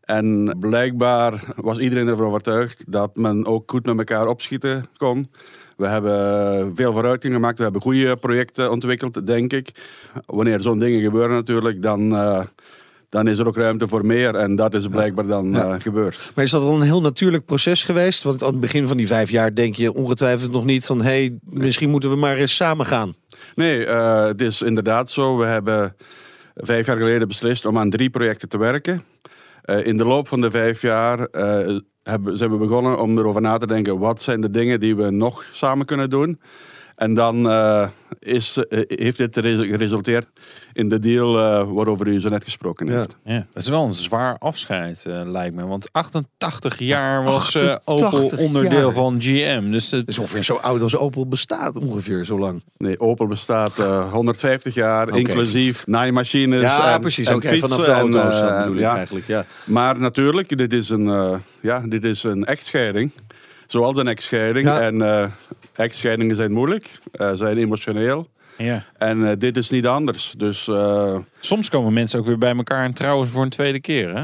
En 0.01 0.55
blijkbaar 0.59 1.43
was 1.55 1.77
iedereen 1.77 2.07
ervan 2.07 2.27
overtuigd 2.27 2.83
dat 2.87 3.15
men 3.15 3.45
ook 3.45 3.71
goed 3.71 3.85
met 3.85 3.97
elkaar 3.97 4.27
opschieten 4.27 4.85
kon. 4.97 5.31
We 5.77 5.87
hebben 5.87 6.75
veel 6.75 6.93
vooruitgang 6.93 7.33
gemaakt. 7.33 7.57
We 7.57 7.63
hebben 7.63 7.81
goede 7.81 8.15
projecten 8.17 8.71
ontwikkeld, 8.71 9.27
denk 9.27 9.53
ik. 9.53 9.69
Wanneer 10.25 10.61
zo'n 10.61 10.79
dingen 10.79 11.01
gebeuren 11.01 11.35
natuurlijk, 11.35 11.81
dan, 11.81 12.15
eh, 12.15 12.41
dan 13.09 13.27
is 13.27 13.39
er 13.39 13.47
ook 13.47 13.55
ruimte 13.57 13.87
voor 13.87 14.05
meer. 14.05 14.35
En 14.35 14.55
dat 14.55 14.73
is 14.73 14.87
blijkbaar 14.87 15.27
dan 15.27 15.51
Ja. 15.51 15.73
eh, 15.73 15.81
gebeurd. 15.81 16.31
Maar 16.35 16.45
is 16.45 16.51
dat 16.51 16.61
dan 16.61 16.73
een 16.75 16.81
heel 16.81 17.01
natuurlijk 17.01 17.45
proces 17.45 17.83
geweest? 17.83 18.23
Want 18.23 18.43
aan 18.43 18.51
het 18.51 18.59
begin 18.59 18.87
van 18.87 18.97
die 18.97 19.07
vijf 19.07 19.29
jaar 19.29 19.55
denk 19.55 19.75
je 19.75 19.93
ongetwijfeld 19.93 20.51
nog 20.51 20.65
niet 20.65 20.85
van... 20.85 21.01
hé, 21.01 21.05
hey, 21.09 21.39
misschien 21.43 21.89
moeten 21.89 22.09
we 22.09 22.15
maar 22.15 22.35
eens 22.37 22.55
samen 22.55 22.85
gaan. 22.85 23.15
Nee, 23.55 23.85
eh, 23.85 24.23
het 24.25 24.41
is 24.41 24.61
inderdaad 24.61 25.09
zo. 25.09 25.37
We 25.37 25.45
hebben 25.45 25.95
vijf 26.61 26.85
jaar 26.85 26.97
geleden 26.97 27.27
beslist 27.27 27.65
om 27.65 27.77
aan 27.77 27.89
drie 27.89 28.09
projecten 28.09 28.49
te 28.49 28.57
werken. 28.57 29.03
Eh, 29.61 29.85
in 29.85 29.97
de 29.97 30.05
loop 30.05 30.27
van 30.27 30.41
de 30.41 30.51
vijf 30.51 30.81
jaar 30.81 31.25
eh, 31.25 31.77
hebben, 32.03 32.37
zijn 32.37 32.51
we 32.51 32.57
begonnen 32.57 32.99
om 32.99 33.17
erover 33.17 33.41
na 33.41 33.57
te 33.57 33.67
denken... 33.67 33.99
wat 33.99 34.21
zijn 34.21 34.41
de 34.41 34.49
dingen 34.49 34.79
die 34.79 34.95
we 34.95 35.09
nog 35.09 35.45
samen 35.51 35.85
kunnen 35.85 36.09
doen... 36.09 36.39
En 36.99 37.13
dan 37.13 37.49
eh, 37.49 37.87
is, 38.19 38.57
eh, 38.69 38.79
heeft 38.87 39.17
dit 39.17 39.35
resu- 39.37 39.65
geresulteerd 39.71 40.27
in 40.73 40.89
de 40.89 40.99
deal 40.99 41.37
eh, 41.37 41.71
waarover 41.71 42.07
u 42.07 42.19
zo 42.19 42.29
net 42.29 42.43
gesproken 42.43 42.87
Ja. 42.87 42.93
heeft. 42.97 43.17
Ja, 43.23 43.33
het 43.33 43.63
is 43.63 43.69
wel 43.69 43.83
een 43.83 43.93
zwaar 43.93 44.37
afscheid, 44.37 45.05
eh, 45.05 45.21
lijkt 45.25 45.55
me. 45.55 45.65
Want 45.65 45.87
88 45.91 46.79
jaar 46.79 47.23
was 47.23 47.55
eh, 47.55 47.75
88 47.83 48.31
Opel 48.39 48.45
onderdeel 48.45 48.79
jaar. 48.83 48.91
van 48.91 49.21
GM. 49.21 49.71
Dus 49.71 49.91
het 49.91 50.07
is 50.07 50.19
ongeveer 50.19 50.43
zo 50.43 50.55
oud 50.55 50.81
als 50.81 50.95
Opel 50.97 51.27
bestaat, 51.27 51.77
ongeveer 51.77 52.25
zo 52.25 52.39
lang. 52.39 52.63
Nee, 52.77 52.99
Opel 52.99 53.27
bestaat 53.27 53.79
eh, 53.79 54.11
150 54.11 54.73
jaar, 54.73 55.17
inclusief 55.17 55.87
naaimachines 55.87 56.61
Ja, 56.61 56.93
en, 56.93 57.01
precies. 57.01 57.27
en 57.27 57.35
Oké, 57.35 57.47
fietsen. 57.47 57.69
vanaf 57.69 57.85
de 57.85 57.91
auto's 57.91 58.39
bedoel 58.57 58.73
ik 58.73 58.79
ja. 58.79 58.95
eigenlijk. 58.95 59.27
Ja. 59.27 59.45
Maar 59.65 59.99
natuurlijk, 59.99 60.57
dit 60.57 60.73
is 60.73 60.89
een, 60.89 61.07
eh, 61.07 61.33
ja, 61.61 61.79
dit 61.85 62.03
is 62.03 62.23
een 62.23 62.45
echtscheiding. 62.45 63.11
Zoals 63.71 63.97
een 63.97 64.07
echtscheiding. 64.07 64.65
Ja. 64.67 64.81
En 64.81 65.01
eh, 65.01 65.25
echtscheidingen 65.75 66.35
zijn 66.35 66.51
moeilijk, 66.51 66.89
eh, 67.11 67.31
zijn 67.33 67.57
emotioneel. 67.57 68.29
ja. 68.57 68.83
En 68.97 69.29
eh, 69.29 69.35
dit 69.37 69.57
is 69.57 69.69
niet 69.69 69.87
anders. 69.87 70.33
Dus 70.37 70.67
eh, 70.67 71.17
Soms 71.39 71.69
komen 71.69 71.93
mensen 71.93 72.19
ook 72.19 72.25
weer 72.25 72.37
bij 72.37 72.55
elkaar 72.55 72.83
en 72.83 72.93
trouwen 72.93 73.27
ze 73.27 73.33
voor 73.33 73.43
een 73.43 73.49
tweede 73.49 73.79
keer. 73.81 74.15
Hè? 74.15 74.23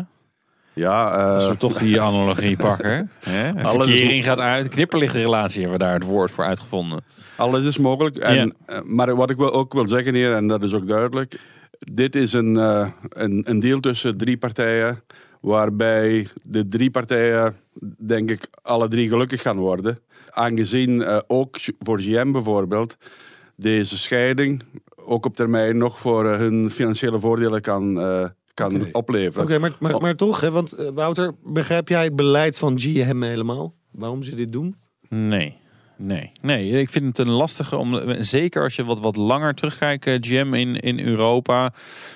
ja, 0.73 1.17
eh, 1.17 1.33
Als 1.33 1.47
we 1.47 1.57
toch 1.57 1.77
die 1.77 2.01
analogie 2.01 2.57
pakken. 2.67 3.11
Hè? 3.19 3.51
Verkering 3.59 4.23
gaat 4.23 4.39
uit. 4.39 4.67
Knipperlichtrelatie 4.69 5.61
hebben 5.61 5.79
we 5.79 5.85
daar 5.85 5.93
het 5.93 6.03
woord 6.03 6.31
voor 6.31 6.43
uitgevonden. 6.43 7.03
alles 7.35 7.65
is 7.65 7.77
mogelijk. 7.77 8.17
En, 8.17 8.55
maar 8.83 9.15
wat 9.15 9.29
ik 9.29 9.37
wel, 9.37 9.53
ook 9.53 9.73
wil 9.73 9.87
zeggen 9.87 10.13
hier, 10.15 10.33
en 10.35 10.47
dat 10.47 10.63
is 10.63 10.73
ook 10.73 10.87
duidelijk. 10.87 11.39
Dit 11.79 12.15
is 12.15 12.33
een, 12.33 12.57
eh, 12.57 12.87
een, 13.09 13.41
een 13.49 13.59
deal 13.59 13.79
tussen 13.79 14.17
drie 14.17 14.37
partijen. 14.37 15.03
Waarbij 15.41 16.27
de 16.43 16.67
drie 16.67 16.91
partijen, 16.91 17.55
denk 17.97 18.29
ik, 18.31 18.47
alle 18.61 18.87
drie 18.87 19.09
gelukkig 19.09 19.41
gaan 19.41 19.57
worden. 19.57 19.99
Aangezien 20.29 21.03
eh, 21.03 21.19
ook 21.27 21.57
voor 21.79 21.99
GM 22.01 22.31
bijvoorbeeld 22.31 22.97
deze 23.55 23.97
scheiding 23.97 24.63
ook 24.95 25.25
op 25.25 25.35
termijn 25.35 25.77
nog 25.77 25.99
voor 25.99 26.25
eh, 26.31 26.37
hun 26.37 26.69
financiële 26.69 27.19
voordelen 27.19 27.61
kan, 27.61 27.99
eh, 27.99 28.25
kan 28.53 28.87
opleveren. 28.91 29.43
Oké, 29.47 29.59
maar, 29.59 29.71
maar, 29.79 30.01
maar 30.01 30.15
toch, 30.15 30.41
hè, 30.41 30.51
want 30.51 30.75
Wouter, 30.93 31.35
begrijp 31.43 31.87
jij 31.89 32.03
het 32.03 32.15
beleid 32.15 32.57
van 32.57 32.79
GM 32.79 33.21
helemaal? 33.21 33.73
Waarom 33.91 34.23
ze 34.23 34.35
dit 34.35 34.51
doen? 34.51 34.75
Nee. 35.09 35.57
Nee, 35.97 36.31
nee, 36.41 36.69
ik 36.69 36.89
vind 36.89 37.05
het 37.05 37.27
een 37.27 37.33
lastige 37.33 37.77
om. 37.77 38.23
Zeker 38.23 38.63
als 38.63 38.75
je 38.75 38.85
wat, 38.85 38.99
wat 38.99 39.15
langer 39.15 39.53
terugkijkt, 39.53 40.05
GM 40.05 40.53
in, 40.53 40.75
in 40.75 40.99
Europa. 40.99 41.73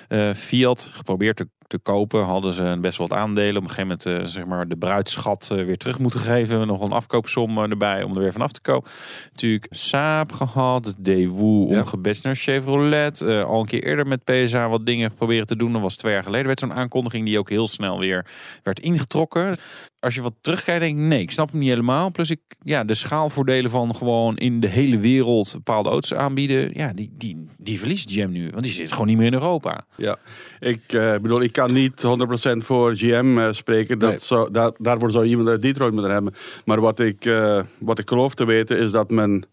eh, 0.08 0.32
Fiat 0.34 0.90
geprobeerd 0.92 1.36
te, 1.36 1.48
te 1.70 1.78
kopen, 1.78 2.24
hadden 2.24 2.52
ze 2.52 2.78
best 2.80 2.98
wel 2.98 3.08
wat 3.08 3.18
aandelen. 3.18 3.56
Op 3.56 3.62
een 3.62 3.74
gegeven 3.74 3.98
moment 4.06 4.06
eh, 4.06 4.32
zeg 4.32 4.46
maar 4.46 4.68
de 4.68 4.76
bruidschat 4.76 5.48
eh, 5.52 5.64
weer 5.64 5.76
terug 5.78 5.98
moeten 5.98 6.20
geven. 6.20 6.66
Nog 6.66 6.80
een 6.80 6.92
afkoopsom 6.92 7.58
eh, 7.58 7.70
erbij 7.70 8.02
om 8.02 8.14
er 8.14 8.22
weer 8.22 8.32
vanaf 8.32 8.52
te 8.52 8.60
kopen. 8.60 8.90
Natuurlijk 9.30 9.66
Saab 9.70 10.32
gehad, 10.32 10.94
Daewoo 10.98 11.68
Ja. 11.68 11.78
omgebest 11.78 12.24
naar 12.24 12.34
Chevrolet. 12.34 13.22
al 13.22 13.60
een 13.60 13.66
keer 13.66 13.84
eerder 13.84 14.06
met 14.06 14.24
PSA 14.24 14.68
wat 14.68 14.86
dingen 14.86 15.14
proberen 15.14 15.46
te 15.46 15.56
doen. 15.56 15.72
Dat 15.72 15.82
was 15.82 15.96
twee 15.96 16.12
jaar 16.12 16.22
geleden. 16.22 16.46
werd 16.46 16.60
zo'n 16.60 16.72
aankondiging 16.72 17.24
die 17.24 17.38
ook 17.38 17.50
heel 17.50 17.68
snel 17.68 17.98
weer 17.98 18.26
werd 18.62 18.80
ingetrokken. 18.80 19.56
Als 20.00 20.14
je 20.14 20.22
wat 20.22 20.34
terugkijkt, 20.40 20.80
denk 20.80 20.98
ik, 20.98 21.04
nee, 21.04 21.20
ik 21.20 21.30
snap 21.30 21.50
hem 21.50 21.60
niet 21.60 21.68
helemaal. 21.68 22.10
Plus 22.10 22.30
ik, 22.30 22.40
ja, 22.62 22.84
de 22.84 22.94
schaalvoordelen 22.94 23.70
van 23.70 23.96
gewoon 23.96 24.36
in 24.36 24.60
de 24.60 24.66
hele 24.66 24.98
wereld 24.98 25.52
bepaalde 25.52 25.88
auto's 25.88 26.14
aanbieden, 26.14 26.70
ja, 26.74 26.92
die, 26.92 27.10
die, 27.12 27.46
die 27.58 27.78
verliest 27.78 28.10
GM 28.10 28.30
nu. 28.30 28.48
Want 28.50 28.62
die 28.62 28.72
zit 28.72 28.92
gewoon 28.92 29.06
niet 29.06 29.16
meer 29.16 29.26
in 29.26 29.32
Europa. 29.32 29.84
Ja, 29.96 30.16
ik 30.58 30.92
eh, 30.92 31.12
bedoel, 31.12 31.42
ik 31.42 31.52
kan 31.52 31.72
niet 31.72 32.02
100% 32.02 32.56
voor 32.56 32.94
GM 32.94 33.38
eh, 33.38 33.52
spreken. 33.52 33.98
Dat 33.98 34.10
Nee. 34.10 34.18
zou, 34.18 34.50
daar, 34.50 34.72
daarvoor 34.78 35.10
zou 35.10 35.24
iemand 35.24 35.48
uit 35.48 35.60
Detroit 35.60 35.92
moeten 35.92 36.12
hebben. 36.12 36.32
Maar 36.64 36.80
wat 36.80 37.00
ik, 37.00 37.24
eh, 37.24 37.62
wat 37.80 37.98
ik 37.98 38.08
geloof 38.08 38.34
te 38.34 38.44
weten 38.44 38.78
is 38.78 38.90
dat 38.90 39.10
men 39.10 39.44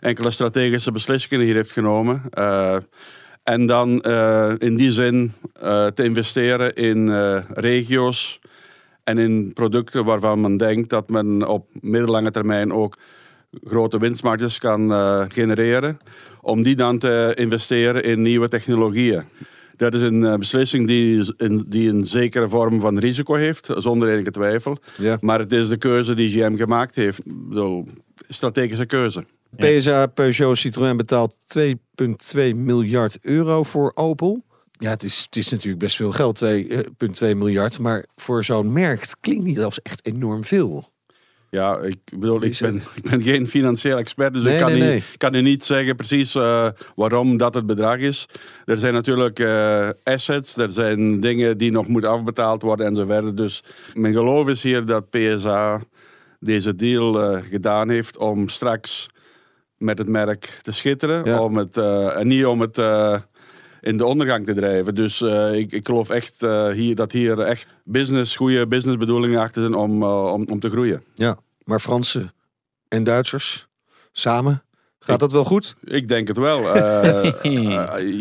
enkele 0.00 0.30
strategische 0.30 0.90
beslissingen 0.92 1.44
hier 1.44 1.54
heeft 1.54 1.72
genomen. 1.72 2.22
En 3.42 3.66
dan 3.66 4.00
in 4.58 4.74
die 4.76 4.92
zin 4.92 5.32
te 5.94 6.02
investeren 6.04 6.74
in 6.74 7.08
regio's 7.54 8.40
en 9.04 9.18
in 9.18 9.52
producten 9.52 10.04
waarvan 10.04 10.40
men 10.40 10.56
denkt 10.56 10.90
dat 10.90 11.08
men 11.08 11.48
op 11.48 11.68
middellange 11.80 12.30
termijn 12.30 12.72
ook 12.72 12.98
grote 13.64 13.98
winstmarges 13.98 14.58
kan 14.58 14.92
eh, 14.92 15.24
genereren. 15.28 15.98
Om 16.40 16.62
die 16.62 16.76
dan 16.76 16.98
te 16.98 17.32
investeren 17.34 18.02
in 18.02 18.22
nieuwe 18.22 18.48
technologieën. 18.48 19.22
Dat 19.76 19.94
is 19.94 20.00
een 20.00 20.24
eh, 20.24 20.34
beslissing 20.34 20.86
die 20.86 21.32
een, 21.36 21.64
die 21.68 21.88
een 21.88 22.04
zekere 22.04 22.48
vorm 22.48 22.80
van 22.80 22.98
risico 22.98 23.34
heeft, 23.34 23.70
zonder 23.76 24.08
enige 24.08 24.30
twijfel. 24.30 24.78
Ja. 24.96 25.18
Maar 25.20 25.38
het 25.38 25.52
is 25.52 25.68
de 25.68 25.76
keuze 25.76 26.14
die 26.14 26.30
GM 26.30 26.56
gemaakt 26.56 26.94
heeft. 26.94 27.20
Bedoel, 27.24 27.86
strategische 28.28 28.86
keuze. 28.86 29.24
PSA 29.56 30.06
Peugeot 30.06 30.58
Citroën 30.58 30.96
betaalt 30.96 31.34
2,2 31.58 32.54
miljard 32.54 33.18
euro 33.22 33.62
voor 33.62 33.92
Opel. 33.94 34.44
Ja, 34.78 34.90
het 34.90 35.02
is, 35.02 35.22
het 35.24 35.36
is 35.36 35.48
natuurlijk 35.48 35.78
best 35.78 35.96
veel 35.96 36.12
geld, 36.12 36.44
2,2 36.44 36.48
miljard. 37.20 37.78
Maar 37.78 38.06
voor 38.16 38.44
zo'n 38.44 38.72
merk 38.72 39.00
het 39.00 39.16
klinkt 39.20 39.44
niet 39.44 39.60
als 39.60 39.82
echt 39.82 40.06
enorm 40.06 40.44
veel. 40.44 40.92
Ja, 41.50 41.78
ik 41.78 41.98
bedoel, 42.18 42.42
ik 42.42 42.58
ben, 42.60 42.76
ik 43.02 43.10
ben 43.10 43.22
geen 43.22 43.46
financieel 43.46 43.98
expert, 43.98 44.34
dus 44.34 44.42
Nee, 44.42 44.52
ik 44.52 44.60
kan, 44.60 44.78
nee, 44.78 44.94
niet, 44.94 45.14
kan 45.16 45.34
u 45.34 45.40
niet 45.40 45.64
zeggen 45.64 45.96
precies 45.96 46.34
eh, 46.34 46.68
waarom 46.94 47.36
dat 47.36 47.54
het 47.54 47.66
bedrag 47.66 47.98
is. 47.98 48.26
Er 48.64 48.78
zijn 48.78 48.92
natuurlijk 48.92 49.38
eh, 49.38 49.88
assets, 50.02 50.56
er 50.56 50.72
zijn 50.72 51.20
dingen 51.20 51.58
die 51.58 51.70
nog 51.70 51.88
moeten 51.88 52.10
afbetaald 52.10 52.62
worden 52.62 52.86
en 52.86 52.96
zo 52.96 53.04
verder. 53.04 53.34
Dus 53.34 53.62
mijn 53.92 54.14
geloof 54.14 54.48
is 54.48 54.62
hier 54.62 54.84
dat 54.84 55.10
PSA 55.10 55.82
deze 56.40 56.74
deal 56.74 57.22
eh, 57.22 57.42
gedaan 57.42 57.88
heeft 57.88 58.16
om 58.16 58.48
straks 58.48 59.08
met 59.76 59.98
het 59.98 60.08
merk 60.08 60.58
te 60.62 60.72
schitteren. 60.72 61.24
Ja. 61.24 61.42
Om 61.42 61.56
het, 61.56 61.76
eh, 61.76 62.16
en 62.16 62.26
niet 62.26 62.46
om 62.46 62.60
het 62.60 62.78
eh, 62.78 63.20
in 63.84 63.96
de 63.96 64.04
ondergang 64.04 64.44
te 64.46 64.54
drijven. 64.54 64.94
Dus 64.94 65.20
eh, 65.20 65.54
ik, 65.54 65.72
ik 65.72 65.86
geloof 65.86 66.10
echt 66.10 66.42
eh, 66.42 66.68
hier, 66.68 66.94
dat 66.94 67.12
hier 67.12 67.38
echt 67.40 67.66
business, 67.84 68.36
goede 68.36 68.66
businessbedoelingen 68.66 69.40
achter 69.40 69.62
zijn 69.62 69.74
om, 69.74 70.02
eh, 70.02 70.32
om, 70.32 70.46
om 70.50 70.60
te 70.60 70.70
groeien. 70.70 71.02
Ja, 71.14 71.36
maar 71.64 71.80
Fransen 71.80 72.32
en 72.88 73.04
Duitsers 73.04 73.66
samen, 74.12 74.62
gaat 74.98 75.18
dat 75.20 75.32
wel 75.32 75.44
goed? 75.44 75.74
Ik 75.84 76.08
denk 76.08 76.28
het 76.28 76.36
wel. 76.36 76.60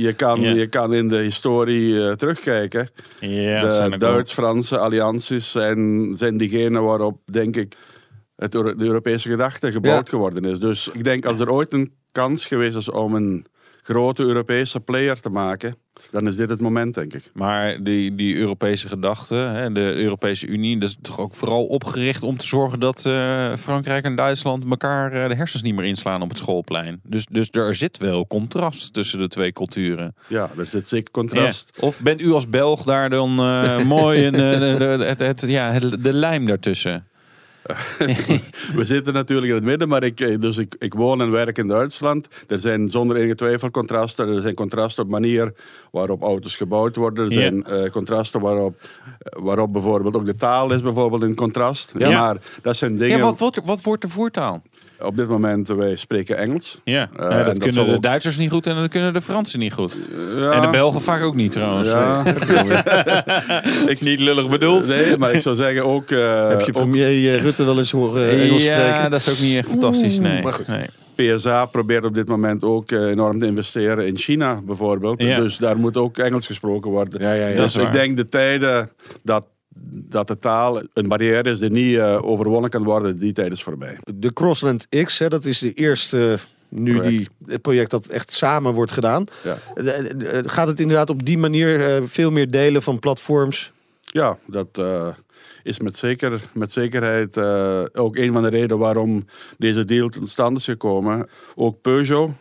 Je, 0.07 0.13
kan, 0.17 0.41
je 0.41 0.67
kan 0.67 0.93
in 0.93 1.07
de 1.07 1.17
historie 1.17 2.07
eh, 2.07 2.11
terugkijken. 2.15 2.89
Zijn 3.19 3.89
de 3.91 3.97
Duits-Franse 3.97 4.77
allianties 4.77 5.51
zijn, 5.51 6.11
zijn 6.17 6.37
diegene 6.37 6.79
waarop, 6.79 7.19
denk 7.25 7.55
ik, 7.55 7.75
het, 8.35 8.51
de 8.51 8.75
Europese 8.77 9.29
gedachte 9.29 9.71
gebouwd 9.71 10.05
Ja. 10.05 10.09
geworden 10.09 10.45
is. 10.45 10.59
Dus 10.59 10.89
ik 10.93 11.03
denk 11.03 11.25
als 11.25 11.39
er 11.39 11.51
ooit 11.51 11.73
een 11.73 11.93
kans 12.11 12.45
geweest 12.45 12.75
is 12.75 12.89
om 12.89 13.15
een 13.15 13.45
grote 13.83 14.23
Europese 14.23 14.79
player 14.79 15.19
te 15.19 15.29
maken, 15.29 15.75
dan 16.11 16.27
is 16.27 16.35
dit 16.35 16.49
het 16.49 16.61
moment, 16.61 16.93
denk 16.93 17.13
ik. 17.13 17.31
Maar 17.33 17.83
die, 17.83 18.15
die 18.15 18.35
Europese 18.35 18.87
gedachte, 18.87 19.35
hè, 19.35 19.71
de 19.71 19.93
Europese 19.93 20.47
Unie, 20.47 20.79
dat 20.79 20.89
is 20.89 20.97
toch 21.01 21.19
ook 21.19 21.33
vooral 21.35 21.65
opgericht 21.65 22.23
om 22.23 22.37
te 22.37 22.45
zorgen 22.45 22.79
dat 22.79 23.05
eh, 23.05 23.55
Frankrijk 23.55 24.03
en 24.05 24.15
Duitsland 24.15 24.69
elkaar 24.69 25.11
eh, 25.13 25.27
de 25.29 25.35
hersens 25.35 25.61
niet 25.63 25.75
meer 25.75 25.85
inslaan 25.85 26.21
op 26.21 26.29
het 26.29 26.37
schoolplein. 26.37 26.99
Dus, 27.03 27.25
dus 27.25 27.49
er 27.51 27.75
zit 27.75 27.97
wel 27.97 28.27
contrast 28.27 28.93
tussen 28.93 29.19
de 29.19 29.27
twee 29.27 29.51
culturen. 29.51 30.15
Ja, 30.27 30.49
er 30.57 30.65
zit 30.65 30.87
zeker 30.87 31.11
contrast. 31.11 31.71
Ja. 31.75 31.87
Of 31.87 32.01
bent 32.01 32.21
u 32.21 32.31
als 32.31 32.49
Belg 32.49 32.83
daar 32.83 33.09
dan 33.09 33.39
eh, 33.39 33.79
mooi 33.97 34.21
in 34.23 34.33
het, 34.33 35.19
het, 35.19 35.41
ja, 35.47 35.71
het- 35.71 36.03
de 36.03 36.13
lijm 36.13 36.45
daartussen? 36.45 37.07
We 38.75 38.85
zitten 38.85 39.13
natuurlijk 39.13 39.47
in 39.47 39.55
het 39.55 39.63
midden, 39.63 39.87
maar 39.87 40.03
ik, 40.03 40.19
eh, 40.19 40.39
dus 40.39 40.57
ik, 40.57 40.75
ik 40.79 40.93
woon 40.93 41.21
en 41.21 41.31
werk 41.31 41.57
in 41.57 41.67
Duitsland. 41.67 42.27
Er 42.47 42.59
zijn 42.59 42.89
zonder 42.89 43.17
enige 43.17 43.35
twijfel 43.35 43.71
contrasten. 43.71 44.27
Er 44.27 44.41
zijn 44.41 44.53
contrasten 44.55 45.03
op 45.03 45.09
manier 45.09 45.53
waarop 45.91 46.21
auto's 46.21 46.55
gebouwd 46.55 46.95
worden. 46.95 47.25
Er 47.25 47.31
Ja. 47.31 47.39
zijn 47.39 47.63
eh, 47.63 47.91
contrasten 47.91 48.41
waarop, 48.41 48.75
eh, 49.19 49.43
waarop 49.43 49.73
bijvoorbeeld 49.73 50.15
ook 50.15 50.25
de 50.25 50.35
taal 50.35 50.71
is 50.71 50.81
bijvoorbeeld 50.81 51.21
een 51.21 51.35
contrast. 51.35 51.93
Ja. 51.97 52.09
Maar 52.19 52.37
dat 52.61 52.75
zijn 52.75 52.97
dingen... 52.97 53.17
Ja, 53.17 53.33
wat, 53.37 53.61
wat 53.65 53.81
wordt 53.81 54.01
de 54.01 54.07
voertaal? 54.09 54.61
Op 55.03 55.15
dit 55.17 55.27
moment, 55.27 55.67
wij 55.67 55.95
spreken 55.95 56.37
Engels. 56.37 56.81
Ja, 56.83 57.09
Eh, 57.15 57.29
Ja, 57.29 57.37
dat 57.37 57.45
dat 57.45 57.57
kunnen 57.57 57.73
zal 57.73 57.85
de 57.85 57.93
ook- 57.95 58.01
Duitsers 58.01 58.37
niet 58.37 58.51
goed 58.51 58.67
en 58.67 58.75
dat 58.75 58.89
kunnen 58.89 59.13
de 59.13 59.21
Fransen 59.21 59.59
niet 59.59 59.73
goed. 59.73 59.95
Ja. 60.37 60.51
En 60.51 60.61
de 60.61 60.69
Belgen 60.69 61.01
vaak 61.01 61.21
ook 61.23 61.35
niet 61.35 61.51
trouwens. 61.51 61.89
Ja. 61.89 62.23
ik 63.93 64.01
niet 64.01 64.19
lullig 64.19 64.49
bedoeld. 64.49 64.87
Nee, 64.87 65.17
maar 65.17 65.31
ik 65.33 65.41
zou 65.41 65.55
zeggen 65.55 65.85
ook... 65.85 66.11
eh, 66.11 66.47
Heb 66.49 66.61
je 66.61 66.71
premier 66.71 67.07
eh, 67.35 67.41
Rutte 67.41 67.63
wel 67.63 67.77
eens 67.77 67.91
horen 67.91 68.29
Engels 68.29 68.63
ja, 68.65 68.79
spreken? 68.89 69.11
dat 69.11 69.19
is 69.19 69.29
ook 69.31 69.47
niet 69.47 69.57
echt 69.57 69.69
fantastisch. 69.69 70.19
Nee. 70.19 70.43
maar 70.43 70.53
goed. 70.53 70.67
Nee. 70.67 70.85
PSA 71.35 71.65
probeert 71.65 72.05
op 72.05 72.13
dit 72.13 72.27
moment 72.27 72.63
ook 72.63 72.91
enorm 72.91 73.39
te 73.39 73.45
investeren 73.45 74.07
in 74.07 74.17
China 74.17 74.59
bijvoorbeeld. 74.65 75.21
Ja. 75.21 75.39
Dus 75.39 75.57
daar 75.57 75.77
moet 75.77 75.97
ook 75.97 76.17
Engels 76.17 76.45
gesproken 76.45 76.91
worden. 76.91 77.21
Ja, 77.21 77.33
ja, 77.33 77.47
ja. 77.47 77.61
Dus 77.61 77.75
ik 77.75 77.91
denk 77.91 78.17
de 78.17 78.25
tijden 78.25 78.89
dat, 79.23 79.47
dat 79.85 80.27
de 80.27 80.39
taal 80.39 80.81
een 80.93 81.07
barrière 81.07 81.49
is 81.49 81.59
die 81.59 81.69
niet 81.69 81.97
eh, 81.97 82.23
overwonnen 82.23 82.69
kan 82.69 82.83
worden, 82.83 83.17
die 83.17 83.33
tijd 83.33 83.51
is 83.51 83.63
voorbij. 83.63 83.97
De 84.15 84.33
Crossland 84.33 84.87
X, 85.03 85.19
hè, 85.19 85.27
dat 85.27 85.45
is 85.45 85.59
de 85.59 85.73
eerste 85.73 86.33
eh, 86.33 86.39
nu 86.69 86.91
Project. 86.93 87.09
die, 87.17 87.27
het 87.53 87.61
project 87.61 87.91
dat 87.91 88.05
echt 88.05 88.31
samen 88.31 88.73
wordt 88.73 88.91
gedaan. 88.91 89.25
Ja, 89.43 89.57
Eh, 89.75 90.39
Gaat 90.45 90.67
het 90.67 90.79
inderdaad 90.79 91.09
op 91.09 91.25
die 91.25 91.37
manier 91.37 91.95
eh, 91.95 92.03
veel 92.05 92.31
meer 92.31 92.51
delen 92.51 92.81
van 92.81 92.99
platforms? 92.99 93.71
ja 94.01 94.37
dat 94.47 94.67
eh, 94.71 95.07
is 95.63 95.79
met, 95.79 95.95
zeker, 95.95 96.41
met 96.53 96.71
zekerheid 96.71 97.37
eh, 97.37 97.83
ook 97.93 98.17
een 98.17 98.33
van 98.33 98.41
de 98.43 98.49
redenen 98.49 98.77
waarom 98.77 99.25
deze 99.57 99.85
deal 99.85 100.09
tot 100.09 100.29
stand 100.29 100.57
is 100.57 100.63
gekomen. 100.63 101.27
Ook 101.55 101.81
Peugeot, 101.81 102.31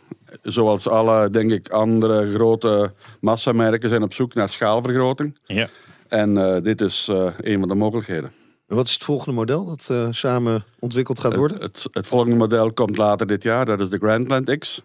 zoals 0.42 0.88
alle, 0.88 1.30
denk 1.30 1.50
ik, 1.50 1.68
andere 1.68 2.32
grote 2.34 2.92
massamerken, 3.20 3.88
zijn 3.88 4.02
op 4.02 4.14
zoek 4.14 4.34
naar 4.34 4.48
schaalvergroting. 4.48 5.38
Ja. 5.46 5.68
En 6.12 6.38
eh, 6.38 6.62
dit 6.62 6.80
is 6.80 7.08
eh, 7.10 7.26
een 7.38 7.58
van 7.58 7.68
de 7.68 7.74
mogelijkheden. 7.74 8.32
En 8.66 8.76
wat 8.76 8.86
is 8.86 8.92
het 8.92 9.02
volgende 9.02 9.32
model 9.32 9.64
dat 9.64 9.84
eh, 9.88 10.06
samen 10.10 10.64
ontwikkeld 10.78 11.20
gaat 11.20 11.34
worden? 11.34 11.56
Het, 11.56 11.82
het, 11.82 11.94
het 11.94 12.06
volgende 12.06 12.36
model 12.36 12.72
komt 12.72 12.96
later 12.96 13.26
dit 13.26 13.42
jaar, 13.42 13.64
dat 13.64 13.80
is 13.80 13.90
de 13.90 13.98
Grandland 13.98 14.58
X. 14.58 14.82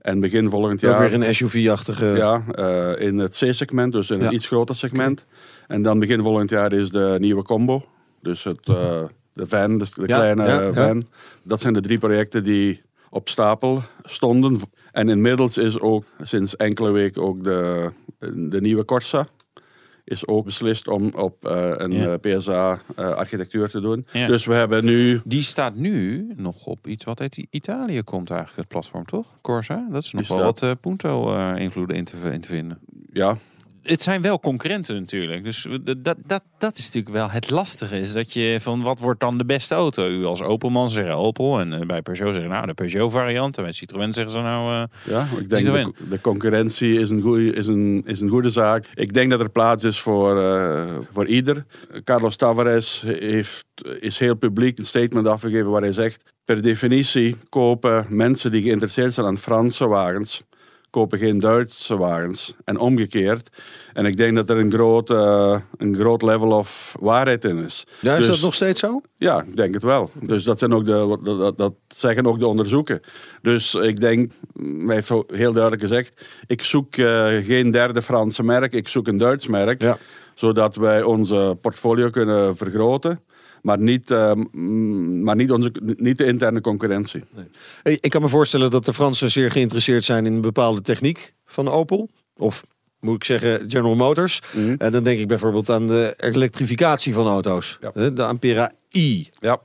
En 0.00 0.20
begin 0.20 0.50
volgend 0.50 0.84
Ook 0.84 0.90
jaar 0.90 1.10
weer 1.10 1.22
een 1.22 1.34
SUV-achtige... 1.34 2.04
ja, 2.06 2.42
in 2.96 3.18
het 3.18 3.36
C-segment, 3.36 3.92
dus 3.92 4.10
in 4.10 4.20
Ja. 4.20 4.26
een 4.26 4.34
iets 4.34 4.46
groter 4.46 4.76
segment. 4.76 5.24
En 5.66 5.82
dan 5.82 5.98
begin 5.98 6.22
volgend 6.22 6.50
jaar 6.50 6.72
is 6.72 6.90
de 6.90 7.16
nieuwe 7.18 7.42
combo. 7.42 7.84
Dus 8.20 8.44
het, 8.44 8.64
de 8.64 9.46
van, 9.46 9.78
dus 9.78 9.90
de 9.90 10.02
Ja, 10.06 10.16
kleine 10.16 10.44
ja. 10.44 10.72
van. 10.72 11.06
Dat 11.42 11.60
zijn 11.60 11.72
de 11.72 11.80
drie 11.80 11.98
projecten 11.98 12.42
die 12.42 12.82
op 13.10 13.28
stapel 13.28 13.82
stonden. 14.02 14.60
En 14.92 15.08
inmiddels 15.08 15.58
is 15.58 15.80
ook 15.80 16.04
sinds 16.22 16.56
enkele 16.56 16.90
weken 16.90 17.22
ook 17.22 17.44
de, 17.44 17.90
de 18.34 18.60
nieuwe 18.60 18.84
Corsa. 18.84 19.26
Is 20.08 20.26
ook 20.26 20.44
beslist 20.44 20.88
om 20.88 21.10
op 21.14 21.46
eh, 21.46 21.70
een 21.74 21.92
Ja. 21.92 22.16
PSA-architectuur 22.16 23.68
te 23.68 23.80
doen. 23.80 24.06
Ja. 24.12 24.26
Dus 24.26 24.44
we 24.44 24.54
hebben 24.54 24.84
nu 24.84 25.20
Die 25.24 25.42
staat 25.42 25.74
nu 25.74 26.26
nog 26.36 26.66
op 26.66 26.86
iets 26.86 27.04
wat 27.04 27.20
uit 27.20 27.46
Italië 27.50 28.02
komt 28.02 28.30
eigenlijk, 28.30 28.58
het 28.60 28.68
platform, 28.68 29.04
toch? 29.04 29.26
Corsa? 29.40 29.86
Dat 29.90 30.02
is 30.04 30.12
nog 30.12 30.22
Is 30.22 30.28
wel 30.28 30.38
dat- 30.38 30.60
wat 30.60 30.70
eh, 30.70 30.76
Punto-invloeden 30.80 31.96
in 31.96 32.04
te 32.04 32.16
vinden. 32.40 32.78
ja, 33.12 33.36
Het 33.86 34.02
zijn 34.02 34.22
wel 34.22 34.40
concurrenten 34.40 34.94
natuurlijk. 34.94 35.44
Dus 35.44 35.66
dat, 35.82 35.96
dat, 36.26 36.42
dat 36.58 36.76
is 36.78 36.84
natuurlijk 36.84 37.14
wel 37.14 37.30
het 37.30 37.50
lastige. 37.50 37.98
Is 37.98 38.12
dat 38.12 38.32
je 38.32 38.58
van 38.60 38.82
wat 38.82 38.98
wordt 39.00 39.20
dan 39.20 39.38
de 39.38 39.44
beste 39.44 39.74
auto? 39.74 40.08
U 40.08 40.24
als 40.24 40.42
Opelman 40.42 40.90
zeggen 40.90 41.14
Opel. 41.14 41.60
En 41.60 41.72
eh, 41.72 41.86
bij 41.86 42.02
Peugeot 42.02 42.32
zeggen 42.32 42.50
nou 42.50 42.66
de 42.66 42.74
Peugeot 42.74 43.12
variant. 43.12 43.56
En 43.56 43.62
bij 43.62 43.72
Citroën 43.72 44.12
zeggen 44.12 44.32
ze 44.32 44.40
nou... 44.40 44.72
eh, 44.72 45.12
Ja, 45.12 45.26
ik 45.38 45.48
denk 45.48 45.60
Citroën. 45.60 45.94
de, 45.98 46.08
de 46.08 46.20
concurrentie 46.20 46.98
is 47.00 47.10
een, 47.10 47.20
goeie, 47.20 47.52
is, 47.52 47.66
een, 47.66 48.02
is 48.06 48.20
een 48.20 48.28
goede 48.28 48.50
zaak. 48.50 48.86
Ik 48.94 49.12
denk 49.12 49.30
dat 49.30 49.40
er 49.40 49.50
plaats 49.50 49.84
is 49.84 50.00
voor, 50.00 50.42
eh, 50.42 50.94
voor 51.10 51.26
ieder. 51.26 51.64
Carlos 52.04 52.36
Tavares 52.36 53.04
heeft, 53.06 53.64
is 54.00 54.18
heel 54.18 54.34
publiek 54.36 54.78
een 54.78 54.84
statement 54.84 55.26
afgegeven 55.26 55.70
waar 55.70 55.82
hij 55.82 55.92
zegt... 55.92 56.34
Per 56.44 56.62
definitie 56.62 57.36
kopen 57.48 58.06
mensen 58.08 58.50
die 58.50 58.62
geïnteresseerd 58.62 59.14
zijn 59.14 59.26
aan 59.26 59.38
Franse 59.38 59.86
wagens... 59.86 60.42
kopen 60.90 61.18
geen 61.18 61.38
Duitse 61.38 61.96
wagens 61.96 62.54
en 62.64 62.78
omgekeerd. 62.78 63.48
En 63.92 64.06
ik 64.06 64.16
denk 64.16 64.36
dat 64.36 64.50
er 64.50 64.56
een 64.56 64.72
groot, 64.72 65.10
eh, 65.10 65.60
een 65.76 65.94
groot 65.96 66.22
level 66.22 66.50
of 66.52 66.96
waarheid 67.00 67.44
in 67.44 67.58
is. 67.58 67.86
Ja, 68.00 68.12
is 68.12 68.18
Dus- 68.18 68.26
dat 68.26 68.40
nog 68.40 68.54
steeds 68.54 68.80
zo? 68.80 69.00
ja, 69.16 69.42
ik 69.42 69.56
denk 69.56 69.74
het 69.74 69.82
wel. 69.82 70.10
Dus 70.20 70.44
dat, 70.44 70.58
zijn 70.58 70.72
ook 70.72 70.86
de, 70.86 71.52
dat, 71.56 71.72
zeggen 71.88 72.26
ook 72.26 72.38
de 72.38 72.46
onderzoeken. 72.46 73.00
Dus 73.42 73.74
ik 73.74 74.00
denk, 74.00 74.32
hij 74.86 74.94
heeft 74.94 75.08
heel 75.26 75.52
duidelijk 75.52 75.82
gezegd, 75.82 76.26
ik 76.46 76.62
zoek 76.62 76.96
eh, 76.96 77.26
geen 77.44 77.70
derde 77.70 78.02
Franse 78.02 78.42
merk, 78.42 78.72
ik 78.72 78.88
zoek 78.88 79.06
een 79.06 79.18
Duits 79.18 79.46
merk. 79.46 79.82
Ja. 79.82 79.98
Zodat 80.36 80.74
wij 80.74 81.02
onze 81.02 81.58
portfolio 81.60 82.10
kunnen 82.10 82.56
vergroten. 82.56 83.20
Maar 83.62 83.80
niet, 83.80 84.10
uh, 84.10 84.32
maar 85.22 85.36
niet, 85.36 85.50
onze, 85.50 85.72
niet 85.82 86.18
de 86.18 86.24
interne 86.24 86.60
concurrentie. 86.60 87.24
Nee. 87.82 87.98
Ik 88.00 88.10
kan 88.10 88.22
me 88.22 88.28
voorstellen 88.28 88.70
dat 88.70 88.84
de 88.84 88.94
Fransen 88.94 89.30
zeer 89.30 89.50
geïnteresseerd 89.50 90.04
zijn 90.04 90.26
in 90.26 90.32
een 90.32 90.40
bepaalde 90.40 90.80
techniek 90.80 91.34
van 91.46 91.68
Opel. 91.68 92.08
Of 92.36 92.64
moet 93.00 93.14
ik 93.14 93.24
zeggen 93.24 93.70
General 93.70 93.94
Motors. 93.94 94.40
Mm 94.52 94.74
En 94.78 94.92
dan 94.92 95.04
denk 95.04 95.18
ik 95.18 95.28
bijvoorbeeld 95.28 95.70
aan 95.70 95.86
de 95.86 96.14
elektrificatie 96.16 97.14
van 97.14 97.26
auto's. 97.26 97.78
Ja. 97.80 98.10
De 98.10 98.24
Ampera 98.24 98.72
i. 98.92 99.30
Ja. 99.38 99.60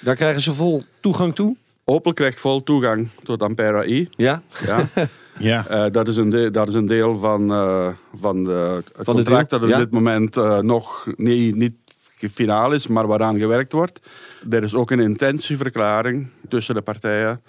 Daar 0.00 0.16
krijgen 0.16 0.42
ze 0.42 0.52
vol 0.52 0.82
toegang 1.00 1.34
toe? 1.34 1.56
Opel 1.84 2.12
krijgt 2.12 2.40
vol 2.40 2.62
toegang 2.62 3.08
tot 3.22 3.42
Ampera 3.42 3.84
i. 3.84 4.08
Ja? 4.10 4.42
Ja. 4.66 4.88
ja. 5.38 5.66
Uh, 5.70 5.90
dat, 5.90 6.08
is 6.08 6.16
een 6.16 6.28
deel, 6.28 6.52
dat 6.52 6.68
is 6.68 6.74
een 6.74 6.86
deel 6.86 7.16
van, 7.16 7.52
uh, 7.52 7.88
van 8.14 8.44
de, 8.44 8.82
het 8.96 9.04
van 9.04 9.14
contract 9.14 9.50
dat 9.50 9.62
op 9.62 9.68
dit 9.68 9.90
moment 9.90 10.36
uh, 10.36 10.58
nog 10.58 11.06
niet, 11.16 11.56
niet 11.56 11.74
finaal 12.16 12.72
is, 12.72 12.86
maar 12.86 13.06
waaraan 13.06 13.38
gewerkt 13.38 13.72
wordt. 13.72 14.00
Er 14.50 14.62
is 14.62 14.74
ook 14.74 14.90
een 14.90 15.00
intentieverklaring 15.00 16.28
tussen 16.48 16.74
de 16.74 16.82
partijen 16.82 17.42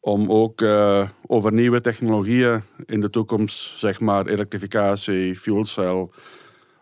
om 0.00 0.30
ook 0.30 0.62
over 1.26 1.52
nieuwe 1.52 1.80
technologieën 1.80 2.62
in 2.86 3.00
de 3.00 3.10
toekomst, 3.10 3.78
zeg 3.78 4.00
maar 4.00 4.26
elektrificatie, 4.26 5.36
fuel 5.36 5.64
cell, 5.64 6.08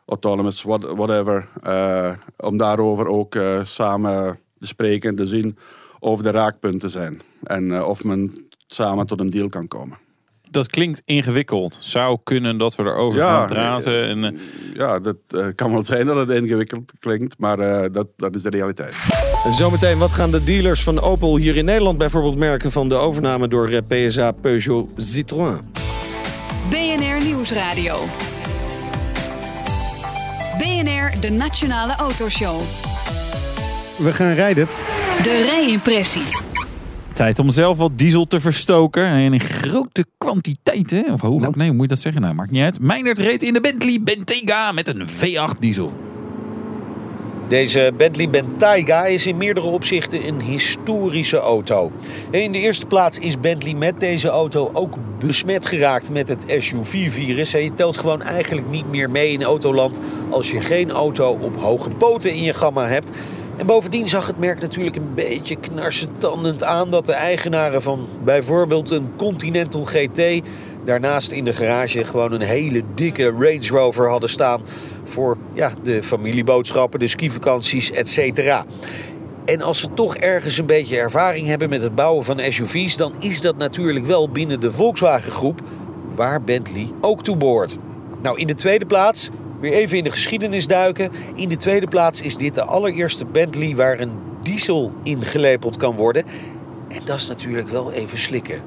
autonomous, 0.07 0.63
whatever, 0.63 1.49
uh, 1.67 2.13
om 2.37 2.57
daarover 2.57 3.07
ook 3.07 3.39
samen 3.63 4.39
te 4.59 4.67
spreken 4.67 5.11
en 5.11 5.17
te 5.17 5.27
zien 5.27 5.59
of 5.99 6.23
de 6.23 6.31
raakpunten 6.31 6.91
zijn 6.91 7.21
en 7.43 7.83
of 7.83 8.05
men 8.05 8.49
samen 8.67 9.07
tot 9.07 9.21
een 9.21 9.31
deal 9.31 9.49
kan 9.49 9.69
komen 9.69 9.99
dat 10.51 10.69
klinkt 10.69 11.03
ingewikkeld. 11.05 11.79
Zou 11.81 12.19
kunnen 12.25 12.59
dat 12.59 12.75
we 12.75 12.83
erover 12.83 13.21
gaan 13.21 13.47
praten. 13.47 14.03
En, 14.03 14.25
uh... 14.25 14.41
Ja, 14.75 14.99
dat 14.99 15.17
uh, 15.31 15.47
kan 15.55 15.73
wel 15.73 15.85
zijn 15.85 16.07
dat 16.07 16.17
het 16.17 16.31
ingewikkeld 16.31 16.93
klinkt, 17.01 17.39
maar 17.39 17.59
uh, 17.59 17.93
dat, 17.93 18.07
dat 18.17 18.35
is 18.35 18.43
de 18.43 18.51
realiteit. 18.51 18.95
Zometeen, 19.51 19.99
wat 19.99 20.11
gaan 20.11 20.31
de 20.31 20.45
dealers 20.45 20.83
van 20.83 21.01
Opel 21.01 21.37
hier 21.37 21.57
in 21.57 21.65
Nederland 21.65 21.99
bijvoorbeeld 21.99 22.37
merken 22.37 22.73
van 22.73 22.89
de 22.89 22.95
overname 22.95 23.49
door 23.49 23.83
PSA 23.89 24.33
Peugeot 24.33 24.91
Citroën? 24.97 25.61
BNR 26.71 27.25
Nieuwsradio. 27.25 28.05
BNR, 30.59 31.21
de 31.21 31.31
Nationale 31.31 31.95
Autoshow. 31.97 32.61
We 33.99 34.13
gaan 34.13 34.35
rijden. 34.35 34.67
De 35.23 35.43
rijimpressie. 35.45 36.46
Tijd 37.17 37.39
om 37.39 37.51
zelf 37.51 37.79
wat 37.79 37.99
diesel 37.99 38.27
te 38.27 38.41
verstoken. 38.41 39.05
En 39.05 39.33
in 39.33 39.41
grote 39.41 40.05
kwantiteiten. 40.19 41.13
Of 41.13 41.21
hoe, 41.21 41.41
nou. 41.41 41.53
nee, 41.57 41.67
hoe 41.67 41.77
moet 41.77 41.83
je 41.83 41.95
dat 41.95 42.01
zeggen? 42.01 42.23
Nou, 42.23 42.35
maakt 42.35 42.51
niet 42.51 42.63
uit. 42.63 42.81
Meinert 42.81 43.19
reed 43.19 43.43
in 43.43 43.53
de 43.53 43.61
Bentley 43.61 44.01
Bentayga 44.05 44.73
met 44.73 44.89
een 44.89 45.09
V8 45.09 45.59
diesel. 45.59 45.93
Deze 47.49 47.93
Bentley 47.97 48.31
Bentayga 48.31 49.05
is 49.05 49.27
in 49.27 49.37
meerdere 49.37 49.67
opzichten 49.67 50.27
een 50.27 50.41
historische 50.41 51.39
auto. 51.39 51.93
In 52.31 52.53
de 52.53 52.59
eerste 52.59 52.87
plaats 52.87 53.19
is 53.19 53.41
Bentley 53.41 53.75
met 53.75 54.01
deze 54.01 54.29
auto 54.29 54.71
ook 54.73 54.95
besmet 55.19 55.67
geraakt 55.67 56.11
met 56.11 56.29
het 56.29 56.45
SUV-virus. 56.59 57.51
Je 57.51 57.75
telt 57.75 57.97
gewoon 57.97 58.23
eigenlijk 58.23 58.71
niet 58.71 58.91
meer 58.91 59.11
mee 59.11 59.33
in 59.33 59.43
autoland 59.43 60.01
als 60.31 60.51
je 60.51 60.61
geen 60.61 60.91
auto 60.91 61.39
op 61.41 61.57
hoge 61.57 61.89
poten 61.89 62.33
in 62.33 62.43
je 62.43 62.55
gamma 62.55 62.89
hebt. 62.89 63.11
En 63.57 63.67
bovendien 63.67 64.09
zag 64.09 64.27
het 64.27 64.39
merk 64.39 64.61
natuurlijk 64.61 64.97
een 64.97 65.15
beetje 65.15 65.57
knarsetandend 65.57 66.63
aan 66.63 66.91
dat 66.91 67.07
de 67.07 67.13
eigenaren 67.13 67.83
van 67.83 68.09
bijvoorbeeld 68.25 68.91
een 68.91 69.09
Continental 69.17 69.85
GT 69.85 70.23
daarnaast 70.85 71.33
in 71.33 71.45
de 71.45 71.53
garage 71.53 72.05
gewoon 72.05 72.33
een 72.33 72.41
hele 72.41 72.83
dikke 72.95 73.31
Range 73.31 73.67
Rover 73.69 74.09
hadden 74.09 74.29
staan 74.29 74.61
voor 75.05 75.37
ja, 75.55 75.73
de 75.83 76.03
familieboodschappen, 76.03 76.99
de 76.99 77.09
skivakanties, 77.09 77.91
etc. 77.91 78.65
En 79.45 79.63
als 79.63 79.81
ze 79.81 79.89
toch 79.95 80.17
ergens 80.17 80.59
een 80.59 80.67
beetje 80.67 80.99
ervaring 80.99 81.47
hebben 81.47 81.69
met 81.69 81.83
het 81.83 81.95
bouwen 81.95 82.25
van 82.25 82.41
SUV's, 82.49 82.97
dan 82.97 83.15
is 83.19 83.41
dat 83.41 83.57
natuurlijk 83.57 84.07
wel 84.07 84.29
binnen 84.29 84.61
de 84.61 84.73
Volkswagen 84.73 85.33
groep, 85.33 85.61
waar 86.15 86.43
Bentley 86.43 86.91
ook 87.01 87.23
toe 87.23 87.37
behoort. 87.37 87.79
Nou, 88.23 88.39
in 88.39 88.47
de 88.47 88.55
tweede 88.55 88.87
plaats 88.87 89.31
Weer 89.61 89.73
even 89.73 89.99
in 89.99 90.05
de 90.05 90.11
geschiedenis 90.11 90.67
duiken. 90.67 91.11
In 91.35 91.49
de 91.49 91.57
tweede 91.57 91.87
plaats 91.87 92.21
is 92.21 92.37
dit 92.37 92.55
de 92.55 92.63
allereerste 92.63 93.25
Bentley 93.25 93.77
waar 93.77 94.01
een 94.01 94.13
diesel 94.43 94.93
in 95.03 95.23
gelepeld 95.23 95.77
kan 95.77 95.97
worden. 95.97 96.25
En 96.89 97.01
dat 97.05 97.17
is 97.17 97.27
natuurlijk 97.27 97.69
wel 97.69 97.93
even 97.93 98.19
slikken. 98.19 98.61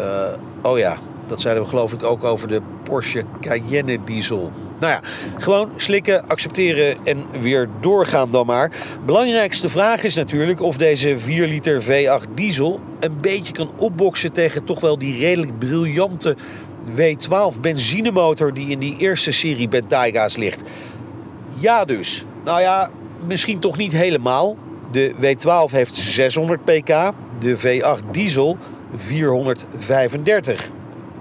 Uh, 0.00 0.24
oh 0.62 0.78
ja, 0.78 0.96
dat 1.26 1.40
zeiden 1.40 1.62
we 1.62 1.68
geloof 1.68 1.92
ik 1.92 2.02
ook 2.02 2.24
over 2.24 2.48
de 2.48 2.60
Porsche 2.82 3.24
Cayenne 3.40 3.98
diesel. 4.04 4.52
Nou 4.80 4.92
ja, 4.92 5.00
gewoon 5.36 5.70
slikken, 5.76 6.26
accepteren 6.26 6.96
en 7.04 7.24
weer 7.40 7.68
doorgaan 7.80 8.30
dan 8.30 8.46
maar. 8.46 8.70
Belangrijkste 9.06 9.68
vraag 9.68 10.02
is 10.02 10.14
natuurlijk 10.14 10.60
of 10.60 10.76
deze 10.76 11.18
4 11.18 11.46
liter 11.46 11.82
V8 11.82 12.34
diesel 12.34 12.80
een 13.00 13.20
beetje 13.20 13.52
kan 13.52 13.70
opboksen 13.76 14.32
tegen 14.32 14.64
toch 14.64 14.80
wel 14.80 14.98
die 14.98 15.18
redelijk 15.18 15.58
briljante 15.58 16.36
W12 16.96 17.60
benzinemotor 17.60 18.54
die 18.54 18.70
in 18.70 18.78
die 18.78 18.96
eerste 18.98 19.32
serie 19.32 19.68
Bentayga's 19.68 20.36
ligt. 20.36 20.62
Ja 21.58 21.84
dus. 21.84 22.24
Nou 22.44 22.60
ja, 22.60 22.90
misschien 23.26 23.58
toch 23.58 23.76
niet 23.76 23.92
helemaal. 23.92 24.56
De 24.90 25.14
W12 25.14 25.72
heeft 25.72 25.94
600 25.94 26.64
pk, 26.64 27.12
de 27.38 27.58
V8 27.58 28.10
diesel 28.10 28.56
435. 28.96 30.70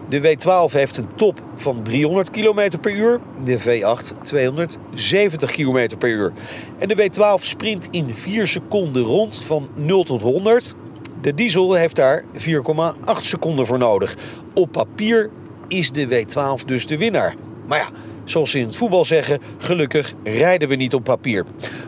De 0.09 0.21
W12 0.21 0.73
heeft 0.73 0.97
een 0.97 1.07
top 1.15 1.41
van 1.55 1.83
300 1.83 2.29
km 2.29 2.77
per 2.81 2.91
uur, 2.91 3.19
de 3.43 3.59
V8 3.59 4.21
270 4.23 5.51
km 5.51 5.97
per 5.97 6.09
uur. 6.09 6.31
En 6.77 6.87
de 6.87 6.95
W12 6.95 7.43
sprint 7.43 7.87
in 7.91 8.13
4 8.13 8.47
seconden 8.47 9.03
rond 9.03 9.41
van 9.41 9.69
0 9.75 10.03
tot 10.03 10.21
100. 10.21 10.75
De 11.21 11.33
diesel 11.33 11.73
heeft 11.73 11.95
daar 11.95 12.23
4,8 12.33 13.21
seconden 13.21 13.65
voor 13.65 13.77
nodig. 13.77 14.15
Op 14.53 14.71
papier 14.71 15.29
is 15.69 15.91
de 15.91 16.07
W12 16.07 16.65
dus 16.65 16.87
de 16.87 16.97
winnaar. 16.97 17.35
Maar 17.67 17.79
ja, 17.79 17.89
zoals 18.23 18.51
ze 18.51 18.59
in 18.59 18.65
het 18.65 18.75
voetbal 18.75 19.05
zeggen, 19.05 19.39
gelukkig 19.57 20.13
rijden 20.23 20.69
we 20.69 20.75
niet 20.75 20.93
op 20.93 21.03
papier. 21.03 21.45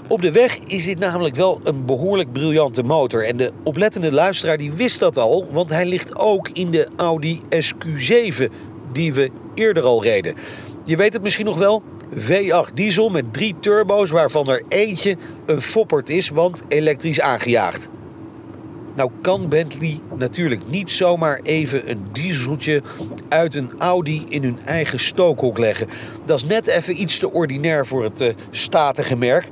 Op 0.08 0.22
de 0.22 0.32
weg 0.32 0.58
is 0.58 0.86
dit 0.86 1.00
namelijk 1.00 1.36
wel 1.36 1.60
een 1.64 1.86
behoorlijk 1.86 2.32
briljante 2.32 2.84
motor. 2.84 3.26
En 3.26 3.38
de 3.38 3.52
oplettende 3.64 4.12
luisteraar 4.12 4.58
die 4.58 4.72
wist 4.72 5.00
dat 5.00 5.18
al, 5.18 5.48
want 5.52 5.70
hij 5.70 5.86
ligt 5.86 6.16
ook 6.16 6.50
in 6.50 6.72
de 6.72 6.88
Audi 6.96 7.42
SQ7 7.50 8.44
die 8.92 9.14
we 9.14 9.32
eerder 9.56 9.84
al 9.84 10.04
reden. 10.04 10.36
Je 10.86 10.96
weet 10.96 11.14
het 11.14 11.22
misschien 11.22 11.46
nog 11.46 11.58
wel, 11.58 11.84
V8 12.16 12.74
diesel 12.74 13.10
met 13.10 13.34
drie 13.34 13.56
turbo's 13.60 14.10
waarvan 14.10 14.50
er 14.50 14.64
eentje 14.68 15.18
een 15.46 15.62
foppert 15.62 16.10
is, 16.10 16.30
want 16.30 16.62
elektrisch 16.68 17.22
aangejaagd. 17.22 17.90
Nou 18.96 19.12
kan 19.22 19.50
Bentley 19.50 20.00
natuurlijk 20.16 20.62
niet 20.68 20.90
zomaar 20.90 21.40
even 21.44 21.90
een 21.90 22.06
dieseltje 22.12 22.82
uit 23.30 23.56
een 23.56 23.72
Audi 23.78 24.26
in 24.30 24.44
hun 24.44 24.60
eigen 24.66 25.00
stookhok 25.00 25.58
leggen. 25.58 25.88
Dat 26.26 26.38
is 26.38 26.46
net 26.46 26.68
even 26.68 27.02
iets 27.02 27.20
te 27.20 27.32
ordinair 27.32 27.86
voor 27.86 28.04
het 28.04 28.22
uh, 28.22 28.30
statige 28.50 29.18
merk. 29.18 29.50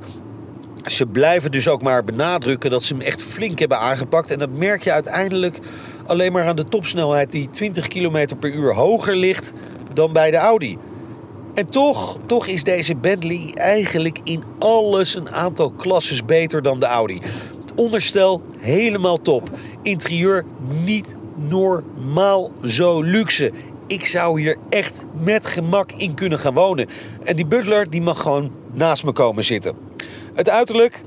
Ze 0.84 1.06
blijven 1.06 1.50
dus 1.50 1.68
ook 1.68 1.82
maar 1.82 2.04
benadrukken 2.04 2.70
dat 2.70 2.82
ze 2.82 2.94
hem 2.94 3.02
echt 3.02 3.22
flink 3.22 3.58
hebben 3.58 3.78
aangepakt. 3.78 4.30
En 4.30 4.38
dat 4.38 4.50
merk 4.50 4.82
je 4.82 4.92
uiteindelijk 4.92 5.58
alleen 6.06 6.32
maar 6.32 6.46
aan 6.46 6.56
de 6.56 6.64
topsnelheid 6.64 7.32
die 7.32 7.50
20 7.50 7.88
km 7.88 8.26
per 8.40 8.50
uur 8.50 8.74
hoger 8.74 9.16
ligt 9.16 9.52
dan 9.92 10.12
bij 10.12 10.30
de 10.30 10.36
Audi. 10.36 10.78
En 11.54 11.66
toch, 11.70 12.18
toch 12.26 12.46
is 12.46 12.64
deze 12.64 12.96
Bentley 12.96 13.50
eigenlijk 13.54 14.18
in 14.24 14.42
alles 14.58 15.14
een 15.14 15.30
aantal 15.30 15.70
klasses 15.70 16.24
beter 16.24 16.62
dan 16.62 16.80
de 16.80 16.86
Audi. 16.86 17.20
Onderstel 17.74 18.42
helemaal 18.58 19.20
top. 19.20 19.50
Interieur 19.82 20.44
niet 20.84 21.16
normaal 21.48 22.52
zo 22.62 23.02
luxe. 23.02 23.52
Ik 23.86 24.06
zou 24.06 24.40
hier 24.40 24.56
echt 24.68 25.04
met 25.22 25.46
gemak 25.46 25.92
in 25.92 26.14
kunnen 26.14 26.38
gaan 26.38 26.54
wonen. 26.54 26.86
En 27.24 27.36
die 27.36 27.46
butler 27.46 27.90
die 27.90 28.02
mag 28.02 28.20
gewoon 28.20 28.50
naast 28.72 29.04
me 29.04 29.12
komen 29.12 29.44
zitten. 29.44 29.76
Het 30.34 30.48
uiterlijk? 30.48 31.02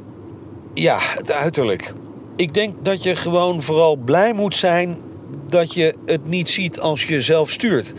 Ja, 0.74 0.97
het 0.99 1.32
uiterlijk. 1.32 1.93
Ik 2.36 2.53
denk 2.53 2.86
dat 2.86 3.03
je 3.03 3.16
gewoon 3.16 3.61
vooral 3.61 3.95
blij 3.95 4.34
moet 4.34 4.55
zijn 4.55 4.97
dat 5.47 5.74
je 5.74 5.95
het 6.05 6.28
niet 6.28 6.49
ziet 6.49 6.80
als 6.80 7.05
je 7.05 7.22
zelf 7.22 7.51
stuurt. 7.51 7.93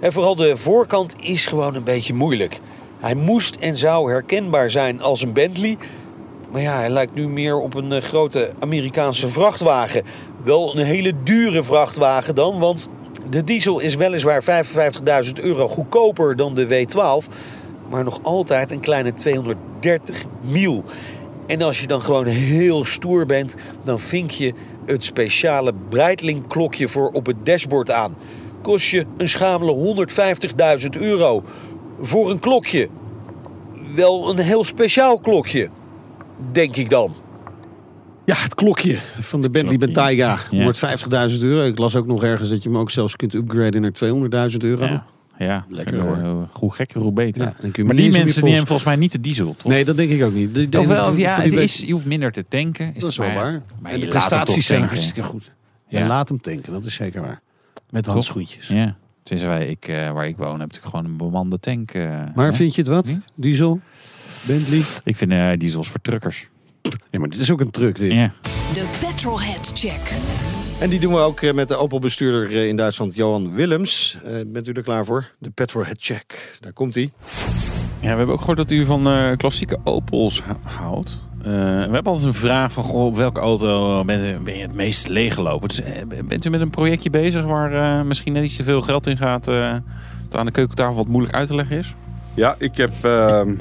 En 0.00 0.12
vooral 0.12 0.36
de 0.36 0.56
voorkant 0.56 1.14
is 1.20 1.46
gewoon 1.46 1.74
een 1.74 1.84
beetje 1.84 2.14
moeilijk. 2.14 2.60
Hij 2.98 3.14
moest 3.14 3.56
en 3.56 3.76
zou 3.76 4.10
herkenbaar 4.10 4.70
zijn 4.70 5.00
als 5.00 5.22
een 5.22 5.32
Bentley, 5.32 5.76
maar 6.50 6.60
ja, 6.60 6.76
hij 6.76 6.90
lijkt 6.90 7.14
nu 7.14 7.28
meer 7.28 7.58
op 7.58 7.74
een 7.74 7.92
eh, 7.92 8.02
grote 8.02 8.50
Amerikaanse 8.58 9.28
vrachtwagen. 9.28 10.02
Wel 10.42 10.76
een 10.76 10.84
hele 10.84 11.12
dure 11.24 11.62
vrachtwagen 11.62 12.34
dan, 12.34 12.58
want 12.58 12.88
de 13.30 13.44
diesel 13.44 13.78
is 13.78 13.94
weliswaar 13.94 14.42
55.000 15.24 15.32
euro 15.40 15.68
goedkoper 15.68 16.36
dan 16.36 16.54
de 16.54 16.66
W12, 16.66 17.32
maar 17.90 18.04
nog 18.04 18.18
altijd 18.22 18.70
een 18.70 18.80
kleine 18.80 19.14
230 19.14 20.24
mil. 20.42 20.84
En 21.46 21.62
als 21.62 21.80
je 21.80 21.86
dan 21.86 22.02
gewoon 22.02 22.26
heel 22.26 22.84
stoer 22.84 23.26
bent, 23.26 23.54
dan 23.84 24.00
vink 24.00 24.30
je 24.30 24.52
het 24.86 25.04
speciale 25.04 25.72
Breitling 25.88 26.46
klokje 26.46 26.88
voor 26.88 27.10
op 27.12 27.26
het 27.26 27.46
dashboard 27.46 27.90
aan. 27.90 28.16
Kost 28.62 28.88
je 28.88 29.06
een 29.16 29.28
schamele 29.28 30.06
150.000 30.80 30.88
euro 31.00 31.42
voor 32.00 32.30
een 32.30 32.38
klokje. 32.38 32.88
Wel 33.94 34.30
een 34.30 34.38
heel 34.38 34.64
speciaal 34.64 35.18
klokje. 35.18 35.68
Denk 36.52 36.76
ik 36.76 36.90
dan. 36.90 37.14
Ja, 38.24 38.34
het 38.36 38.54
klokje 38.54 38.98
van 39.20 39.40
de 39.40 39.50
Bentley. 39.50 39.78
Bentayga 39.78 40.38
Ja. 40.50 40.62
wordt 40.62 40.78
50.000 40.78 41.42
euro. 41.42 41.66
Ik 41.66 41.78
las 41.78 41.96
ook 41.96 42.06
nog 42.06 42.22
ergens 42.22 42.48
dat 42.48 42.62
je 42.62 42.68
hem 42.68 42.78
ook 42.78 42.90
zelfs 42.90 43.16
kunt 43.16 43.34
upgraden 43.34 43.80
naar 43.82 43.92
200.000 44.50 44.56
euro. 44.64 44.84
Ja, 44.84 45.06
ja. 45.38 45.64
Lekker, 45.68 46.00
hoor. 46.00 46.48
Hoe 46.52 46.72
gekker, 46.74 47.00
hoe 47.00 47.12
beter. 47.12 47.42
Ja, 47.42 47.54
dan 47.60 47.70
kun 47.70 47.82
je 47.82 47.88
maar 47.88 47.96
die 47.96 48.10
mensen 48.12 48.40
die 48.40 48.50
hebben 48.50 48.66
volgens 48.66 48.86
mij 48.88 48.96
niet 48.96 49.12
de 49.12 49.20
diesel, 49.20 49.54
toch? 49.58 49.72
Nee, 49.72 49.84
dat 49.84 49.96
denk 49.96 50.10
ik 50.10 50.22
ook 50.24 50.32
niet. 50.32 50.76
Ofwel, 50.76 51.10
die- 51.10 51.20
ja, 51.20 51.40
het 51.40 51.50
die 51.50 51.60
is, 51.60 51.78
je 51.78 51.92
hoeft 51.92 52.04
minder 52.04 52.32
te 52.32 52.44
tanken. 52.48 52.94
Dat 52.98 53.08
is 53.08 53.16
wel 53.16 53.26
maar- 53.26 53.36
waar. 53.36 53.62
maar 53.80 53.92
en 53.92 53.98
je 53.98 54.04
de 54.04 54.10
prestaties 54.10 54.66
zijn 54.66 54.82
hartstikke 54.82 55.22
goed. 55.22 55.50
En 55.88 56.00
Ja. 56.00 56.06
laat 56.06 56.28
hem 56.28 56.40
tanken, 56.40 56.72
dat 56.72 56.84
is 56.84 56.94
zeker 56.94 57.20
waar. 57.20 57.40
Met 57.90 58.06
handschoentjes. 58.06 58.68
Ja. 58.68 58.96
Sinds 59.24 59.42
wij, 59.42 59.66
ik, 59.68 59.88
eh, 59.88 60.10
waar 60.10 60.26
ik 60.28 60.36
woon, 60.36 60.60
heb 60.60 60.72
ik 60.72 60.80
gewoon 60.82 61.04
een 61.04 61.16
bemande 61.16 61.58
tank. 61.60 61.90
eh, 61.90 62.10
Maar 62.34 62.46
hè? 62.46 62.52
vind 62.52 62.74
je 62.74 62.80
het 62.80 62.90
wat? 62.90 63.06
Niet? 63.06 63.24
Diesel? 63.34 63.80
Bentley? 64.48 64.82
Ik 65.04 65.16
vind 65.16 65.32
eh, 65.32 65.48
diesels 65.58 65.88
voor 65.88 66.00
truckers. 66.00 66.48
Ja, 67.10 67.18
maar 67.18 67.28
dit 67.28 67.38
is 67.40 67.50
ook 67.50 67.60
een 67.60 67.70
truck 67.70 67.96
dit. 67.98 68.12
Ja. 68.12 68.32
De 68.74 68.84
Petrolhead 69.00 69.70
Check. 69.74 70.12
En 70.80 70.90
die 70.90 71.00
doen 71.00 71.12
we 71.12 71.18
ook 71.18 71.40
eh, 71.40 71.52
met 71.52 71.68
de 71.68 71.76
Opel-bestuurder 71.76 72.50
eh, 72.56 72.66
in 72.66 72.76
Duitsland, 72.76 73.14
Johan 73.14 73.54
Willems. 73.54 74.18
Eh, 74.24 74.32
bent 74.46 74.68
u 74.68 74.72
er 74.72 74.82
klaar 74.82 75.04
voor? 75.04 75.30
De 75.38 75.50
Petrolhead 75.50 75.96
Check. 75.98 76.56
Daar 76.60 76.72
komt 76.72 76.94
hij. 76.94 77.10
Ja, 78.00 78.10
we 78.10 78.16
hebben 78.16 78.28
ook 78.34 78.38
gehoord 78.40 78.56
dat 78.58 78.70
u 78.70 78.84
van 78.84 79.06
eh, 79.08 79.36
klassieke 79.36 79.78
Opels 79.84 80.42
houdt. 80.62 81.18
Eh, 81.38 81.44
we 81.44 81.50
hebben 81.92 82.04
altijd 82.04 82.26
een 82.26 82.34
vraag 82.34 82.72
van, 82.72 82.84
goh, 82.84 83.04
op 83.06 83.16
welke 83.16 83.40
auto 83.40 84.04
bent 84.04 84.40
u, 84.40 84.42
ben 84.44 84.54
je 84.56 84.62
het 84.62 84.74
meest 84.74 85.08
leeggelopen? 85.08 85.68
Dus, 85.68 85.80
bent 86.28 86.44
u 86.44 86.50
met 86.50 86.60
een 86.60 86.70
projectje 86.70 87.10
bezig 87.10 87.44
waar 87.44 87.98
eh, 87.98 88.04
misschien 88.06 88.32
net 88.32 88.44
iets 88.44 88.56
te 88.56 88.62
veel 88.64 88.82
geld 88.82 89.06
in 89.06 89.16
gaat... 89.16 89.48
eh, 89.48 89.74
dat 90.28 90.40
aan 90.40 90.46
de 90.46 90.52
keukentafel 90.52 90.94
wat 90.96 91.06
moeilijk 91.08 91.34
uit 91.34 91.46
te 91.46 91.54
leggen 91.54 91.78
is? 91.78 91.94
Ja, 92.34 92.54
ik 92.58 92.76
heb 92.76 92.92
ehm, 93.02 93.54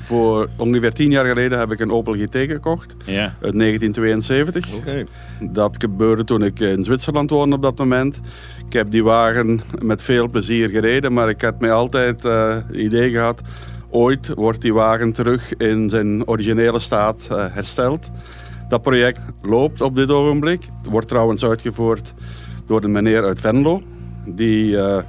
voor 0.00 0.48
ongeveer 0.56 0.92
tien 0.92 1.10
jaar 1.10 1.24
geleden 1.24 1.58
heb 1.58 1.72
ik 1.72 1.80
een 1.80 1.90
Opel 1.90 2.14
GT 2.14 2.36
gekocht. 2.36 2.96
Ja. 3.04 3.22
Uit 3.22 3.58
1972. 3.58 4.74
Oké. 4.74 5.04
Dat 5.40 5.76
gebeurde 5.78 6.24
toen 6.24 6.42
ik 6.42 6.60
in 6.60 6.82
Zwitserland 6.82 7.30
woonde 7.30 7.56
op 7.56 7.62
dat 7.62 7.78
moment. 7.78 8.20
Ik 8.66 8.72
heb 8.72 8.90
die 8.90 9.04
wagen 9.04 9.60
met 9.82 10.02
veel 10.02 10.28
plezier 10.28 10.70
gereden, 10.70 11.12
maar 11.12 11.28
ik 11.28 11.40
had 11.40 11.60
mij 11.60 11.72
altijd 11.72 12.24
eh, 12.24 12.50
het 12.50 12.76
idee 12.76 13.10
gehad... 13.10 13.40
ooit 13.90 14.28
wordt 14.34 14.60
die 14.60 14.74
wagen 14.74 15.12
terug 15.12 15.56
in 15.56 15.88
zijn 15.88 16.28
originele 16.28 16.80
staat 16.80 17.26
eh, 17.30 17.44
hersteld. 17.50 18.10
Dat 18.68 18.82
project 18.82 19.20
loopt 19.42 19.80
op 19.80 19.96
dit 19.96 20.10
ogenblik. 20.10 20.62
Het 20.82 20.90
wordt 20.90 21.08
trouwens 21.08 21.44
uitgevoerd 21.44 22.14
door 22.66 22.84
een 22.84 22.92
meneer 22.92 23.24
uit 23.24 23.40
Venlo... 23.40 23.82
die 24.26 24.76
eh, 24.76 25.02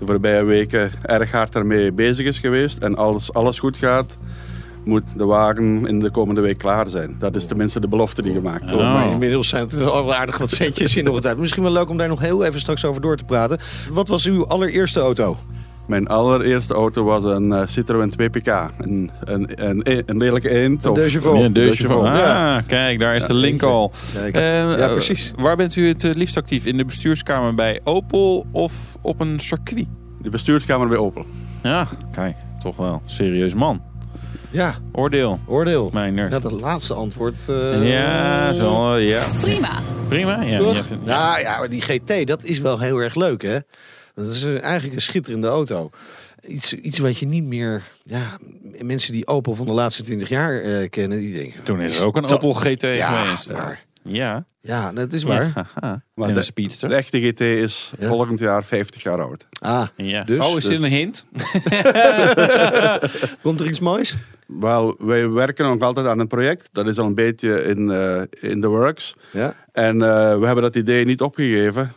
de 0.00 0.06
voorbije 0.06 0.44
weken 0.44 0.90
erg 1.02 1.32
hard 1.32 1.54
ermee 1.54 1.92
bezig 1.92 2.26
is 2.26 2.38
geweest. 2.38 2.78
En 2.78 2.96
als 2.96 3.32
alles 3.32 3.58
goed 3.58 3.76
gaat, 3.76 4.18
moet 4.84 5.02
de 5.16 5.24
wagen 5.24 5.86
in 5.86 6.00
de 6.00 6.10
komende 6.10 6.40
week 6.40 6.58
klaar 6.58 6.88
zijn. 6.88 7.16
Dat 7.18 7.36
is 7.36 7.46
tenminste 7.46 7.80
de 7.80 7.88
belofte 7.88 8.22
die 8.22 8.32
gemaakt 8.32 8.70
wordt. 8.70 8.76
Oh, 8.76 8.92
maar 8.92 9.10
inmiddels 9.10 9.48
zijn 9.48 9.62
het 9.62 9.80
al 9.80 10.04
wel 10.04 10.14
aardig 10.14 10.38
wat 10.38 10.50
centjes 10.50 10.96
in 10.96 11.04
nog 11.04 11.14
het 11.14 11.26
uit. 11.26 11.38
Misschien 11.38 11.62
wel 11.62 11.72
leuk 11.72 11.88
om 11.88 11.96
daar 11.96 12.08
nog 12.08 12.20
heel 12.20 12.44
even 12.44 12.60
straks 12.60 12.84
over 12.84 13.00
door 13.00 13.16
te 13.16 13.24
praten. 13.24 13.58
Wat 13.92 14.08
was 14.08 14.26
uw 14.26 14.46
allereerste 14.46 15.00
auto? 15.00 15.36
Mijn 15.90 16.06
allereerste 16.08 16.74
auto 16.74 17.04
was 17.04 17.24
een 17.24 17.52
eh, 17.52 17.62
Citroën 17.66 18.12
2PK. 18.12 18.76
Een, 18.78 19.10
een, 19.24 19.50
een, 19.66 20.02
een 20.06 20.16
lelijke 20.16 20.48
eend. 20.48 20.84
Een 20.84 20.96
Chevaux. 21.10 21.40
Ja. 21.52 21.72
Chevaux, 21.72 22.08
Ah, 22.08 22.56
kijk, 22.66 22.98
daar 22.98 23.14
is 23.16 23.26
de 23.26 23.34
link 23.34 23.62
al. 23.62 23.92
Kijk. 24.14 24.34
Eh, 24.36 24.78
Ja, 24.78 24.88
precies. 24.88 25.32
eh, 25.36 25.42
waar 25.42 25.56
bent 25.56 25.76
u 25.76 25.88
het 25.88 26.02
liefst 26.02 26.36
actief? 26.36 26.64
In 26.66 26.76
de 26.76 26.84
bestuurskamer 26.84 27.54
bij 27.54 27.80
Opel 27.84 28.46
of 28.52 28.96
op 29.00 29.20
een 29.20 29.38
circuit? 29.40 29.86
De 30.22 30.30
bestuurskamer 30.30 30.88
bij 30.88 30.98
Opel. 30.98 31.24
Ja, 31.62 31.86
kijk, 32.12 32.36
toch 32.62 32.76
wel. 32.76 33.02
Serieus 33.04 33.54
man. 33.54 33.82
Ja, 34.50 34.74
Oordeel, 34.92 35.38
oordeel. 35.46 35.90
mijn 35.92 36.14
nerd. 36.14 36.32
Ja, 36.32 36.38
dat 36.38 36.60
laatste 36.60 36.94
antwoord. 36.94 37.46
eh, 37.48 37.90
Ja, 37.92 38.52
zo, 38.52 38.96
ja. 38.96 39.22
Prima. 39.40 39.68
Prima. 40.08 40.42
Ja, 40.42 40.72
vindt- 40.82 41.04
Nou 41.06 41.40
ja, 41.40 41.58
maar 41.58 41.68
die 41.68 41.82
GT, 41.82 42.26
dat 42.26 42.44
is 42.44 42.58
wel 42.60 42.78
heel 42.78 42.98
erg 42.98 43.14
leuk, 43.14 43.42
hè? 43.42 43.58
Dat 44.14 44.26
is 44.26 44.44
eigenlijk 44.44 44.94
een 44.94 45.00
schitterende 45.02 45.46
auto. 45.46 45.90
Iets, 46.46 46.72
iets 46.72 46.98
wat 46.98 47.18
je 47.18 47.26
niet 47.26 47.44
meer... 47.44 47.82
Ja, 48.04 48.38
mensen 48.82 49.12
die 49.12 49.26
Opel 49.26 49.54
van 49.54 49.66
de 49.66 49.72
laatste 49.72 50.02
20 50.02 50.28
jaar 50.28 50.60
eh, 50.60 50.88
kennen, 50.90 51.18
die 51.18 51.32
denken... 51.34 51.62
Toen 51.62 51.80
is 51.80 51.98
er 52.00 52.06
ook 52.06 52.16
een 52.16 52.24
Opel 52.26 52.52
GT 52.52 52.82
Ja, 52.82 53.20
geweest. 53.22 53.52
maar, 53.52 53.84
Ja. 54.02 54.44
ja, 54.60 54.92
dat 54.92 55.12
is 55.12 55.22
waar. 55.22 55.52
Ja. 55.54 56.02
Maar 56.14 56.28
en 56.28 56.32
de- 56.34 56.38
een 56.38 56.44
speedster. 56.44 56.88
De 56.88 56.94
echte 56.94 57.20
GT 57.20 57.40
is 57.40 57.92
Ja. 57.98 58.06
volgend 58.06 58.38
jaar 58.38 58.64
50 58.64 59.02
jaar 59.02 59.20
oud. 59.22 59.46
Ah, 59.60 59.86
Ja. 59.96 60.24
Dus- 60.24 60.46
oh, 60.46 60.56
is 60.56 60.64
dit 60.64 60.72
dus- 60.80 60.82
een 60.82 60.90
hint? 60.96 61.26
komt 63.42 63.60
er 63.60 63.66
iets 63.66 63.80
moois? 63.80 64.16
Wel, 64.46 64.94
wij 64.98 65.28
werken 65.28 65.64
nog 65.64 65.80
altijd 65.80 66.06
aan 66.06 66.18
een 66.18 66.26
project. 66.26 66.68
Dat 66.72 66.86
is 66.86 66.98
al 66.98 67.06
een 67.06 67.14
beetje 67.14 67.62
in, 67.62 67.90
eh, 67.90 68.22
in 68.50 68.60
the 68.60 68.68
works. 68.68 69.14
Ja. 69.32 69.54
En 69.72 70.02
eh, 70.02 70.38
we 70.38 70.46
hebben 70.46 70.62
dat 70.62 70.76
idee 70.76 71.04
niet 71.04 71.20
opgegeven. 71.20 71.92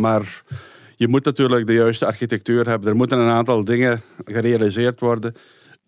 Maar 0.00 0.42
je 0.98 1.08
moet 1.08 1.24
natuurlijk 1.24 1.66
de 1.66 1.72
juiste 1.72 2.06
architectuur 2.06 2.68
hebben. 2.68 2.88
Er 2.88 2.96
moeten 2.96 3.18
een 3.18 3.30
aantal 3.30 3.64
dingen 3.64 4.00
gerealiseerd 4.24 5.00
worden. 5.00 5.34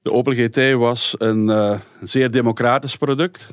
De 0.03 0.13
Opel 0.13 0.33
GT 0.33 0.73
was 0.73 1.15
een 1.19 1.51
eh, 1.51 1.79
zeer 2.03 2.31
democratisch 2.31 2.97
product. 2.97 3.47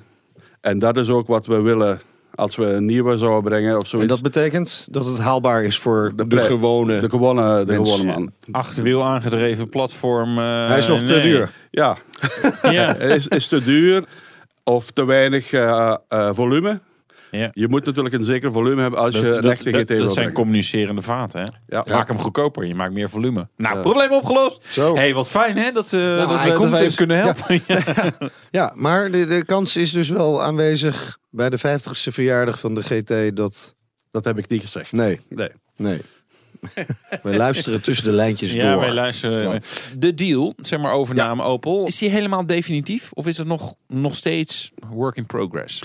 En 0.62 0.80
dat 0.80 0.98
is 0.98 1.10
ook 1.10 1.28
wat 1.28 1.46
we 1.46 1.62
willen 1.62 2.00
als 2.36 2.56
we 2.56 2.66
een 2.66 2.86
nieuwe 2.86 3.18
zouden 3.18 3.44
brengen 3.44 3.76
of 3.78 3.84
En 3.84 3.90
zoiets. 3.90 4.10
dat 4.10 4.22
betekent 4.22 4.88
dat 4.92 5.06
het 5.06 5.18
haalbaar 5.18 5.64
is 5.64 5.80
voor 5.80 6.12
de, 6.16 6.42
gewone... 6.42 7.00
de 7.00 7.10
gewone, 7.10 7.64
de 7.66 7.74
gewone 7.74 8.04
man. 8.04 8.32
Achterwiel 8.52 9.04
aangedreven 9.04 9.70
platform. 9.70 10.38
eh, 10.38 10.68
Hij 10.68 10.78
is 10.78 10.88
nog 10.88 11.02
te 11.02 11.22
duur. 11.22 11.52
Ja, 11.72 11.98
Ja. 12.72 12.96
is, 13.16 13.28
is 13.28 13.48
te 13.48 13.64
duur 13.64 14.04
of 14.64 14.92
te 14.92 15.06
weinig 15.06 15.52
eh, 15.52 15.96
eh, 16.08 16.30
volume. 16.34 16.80
Ja. 17.32 17.50
Je 17.54 17.68
moet 17.68 17.86
natuurlijk 17.86 18.16
een 18.16 18.24
zeker 18.24 18.52
volume 18.52 18.82
hebben 18.82 19.00
als 19.00 19.16
je 19.16 19.22
Dat, 19.22 19.36
een 19.36 19.42
dat, 19.42 19.52
echte 19.52 19.72
dat, 19.72 19.82
GT 19.82 19.88
dat 19.88 19.98
wil 19.98 20.10
zijn 20.10 20.32
communicerende 20.32 21.02
vaten. 21.02 21.42
Hè? 21.42 21.48
Ja. 21.68 21.84
Maak 21.90 22.08
hem 22.08 22.18
goedkoper, 22.20 22.66
je 22.66 22.76
maakt 22.76 22.94
meer 22.94 23.10
volume. 23.10 23.48
Nou, 23.58 23.76
Ja. 23.76 23.82
probleem 23.82 24.12
opgelost. 24.12 24.60
Zo. 24.70 24.96
hey, 24.96 25.14
wat 25.14 25.30
fijn 25.30 25.58
hè, 25.58 25.72
dat, 25.72 25.94
eh 25.94 26.18
dat, 26.18 26.30
hij 26.30 26.38
we, 26.44 26.48
dat 26.50 26.58
komt 26.58 26.72
wij 26.72 26.82
dus. 26.82 26.96
kunnen 26.96 27.18
helpen. 27.18 27.62
Ja. 27.68 27.84
Ja, 28.52 28.72
maar 28.76 29.12
de, 29.12 29.26
de 29.26 29.46
kans 29.46 29.76
is 29.76 29.92
dus 29.92 30.10
wel 30.10 30.44
aanwezig 30.44 31.18
bij 31.30 31.50
de 31.50 31.58
50ste 31.60 32.12
verjaardag 32.14 32.60
van 32.60 32.74
de 32.76 32.82
GT 32.84 33.36
dat... 33.36 33.76
Dat 34.12 34.26
heb 34.26 34.38
ik 34.38 34.48
niet 34.50 34.62
gezegd. 34.62 34.92
Nee, 34.92 35.20
Nee. 35.30 35.50
nee. 35.76 36.02
We 37.24 37.36
luisteren 37.36 37.82
tussen 37.82 38.06
de 38.06 38.12
lijntjes 38.12 38.54
Ja, 38.54 38.72
door. 38.72 38.80
wij 38.82 38.94
luisteren. 38.94 39.54
Ja. 39.54 39.60
De 39.98 40.14
deal, 40.14 40.54
zeg 40.62 40.80
maar 40.80 40.92
overname 40.92 41.44
Opel, 41.44 41.86
is 41.86 41.98
die 41.98 42.10
helemaal 42.10 42.46
definitief? 42.46 43.12
Of 43.14 43.28
is 43.28 43.38
het 43.38 43.48
nog, 43.48 43.74
nog 43.88 44.16
steeds 44.16 44.72
work 44.90 45.16
in 45.16 45.26
progress? 45.26 45.84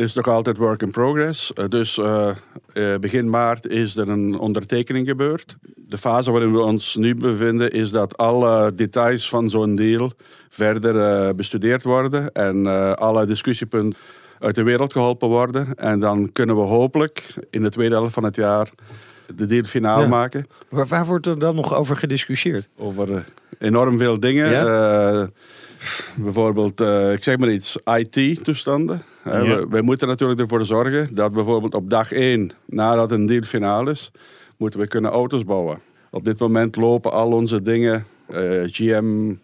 Is 0.00 0.14
nog 0.14 0.28
altijd 0.28 0.56
work 0.56 0.82
in 0.82 0.90
progress. 0.90 1.52
Eh, 1.52 1.64
Dus 1.68 1.98
eh, 1.98 2.30
eh, 2.72 2.98
begin 3.00 3.30
maart 3.30 3.66
is 3.66 3.96
er 3.96 4.08
een 4.08 4.38
ondertekening 4.38 5.06
gebeurd. 5.06 5.56
De 5.76 5.98
fase 5.98 6.30
waarin 6.30 6.52
we 6.52 6.60
ons 6.60 6.96
nu 6.96 7.14
bevinden 7.14 7.70
is 7.70 7.90
dat 7.90 8.16
alle 8.16 8.74
details 8.74 9.28
van 9.28 9.48
zo'n 9.48 9.74
deal 9.74 10.12
verder 10.48 11.34
bestudeerd 11.34 11.82
worden 11.82 12.32
en 12.32 12.66
alle 12.96 13.26
discussiepunten 13.26 13.98
uit 14.38 14.54
de 14.54 14.62
wereld 14.62 14.92
geholpen 14.92 15.28
worden. 15.28 15.74
En 15.74 16.00
dan 16.00 16.32
kunnen 16.32 16.56
we 16.56 16.62
hopelijk 16.62 17.34
in 17.50 17.62
de 17.62 17.70
tweede 17.70 17.94
helft 17.94 18.14
van 18.14 18.24
het 18.24 18.36
jaar 18.36 18.70
de 19.34 19.46
deal 19.46 19.62
finaal 19.62 20.00
Ja. 20.00 20.08
maken. 20.08 20.46
Waar, 20.68 20.86
waar 20.86 21.06
wordt 21.06 21.26
er 21.26 21.38
dan 21.38 21.54
nog 21.54 21.74
over 21.74 21.96
gediscussieerd? 21.96 22.68
Over 22.76 23.24
enorm 23.58 23.98
veel 23.98 24.20
dingen. 24.20 24.50
Ja? 24.50 25.28
Bijvoorbeeld, 26.16 26.80
eh, 26.80 27.12
ik 27.12 27.22
zeg 27.22 27.38
maar 27.38 27.50
iets, 27.50 27.78
IT-toestanden. 27.84 29.02
Ja. 29.24 29.42
we, 29.44 29.66
wij 29.70 29.82
moeten 29.82 30.08
natuurlijk 30.08 30.40
ervoor 30.40 30.64
zorgen 30.64 31.14
dat 31.14 31.32
bijvoorbeeld 31.32 31.74
op 31.74 31.90
dag 31.90 32.12
1, 32.12 32.50
nadat 32.66 33.10
een 33.10 33.26
deal 33.26 33.42
finaal 33.42 33.88
is, 33.88 34.10
moeten 34.56 34.80
we 34.80 34.86
kunnen 34.86 35.10
auto's 35.10 35.44
bouwen. 35.44 35.78
Op 36.10 36.24
dit 36.24 36.38
moment 36.38 36.76
lopen 36.76 37.12
al 37.12 37.32
onze 37.32 37.62
dingen, 37.62 38.04
eh, 38.26 38.62
GM, 38.64 39.34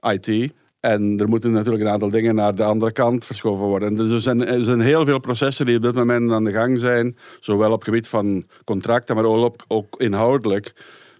IT. 0.00 0.52
En 0.80 1.18
er 1.18 1.28
moeten 1.28 1.52
natuurlijk 1.52 1.84
een 1.84 1.90
aantal 1.90 2.10
dingen 2.10 2.34
naar 2.34 2.54
de 2.54 2.64
andere 2.64 2.92
kant 2.92 3.24
verschoven 3.24 3.64
worden. 3.66 3.94
Dus 3.94 4.10
er 4.10 4.20
zijn, 4.20 4.46
er 4.46 4.64
zijn 4.64 4.80
heel 4.80 5.04
veel 5.04 5.18
processen 5.18 5.66
die 5.66 5.76
op 5.76 5.82
dit 5.82 5.94
moment 5.94 6.30
aan 6.30 6.44
de 6.44 6.52
gang 6.52 6.78
zijn. 6.78 7.16
Zowel 7.40 7.72
op 7.72 7.82
gebied 7.82 8.08
van 8.08 8.44
contracten, 8.64 9.16
maar 9.16 9.24
ook, 9.24 9.44
op- 9.44 9.64
ook 9.68 9.94
inhoudelijk. 10.00 10.72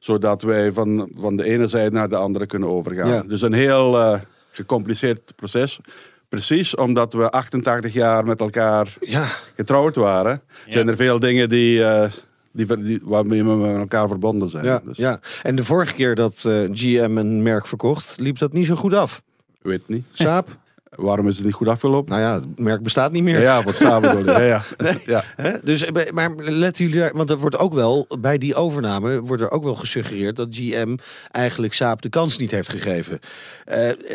Zodat 0.03 0.42
wij 0.42 0.72
van, 0.72 1.11
van 1.16 1.36
de 1.36 1.44
ene 1.44 1.66
zijde 1.66 1.90
naar 1.96 2.09
de 2.09 2.16
andere 2.16 2.46
kunnen 2.46 2.68
overgaan. 2.68 3.09
Ja. 3.09 3.22
Dus 3.22 3.42
een 3.42 3.53
heel 3.53 4.00
eh, 4.00 4.20
gecompliceerd 4.50 5.32
proces. 5.36 5.80
Precies 6.28 6.74
omdat 6.74 7.12
we 7.12 7.30
88 7.30 7.92
jaar 7.92 8.24
met 8.24 8.40
elkaar 8.40 8.96
Ja, 9.00 9.26
getrouwd 9.57 9.96
waren, 9.96 10.42
zijn 10.66 10.88
er 10.88 10.96
veel 10.96 11.18
dingen 11.18 11.48
die, 11.48 11.84
eh, 11.84 12.11
die, 12.53 13.00
waarmee 13.03 13.44
we 13.44 13.55
met 13.55 13.76
elkaar 13.76 14.09
verbonden 14.09 14.48
zijn. 14.48 14.64
ja, 14.64 14.80
Dus, 14.84 14.96
ja. 14.96 15.20
En 15.42 15.57
de 15.57 15.64
vorige 15.64 15.94
keer 15.94 16.14
dat 16.14 16.44
eh, 16.46 16.55
GM 16.72 17.16
een 17.16 17.42
merk 17.42 17.66
verkocht, 17.66 18.20
liep 18.20 18.38
dat 18.38 18.53
niet 18.53 18.66
zo 18.66 18.74
goed 18.74 18.94
af. 18.94 19.22
Weet 19.61 19.88
niet. 19.88 20.05
Saap? 20.12 20.48
Waarom 20.97 21.28
is 21.28 21.36
het 21.36 21.45
niet 21.45 21.55
goed 21.55 21.68
afgelopen? 21.68 22.11
Nou 22.11 22.22
ja, 22.22 22.34
het 22.34 22.59
merk 22.59 22.82
bestaat 22.82 23.12
niet 23.12 23.22
meer. 23.22 23.40
Ja, 23.40 23.62
wat 23.62 23.74
samen 23.74 24.24
ja, 24.24 24.40
ja. 24.40 24.62
ja. 25.07 25.24
Hè? 25.36 25.53
Dus, 25.62 25.84
eh, 25.84 26.11
maar 26.12 26.30
letten 26.36 26.84
jullie 26.84 27.01
daar, 27.01 27.12
want 27.14 27.30
er 27.30 27.38
wordt 27.38 27.59
ook 27.59 27.74
wel, 27.74 28.07
bij 28.20 28.38
die 28.38 28.55
overname 28.55 29.20
wordt 29.20 29.43
er 29.43 29.51
ook 29.51 29.64
wel 29.64 29.74
gesuggereerd 29.74 30.36
dat 30.36 30.49
GM 30.51 30.97
eigenlijk 31.30 31.74
Saab 31.74 32.03
de 32.03 32.09
kans 32.09 32.38
niet 32.38 32.51
heeft 32.51 32.68
gegeven. 32.68 33.18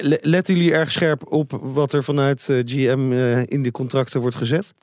Le- 0.01 0.19
letten 0.21 0.55
jullie 0.55 0.73
erg 0.73 0.91
scherp 0.91 1.31
op 1.31 1.59
wat 1.61 1.93
er 1.93 2.03
vanuit 2.03 2.49
eh, 2.49 2.57
GM 2.65 3.11
in 3.45 3.63
de 3.63 3.71
contracten 3.71 4.21
wordt 4.21 4.35
gezet? 4.35 4.73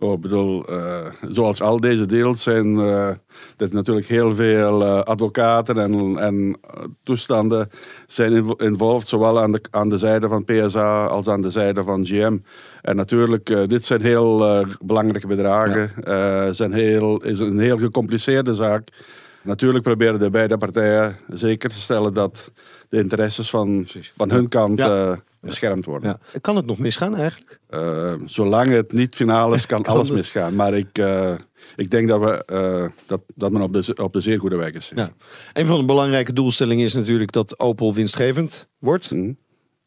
Oh, 0.00 0.12
ik 0.12 0.20
bedoel, 0.20 0.64
eh, 0.66 1.06
zoals 1.28 1.60
al 1.60 1.80
deze 1.80 2.06
deals 2.06 2.42
zijn 2.42 2.78
eh 2.78 3.08
er 3.56 3.68
natuurlijk 3.70 4.06
heel 4.06 4.34
veel 4.34 4.84
eh, 4.84 5.00
advocaten 5.00 5.78
en, 5.78 6.18
en 6.18 6.60
toestanden 7.02 7.68
zijn 8.06 8.32
invo- 8.32 8.54
involved, 8.56 9.08
zowel 9.08 9.40
aan 9.40 9.52
de, 9.52 9.60
aan 9.70 9.88
de 9.88 9.98
zijde 9.98 10.28
van 10.28 10.44
PSA 10.44 11.06
als 11.06 11.28
aan 11.28 11.40
de 11.42 11.50
zijde 11.50 11.84
van 11.84 12.06
GM. 12.06 12.38
En 12.82 12.96
natuurlijk, 12.96 13.68
dit 13.68 13.84
zijn 13.84 14.00
heel 14.02 14.64
belangrijke 14.82 15.26
bedragen, 15.26 15.90
Eh, 16.04 16.48
zijn 16.50 16.72
heel, 16.72 17.22
is 17.22 17.38
een 17.38 17.58
heel 17.58 17.78
gecompliceerde 17.78 18.54
zaak. 18.54 18.88
Natuurlijk 19.42 19.84
proberen 19.84 20.18
de 20.18 20.30
beide 20.30 20.56
partijen 20.56 21.16
zeker 21.28 21.68
te 21.68 21.80
stellen 21.80 22.14
dat 22.14 22.52
de 22.88 22.98
interesses 22.98 23.50
van, 23.50 23.86
van 24.16 24.30
hun 24.30 24.48
kant 24.48 24.78
Ja. 24.78 25.18
Beschermd 25.40 25.84
worden. 25.84 26.18
Ja. 26.32 26.38
Kan 26.40 26.56
het 26.56 26.66
nog 26.66 26.78
misgaan 26.78 27.16
eigenlijk? 27.16 27.60
Eh, 27.66 28.14
zolang 28.24 28.70
het 28.70 28.92
niet 28.92 29.14
finaal 29.14 29.54
is, 29.54 29.66
kan, 29.72 29.82
Kan 29.82 29.94
alles 29.94 30.08
het. 30.08 30.16
misgaan. 30.16 30.54
Maar 30.54 30.74
ik, 30.74 30.98
eh, 30.98 31.34
ik 31.76 31.90
denk 31.90 32.08
dat, 32.08 32.20
we, 32.20 32.44
eh, 32.44 32.88
dat, 33.06 33.22
dat 33.34 33.52
men 33.52 33.62
op 33.62 33.72
de, 33.72 33.94
op 34.02 34.12
de 34.12 34.20
zeer 34.20 34.38
goede 34.38 34.56
weg 34.56 34.72
is. 34.72 34.92
Ja. 34.94 35.10
Een 35.52 35.66
van 35.66 35.78
de 35.78 35.84
belangrijke 35.84 36.32
doelstellingen 36.32 36.84
is 36.84 36.94
natuurlijk 36.94 37.32
dat 37.32 37.58
Opel 37.58 37.94
winstgevend 37.94 38.68
wordt. 38.78 39.08
Hm. 39.08 39.32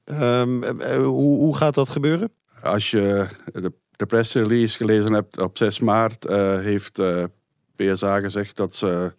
Ehm, 0.03 0.63
eh, 0.63 0.97
hoe, 0.97 1.37
hoe 1.37 1.57
gaat 1.57 1.73
dat 1.75 1.89
gebeuren? 1.89 2.31
Als 2.61 2.91
je 2.91 3.27
de, 3.53 3.73
de 3.91 4.05
pressrelease 4.05 4.77
gelezen 4.77 5.13
hebt 5.13 5.39
op 5.39 5.57
6 5.57 5.79
maart, 5.79 6.23
heeft 6.61 6.99
PSA 7.75 8.19
gezegd 8.19 8.57
dat 8.57 8.75
ze 8.75 9.13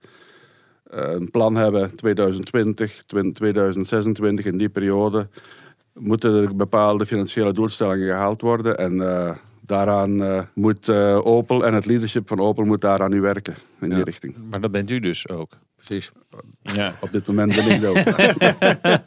een 0.84 1.30
plan 1.30 1.54
hebben 1.54 1.96
2020, 1.96 3.02
2026 3.32 4.44
in 4.44 4.58
die 4.58 4.68
periode. 4.68 5.28
Moeten 5.94 6.42
er 6.42 6.56
bepaalde 6.56 7.06
financiële 7.06 7.52
doelstellingen 7.52 8.06
gehaald 8.06 8.40
worden. 8.40 8.76
En 8.76 9.00
eh, 9.00 9.36
daaraan 9.60 10.22
eh, 10.22 10.42
moet 10.54 10.88
eh, 10.88 11.26
Opel 11.26 11.66
en 11.66 11.74
het 11.74 11.86
leadership 11.86 12.28
van 12.28 12.40
Opel 12.40 12.64
moet 12.64 12.80
daaraan 12.80 13.10
nu 13.10 13.20
werken 13.20 13.54
in 13.80 13.90
die 13.90 14.04
richting. 14.04 14.34
Maar 14.50 14.60
dat 14.60 14.70
bent 14.70 14.90
u 14.90 15.00
dus 15.00 15.28
ook. 15.28 15.58
Precies. 15.76 16.12
Ja. 16.62 16.92
Op 17.00 17.10
dit 17.10 17.26
moment 17.26 17.54
ben 17.54 17.70
ik 17.70 17.80
dat 17.80 17.96
ook. 17.96 18.14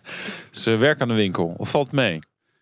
Ze 0.51 0.75
werken 0.75 1.01
aan 1.01 1.07
de 1.07 1.13
winkel. 1.13 1.53
Of 1.57 1.69
valt 1.69 1.91
mee? 1.91 2.19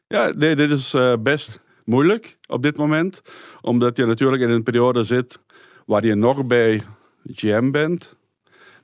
Ja, 0.08 0.32
nee, 0.36 0.56
dit 0.56 0.70
is 0.70 0.94
eh, 0.94 1.14
best 1.20 1.60
moeilijk 1.86 2.38
op 2.48 2.64
dit 2.64 2.78
moment. 2.78 3.22
Omdat 3.62 3.98
je 3.98 4.06
natuurlijk 4.06 4.42
in 4.42 4.50
een 4.50 4.64
periode 4.64 5.04
zit 5.04 5.40
waar 5.86 6.06
je 6.06 6.16
nog 6.16 6.46
bij 6.46 6.82
GM 7.26 7.72
bent. 7.72 8.16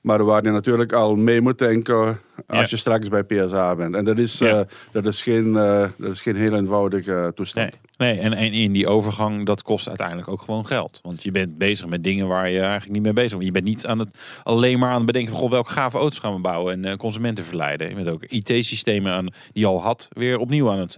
Maar 0.02 0.24
waar 0.24 0.44
je 0.44 0.52
natuurlijk 0.52 0.94
al 0.94 1.16
mee 1.16 1.42
moet 1.42 1.58
denken 1.58 2.20
als 2.48 2.60
Ja. 2.60 2.66
je 2.70 2.78
straks 2.78 3.08
bij 3.08 3.24
PSA 3.24 3.76
bent. 3.76 3.96
En 3.96 4.06
dat 4.06 4.18
is, 4.18 4.38
Ja. 4.38 4.60
eh, 4.60 4.66
dat 4.92 5.06
is, 5.06 5.22
geen, 5.22 5.58
eh, 5.58 5.86
dat 5.98 6.12
is 6.12 6.22
geen 6.22 6.36
heel 6.36 6.56
eenvoudige 6.56 7.14
eh, 7.14 7.28
toestand. 7.28 7.78
Nee, 7.98 8.14
nee 8.14 8.22
en, 8.24 8.34
en 8.34 8.52
in 8.52 8.72
die 8.72 8.88
overgang, 8.88 9.46
dat 9.46 9.62
kost 9.62 9.88
uiteindelijk 9.88 10.28
ook 10.28 10.42
gewoon 10.42 10.66
geld. 10.66 11.00
Want 11.04 11.24
je 11.24 11.32
bent 11.32 11.58
bezig 11.58 11.88
met 11.88 12.04
dingen 12.04 12.28
waar 12.28 12.50
je 12.50 12.60
eigenlijk 12.60 12.92
niet 12.92 13.04
mee 13.04 13.14
bezig 13.14 13.32
bent. 13.32 13.44
Je 13.44 13.52
bent 13.52 13.66
niet 13.66 13.86
aan 13.86 14.00
het, 14.00 14.18
alleen 14.44 14.80
maar 14.80 14.90
aan 14.90 14.98
het 14.98 15.06
bedenken 15.06 15.32
van... 15.32 15.40
Goh, 15.42 15.50
welke 15.52 15.72
gave 15.72 15.98
auto's 15.98 16.20
gaan 16.20 16.34
we 16.34 16.40
bouwen 16.42 16.74
en 16.74 16.86
eh, 16.86 16.96
consumenten 16.98 17.44
verleiden. 17.46 17.90
Je 17.90 17.96
bent 17.96 18.08
ook 18.10 18.24
IT-systemen 18.26 19.12
aan, 19.12 19.28
die 19.54 19.66
al 19.66 19.82
had, 19.82 20.08
weer 20.10 20.38
opnieuw 20.38 20.70
aan 20.72 20.80
het 20.80 20.96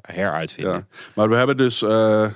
heruitvinden. 0.00 0.72
Ja. 0.74 0.86
Maar 1.14 1.28
we 1.28 1.36
hebben 1.36 1.56
dus 1.56 1.80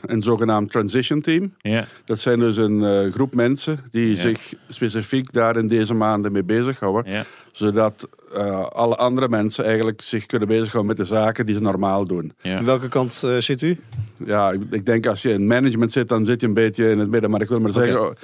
een 0.03 0.22
zogenaamd 0.22 0.70
transition 0.70 1.20
team. 1.20 1.55
Ja. 1.59 1.84
Dat 2.05 2.18
zijn 2.18 2.38
dus 2.38 2.57
een 2.57 3.12
groep 3.12 3.34
mensen 3.34 3.78
die 3.91 4.16
zich 4.16 4.53
specifiek 4.68 5.32
daar 5.32 5.57
in 5.57 5.66
deze 5.66 5.95
maanden 5.95 6.32
mee 6.32 6.45
bezighouden. 6.45 7.12
Ja. 7.12 7.24
Zodat 7.61 8.08
eh, 8.32 8.66
alle 8.66 8.96
andere 8.96 9.28
mensen 9.28 9.64
eigenlijk 9.64 10.02
zich 10.02 10.26
kunnen 10.26 10.48
bezighouden 10.48 10.96
met 10.96 11.06
de 11.06 11.14
zaken 11.14 11.46
die 11.46 11.54
ze 11.54 11.61
normaal 11.61 12.06
doen. 12.06 12.32
Ja. 12.42 12.58
Aan 12.58 12.64
welke 12.64 12.88
kant 12.88 13.22
eh, 13.24 13.36
zit 13.36 13.62
u? 13.62 13.78
Ja, 14.16 14.50
ik, 14.50 14.61
ik 14.70 14.86
denk 14.86 15.06
als 15.06 15.22
je 15.22 15.30
in 15.30 15.46
management 15.46 15.92
zit, 15.92 16.08
dan 16.08 16.26
zit 16.26 16.40
je 16.40 16.46
een 16.46 16.54
beetje 16.54 16.88
in 16.90 16.98
het 16.98 17.11
midden. 17.11 17.30
Maar 17.30 17.40
ik 17.40 17.48
wil 17.48 17.61
maar 17.61 17.72
zeggen, 17.72 18.00
oh, 18.00 18.14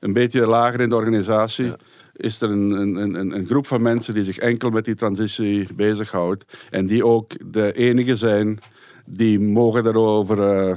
een 0.00 0.12
beetje 0.12 0.46
lager 0.46 0.80
in 0.80 0.88
de 0.88 0.94
organisatie. 0.94 1.64
Ja. 1.64 1.76
Is 2.16 2.40
er 2.40 2.50
een, 2.50 2.70
een, 2.70 3.14
een, 3.14 3.34
een 3.34 3.46
groep 3.46 3.66
van 3.66 3.82
mensen 3.82 4.14
die 4.14 4.24
zich 4.24 4.38
enkel 4.38 4.70
met 4.70 4.84
die 4.84 4.94
transitie 4.94 5.68
bezighoudt. 5.74 6.44
En 6.70 6.86
die 6.86 7.04
ook 7.04 7.52
de 7.52 7.72
enige 7.72 8.16
zijn 8.16 8.58
die 9.04 9.40
mogen 9.40 9.84
daarover 9.84 10.42
eh, 10.42 10.76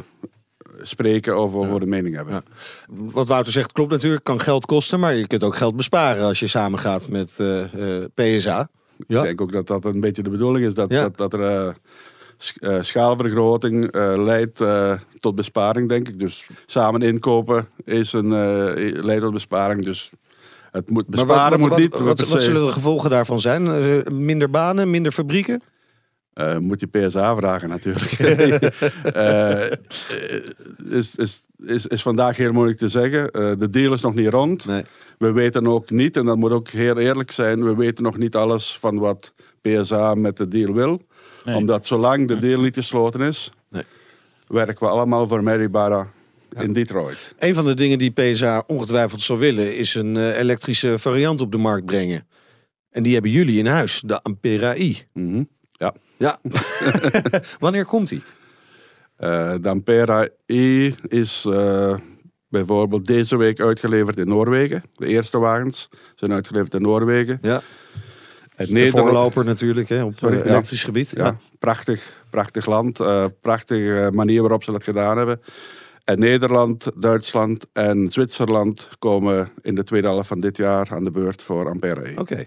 spreken 0.84 1.36
over 1.36 1.80
de 1.80 1.86
mening 1.86 2.16
hebben. 2.16 2.34
Ja. 2.34 2.44
Wat 2.90 3.28
Wouter 3.28 3.52
zegt 3.52 3.72
klopt 3.72 3.92
natuurlijk. 3.92 4.24
Kan 4.24 4.40
geld 4.40 4.66
kosten, 4.66 5.00
maar 5.00 5.16
je 5.16 5.28
kunt 5.28 5.44
ook 5.44 5.56
geld 5.56 5.76
besparen 5.76 6.24
als 6.24 6.40
je 6.40 6.48
samengaat 6.48 7.10
met 7.10 7.40
eh, 7.40 7.62
eh, 8.04 8.06
PSA. 8.14 8.70
Ja. 9.08 9.18
Ik 9.18 9.24
denk 9.24 9.42
ook 9.42 9.52
dat 9.52 9.68
dat 9.68 9.86
een 9.86 10.00
beetje 10.00 10.24
de 10.24 10.30
bedoeling 10.30 10.66
is. 10.66 10.74
Dat, 10.74 10.90
dat, 10.90 11.18
dat 11.18 11.34
er 11.34 11.44
eh, 11.44 11.74
sch- 12.38 12.58
schaalvergroting 12.82 13.96
leidt 14.18 14.60
tot 15.20 15.36
besparing, 15.36 15.90
denk 15.90 16.08
ik. 16.08 16.20
Dus 16.20 16.46
samen 16.66 17.02
inkopen 17.02 17.68
is 17.86 18.14
een, 18.14 18.30
leidt 19.04 19.22
tot 19.22 19.34
besparing. 19.34 19.84
Dus 19.86 20.10
het 20.72 20.90
moet 20.90 21.10
Maar 21.10 21.26
besparen 21.26 21.60
wat, 21.60 21.70
wat, 21.70 21.80
moet 21.80 22.08
niet. 22.08 22.30
wat, 22.30 22.42
zullen 22.42 22.66
de 22.66 22.72
gevolgen 22.72 23.10
daarvan 23.10 23.40
zijn? 23.40 23.64
Minder 24.26 24.50
banen, 24.50 24.90
minder 24.90 25.12
fabrieken? 25.12 25.62
Eh, 26.42 26.58
moet 26.58 26.80
je 26.80 26.88
PSA 26.88 27.36
vragen 27.36 27.70
natuurlijk. 27.70 28.10
Eh, 29.12 29.66
eh, 29.66 29.78
is, 30.90 31.16
is, 31.16 31.42
is, 31.66 31.88
is 31.88 32.02
vandaag 32.02 32.38
heel 32.38 32.52
moeilijk 32.52 32.78
te 32.78 32.88
zeggen. 32.88 33.32
De 33.60 33.70
deal 33.70 33.94
is 33.94 34.02
nog 34.02 34.16
niet 34.16 34.28
rond. 34.28 34.66
Nee. 34.66 34.84
We 35.18 35.32
weten 35.32 35.68
ook 35.68 35.90
niet, 35.90 36.18
en 36.18 36.26
dat 36.26 36.38
moet 36.38 36.52
ook 36.52 36.68
heel 36.68 36.98
eerlijk 36.98 37.32
zijn, 37.32 37.64
we 37.64 37.76
weten 37.76 38.04
nog 38.04 38.18
niet 38.18 38.36
alles 38.36 38.78
van 38.78 38.98
wat 39.00 39.34
PSA 39.62 40.16
met 40.16 40.38
de 40.38 40.48
deal 40.48 40.74
wil. 40.74 41.02
Nee. 41.46 41.56
Omdat 41.56 41.86
zolang 41.86 42.28
de 42.28 42.38
deal 42.38 42.62
niet 42.62 42.76
gesloten 42.76 43.22
is, 43.22 43.52
Nee. 43.70 43.84
werken 44.48 44.80
we 44.80 44.88
allemaal 44.88 45.28
voor 45.28 45.44
Mary 45.44 45.70
Barra 45.70 46.08
in 46.56 46.74
Detroit. 46.74 47.36
Een 47.40 47.56
van 47.56 47.66
de 47.66 47.74
dingen 47.74 47.98
die 47.98 48.12
PSA 48.12 48.64
ongetwijfeld 48.68 49.22
zou 49.22 49.40
willen... 49.40 49.78
is 49.78 49.96
een 49.96 50.32
elektrische 50.34 51.00
variant 51.00 51.42
op 51.42 51.52
de 51.52 51.58
markt 51.58 51.86
brengen. 51.86 52.28
En 52.90 53.04
die 53.04 53.14
hebben 53.14 53.32
jullie 53.32 53.60
in 53.60 53.66
huis, 53.66 54.02
de 54.06 54.22
Ampera 54.22 54.76
i. 54.76 54.98
Ja. 55.14 55.46
Ja. 56.22 56.40
Wanneer 57.60 57.86
komt 57.86 58.10
die? 58.10 58.24
Eh, 59.18 59.54
de 59.62 59.70
Ampera 59.70 60.28
E 60.46 60.92
is 61.08 61.46
eh, 61.46 61.96
bijvoorbeeld 62.50 63.06
deze 63.06 63.38
week 63.38 63.60
uitgeleverd 63.60 64.18
in 64.18 64.28
Noorwegen. 64.28 64.84
De 64.96 65.06
eerste 65.08 65.40
wagens 65.40 65.88
zijn 66.16 66.34
uitgeleverd 66.34 66.74
in 66.74 66.82
Noorwegen. 66.82 67.38
Ja. 67.42 67.62
Het 68.56 68.68
De 68.68 68.74
Nederland- 68.74 69.08
voorloper 69.10 69.46
natuurlijk 69.46 69.90
hè, 69.90 70.04
op 70.04 70.14
Sorry, 70.18 70.38
eh, 70.38 70.44
ja. 70.46 70.50
elektrisch 70.50 70.84
gebied. 70.84 71.10
Ja, 71.16 71.38
prachtig, 71.60 72.18
prachtig 72.30 72.66
land. 72.66 73.00
prachtige 73.42 74.10
manier 74.14 74.42
waarop 74.42 74.64
ze 74.64 74.72
dat 74.72 74.84
gedaan 74.84 75.18
hebben. 75.18 75.42
En 76.04 76.20
Nederland, 76.20 76.88
Duitsland 77.02 77.66
en 77.74 78.10
Zwitserland 78.10 78.90
komen 79.00 79.50
in 79.62 79.76
de 79.76 79.84
tweede 79.84 80.08
helft 80.08 80.28
van 80.28 80.40
dit 80.40 80.58
jaar 80.58 80.88
aan 80.92 81.04
de 81.04 81.12
beurt 81.12 81.42
voor 81.42 81.70
Ampere 81.70 82.10
E. 82.10 82.14
Oké. 82.18 82.46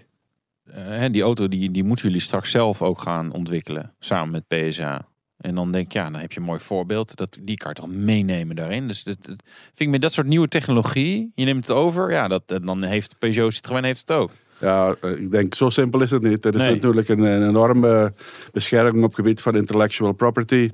Hè, 0.75 1.09
die 1.09 1.21
auto 1.21 1.47
die, 1.47 1.71
die 1.71 1.83
moeten 1.83 2.05
jullie 2.05 2.21
straks 2.21 2.51
zelf 2.51 2.81
ook 2.81 3.01
gaan 3.01 3.31
ontwikkelen. 3.33 3.93
Samen 3.99 4.31
met 4.31 4.69
PSA. 4.69 5.07
En 5.37 5.55
dan 5.55 5.71
denk 5.71 5.85
ik, 5.85 5.93
ja, 5.93 6.09
dan 6.09 6.21
heb 6.21 6.31
je 6.31 6.39
een 6.39 6.45
mooi 6.45 6.59
voorbeeld. 6.59 7.15
Dat, 7.15 7.37
die 7.41 7.57
kan 7.57 7.69
je 7.73 7.81
toch 7.81 7.89
meenemen 7.89 8.55
daarin. 8.55 8.87
Dus 8.87 9.03
dat, 9.03 9.17
dat 9.21 9.35
vind 9.63 9.79
ik 9.79 9.89
met 9.89 10.01
dat 10.01 10.13
soort 10.13 10.27
nieuwe 10.27 10.47
technologie. 10.47 11.31
Je 11.35 11.45
neemt 11.45 11.67
het 11.67 11.77
over. 11.77 12.11
Ja, 12.11 12.27
dat, 12.27 12.43
eh, 12.45 12.57
dan 12.61 12.83
heeft 12.83 13.15
Peugeot 13.19 13.53
Citroën 13.53 13.83
heeft 13.83 13.99
het 13.99 14.11
ook. 14.11 14.31
Ja, 14.59 14.95
eh, 15.01 15.11
ik 15.11 15.31
denk, 15.31 15.55
zo 15.55 15.69
simpel 15.69 16.01
is 16.01 16.11
het 16.11 16.21
niet. 16.21 16.45
Er 16.45 16.55
is 16.55 16.61
Nee. 16.61 16.73
natuurlijk 16.73 17.09
een, 17.09 17.19
een 17.19 17.47
enorme 17.47 18.13
bescherming 18.51 19.03
op 19.03 19.09
het 19.09 19.15
gebied 19.19 19.41
van 19.41 19.55
intellectual 19.55 20.11
property. 20.11 20.71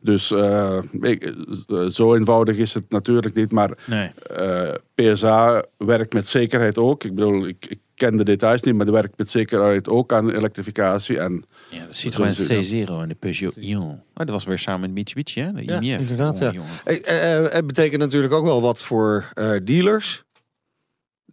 Dus 0.00 0.30
eh, 0.30 0.78
ik- 1.00 1.34
eh, 1.66 1.86
zo 1.86 2.14
eenvoudig 2.14 2.56
is 2.56 2.74
het 2.74 2.90
natuurlijk 2.90 3.34
niet. 3.34 3.52
Maar 3.52 3.70
Nee. 3.86 4.10
eh, 4.36 4.74
PSA 4.94 5.64
werkt 5.78 6.12
met 6.12 6.28
zekerheid 6.28 6.78
ook. 6.78 7.04
Ik 7.04 7.14
bedoel, 7.14 7.46
ik, 7.46 7.66
ik 7.68 7.80
ken 8.08 8.16
de 8.16 8.24
details 8.24 8.62
niet, 8.62 8.74
maar 8.74 8.84
die 8.84 8.94
werkt 8.94 9.18
met 9.18 9.30
zekerheid 9.30 9.88
ook 9.88 10.12
aan 10.12 10.30
elektrificatie. 10.30 11.18
En 11.18 11.44
Ja, 11.70 11.86
de 11.86 11.94
Citroën 11.94 12.34
Zo 12.34 12.54
is 12.54 12.70
het, 12.72 12.88
C0 12.88 12.92
en 12.92 13.08
de 13.08 13.14
Peugeot 13.14 13.56
Ion. 13.56 13.90
Oh, 13.90 13.98
dat 14.14 14.28
was 14.28 14.44
weer 14.44 14.58
samen 14.58 14.80
met 14.80 14.90
Mitsubishi, 14.92 15.40
hè? 15.40 15.52
De 15.52 15.64
Ja, 15.64 15.80
IMF. 15.80 16.00
inderdaad, 16.00 16.38
ja. 16.38 16.52
Hey, 16.84 17.02
eh, 17.02 17.44
eh, 17.44 17.52
het 17.52 17.66
betekent 17.66 18.00
natuurlijk 18.00 18.32
ook 18.32 18.44
wel 18.44 18.60
wat 18.62 18.84
voor 18.84 19.30
eh, 19.34 19.50
dealers 19.64 20.24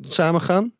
samen 0.01 0.41
gaan. 0.41 0.73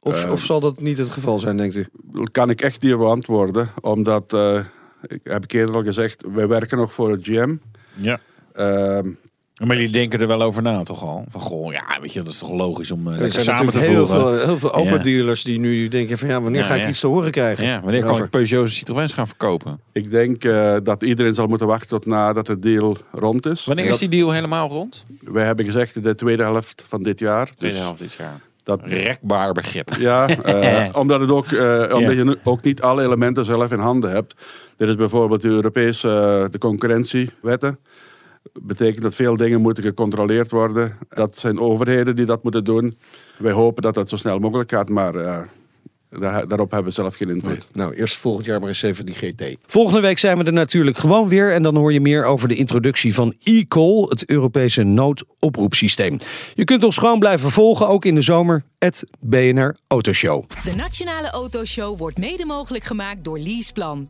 Of, 0.00 0.24
Eh, 0.24 0.30
of 0.30 0.44
zal 0.44 0.60
dat 0.60 0.80
niet 0.80 0.98
het 0.98 1.10
geval 1.10 1.38
zijn, 1.38 1.56
denkt 1.56 1.74
u? 1.74 1.86
dat 2.12 2.30
kan 2.30 2.50
ik 2.50 2.60
echt 2.60 2.82
niet 2.82 2.96
beantwoorden. 2.96 3.68
Omdat, 3.80 4.32
eh, 4.32 4.64
ik 5.06 5.20
heb 5.22 5.42
ik 5.44 5.52
eerder 5.52 5.74
al 5.74 5.82
gezegd, 5.82 6.24
wij 6.32 6.48
werken 6.48 6.78
nog 6.78 6.92
voor 6.92 7.10
het 7.10 7.24
GM. 7.24 7.56
Ja. 7.94 8.20
Maar 9.62 9.76
jullie 9.76 9.92
denken 9.92 10.20
er 10.20 10.26
wel 10.26 10.42
over 10.42 10.62
na, 10.62 10.82
toch 10.82 11.02
al? 11.02 11.24
Van 11.28 11.40
goh, 11.40 11.72
ja, 11.72 11.98
weet 12.00 12.12
je, 12.12 12.22
dat 12.22 12.32
is 12.32 12.38
toch 12.38 12.50
logisch 12.52 12.90
om 12.90 13.00
uh, 13.00 13.10
lekker 13.10 13.30
zijn 13.30 13.44
samen 13.44 13.72
te 13.72 13.78
natuurlijk 13.78 14.08
heel 14.08 14.18
voeren. 14.18 14.38
veel, 14.38 14.46
heel 14.46 14.58
veel 14.58 14.70
Ja. 14.70 14.76
Opel-dealers 14.76 15.42
die 15.44 15.58
nu 15.58 15.88
denken 15.88 16.18
van 16.18 16.28
ja, 16.28 16.42
wanneer 16.42 16.60
Ja, 16.60 16.66
ga 16.66 16.74
ik 16.74 16.82
ja. 16.82 16.88
iets 16.88 17.00
te 17.00 17.06
horen 17.06 17.30
krijgen? 17.30 17.64
Ja, 17.66 17.80
wanneer 17.82 18.04
kan 18.04 18.22
ik 18.22 18.30
Peugeot's 18.30 18.70
en 18.70 18.76
Citroëns 18.76 19.12
gaan 19.12 19.26
verkopen? 19.26 19.80
Ik 19.92 20.10
denk 20.10 20.44
eh, 20.44 20.76
dat 20.82 21.02
iedereen 21.02 21.34
zal 21.34 21.46
moeten 21.46 21.66
wachten 21.66 21.88
tot 21.88 22.06
nadat 22.06 22.46
het 22.46 22.62
deal 22.62 22.96
rond 23.12 23.46
is. 23.46 23.64
Wanneer 23.64 23.84
is 23.86 23.98
die 23.98 24.08
deal 24.08 24.30
helemaal 24.32 24.68
rond? 24.68 25.04
Wij 25.20 25.44
hebben 25.44 25.64
gezegd 25.64 26.02
de 26.02 26.14
tweede 26.14 26.42
helft 26.42 26.84
van 26.86 27.02
dit 27.02 27.18
jaar. 27.18 27.46
Dus 27.46 27.54
Tweede 27.56 27.76
helft 27.78 27.98
dit 27.98 28.12
jaar. 28.12 28.40
dat, 28.62 28.80
Rekbaar 28.84 29.52
begrip. 29.52 29.94
ja, 29.98 30.28
eh, 30.28 30.96
omdat, 30.96 31.20
het 31.20 31.30
ook, 31.30 31.46
eh, 31.52 31.94
omdat 31.96 32.14
je 32.14 32.38
ook 32.44 32.62
niet 32.62 32.82
alle 32.82 33.02
elementen 33.02 33.44
zelf 33.44 33.72
in 33.72 33.78
handen 33.78 34.10
hebt. 34.10 34.34
Dit 34.76 34.88
is 34.88 34.94
bijvoorbeeld 34.96 35.42
de 35.42 35.48
Europese 35.48 36.08
eh, 36.08 36.50
de 36.50 36.58
concurrentiewetten. 36.58 37.78
Betekent 38.62 39.02
dat 39.02 39.14
veel 39.14 39.36
dingen 39.36 39.60
moeten 39.60 39.84
gecontroleerd 39.84 40.50
worden. 40.50 40.98
Dat 41.08 41.36
zijn 41.36 41.58
overheden 41.58 42.16
die 42.16 42.26
dat 42.26 42.42
moeten 42.42 42.64
doen. 42.64 42.96
Wij 43.38 43.52
hopen 43.52 43.82
dat 43.82 43.94
dat 43.94 44.08
zo 44.08 44.16
snel 44.16 44.38
mogelijk 44.38 44.70
gaat, 44.70 44.88
maar 44.88 45.14
eh, 45.14 45.42
daar, 46.20 46.48
daarop 46.48 46.70
hebben 46.70 46.88
we 46.88 47.00
zelf 47.00 47.14
geen 47.14 47.28
invloed. 47.28 47.66
Nou, 47.72 47.94
eerst 47.94 48.16
volgend 48.16 48.46
jaar 48.46 48.60
maar 48.60 48.68
eens 48.68 48.82
even 48.82 49.06
die 49.06 49.14
GT. 49.14 49.56
Volgende 49.66 50.00
week 50.00 50.18
zijn 50.18 50.38
we 50.38 50.44
er 50.44 50.52
natuurlijk 50.52 50.98
gewoon 50.98 51.28
weer. 51.28 51.52
En 51.52 51.62
dan 51.62 51.76
hoor 51.76 51.92
je 51.92 52.00
meer 52.00 52.24
over 52.24 52.48
de 52.48 52.54
introductie 52.54 53.14
van 53.14 53.34
e-call, 53.42 54.06
het 54.08 54.30
Europese 54.30 54.82
noodoproepsysteem. 54.82 56.16
Je 56.54 56.64
kunt 56.64 56.84
ons 56.84 56.96
gewoon 56.96 57.18
blijven 57.18 57.50
volgen, 57.50 57.88
ook 57.88 58.04
in 58.04 58.14
de 58.14 58.22
zomer. 58.22 58.64
Het 58.78 59.04
BNR 59.20 59.76
Autoshow. 59.86 60.44
De 60.64 60.74
Nationale 60.76 61.30
Autoshow 61.30 61.98
wordt 61.98 62.18
mede 62.18 62.44
mogelijk 62.44 62.84
gemaakt 62.84 63.24
door 63.24 63.38
Leaseplan. 63.38 64.08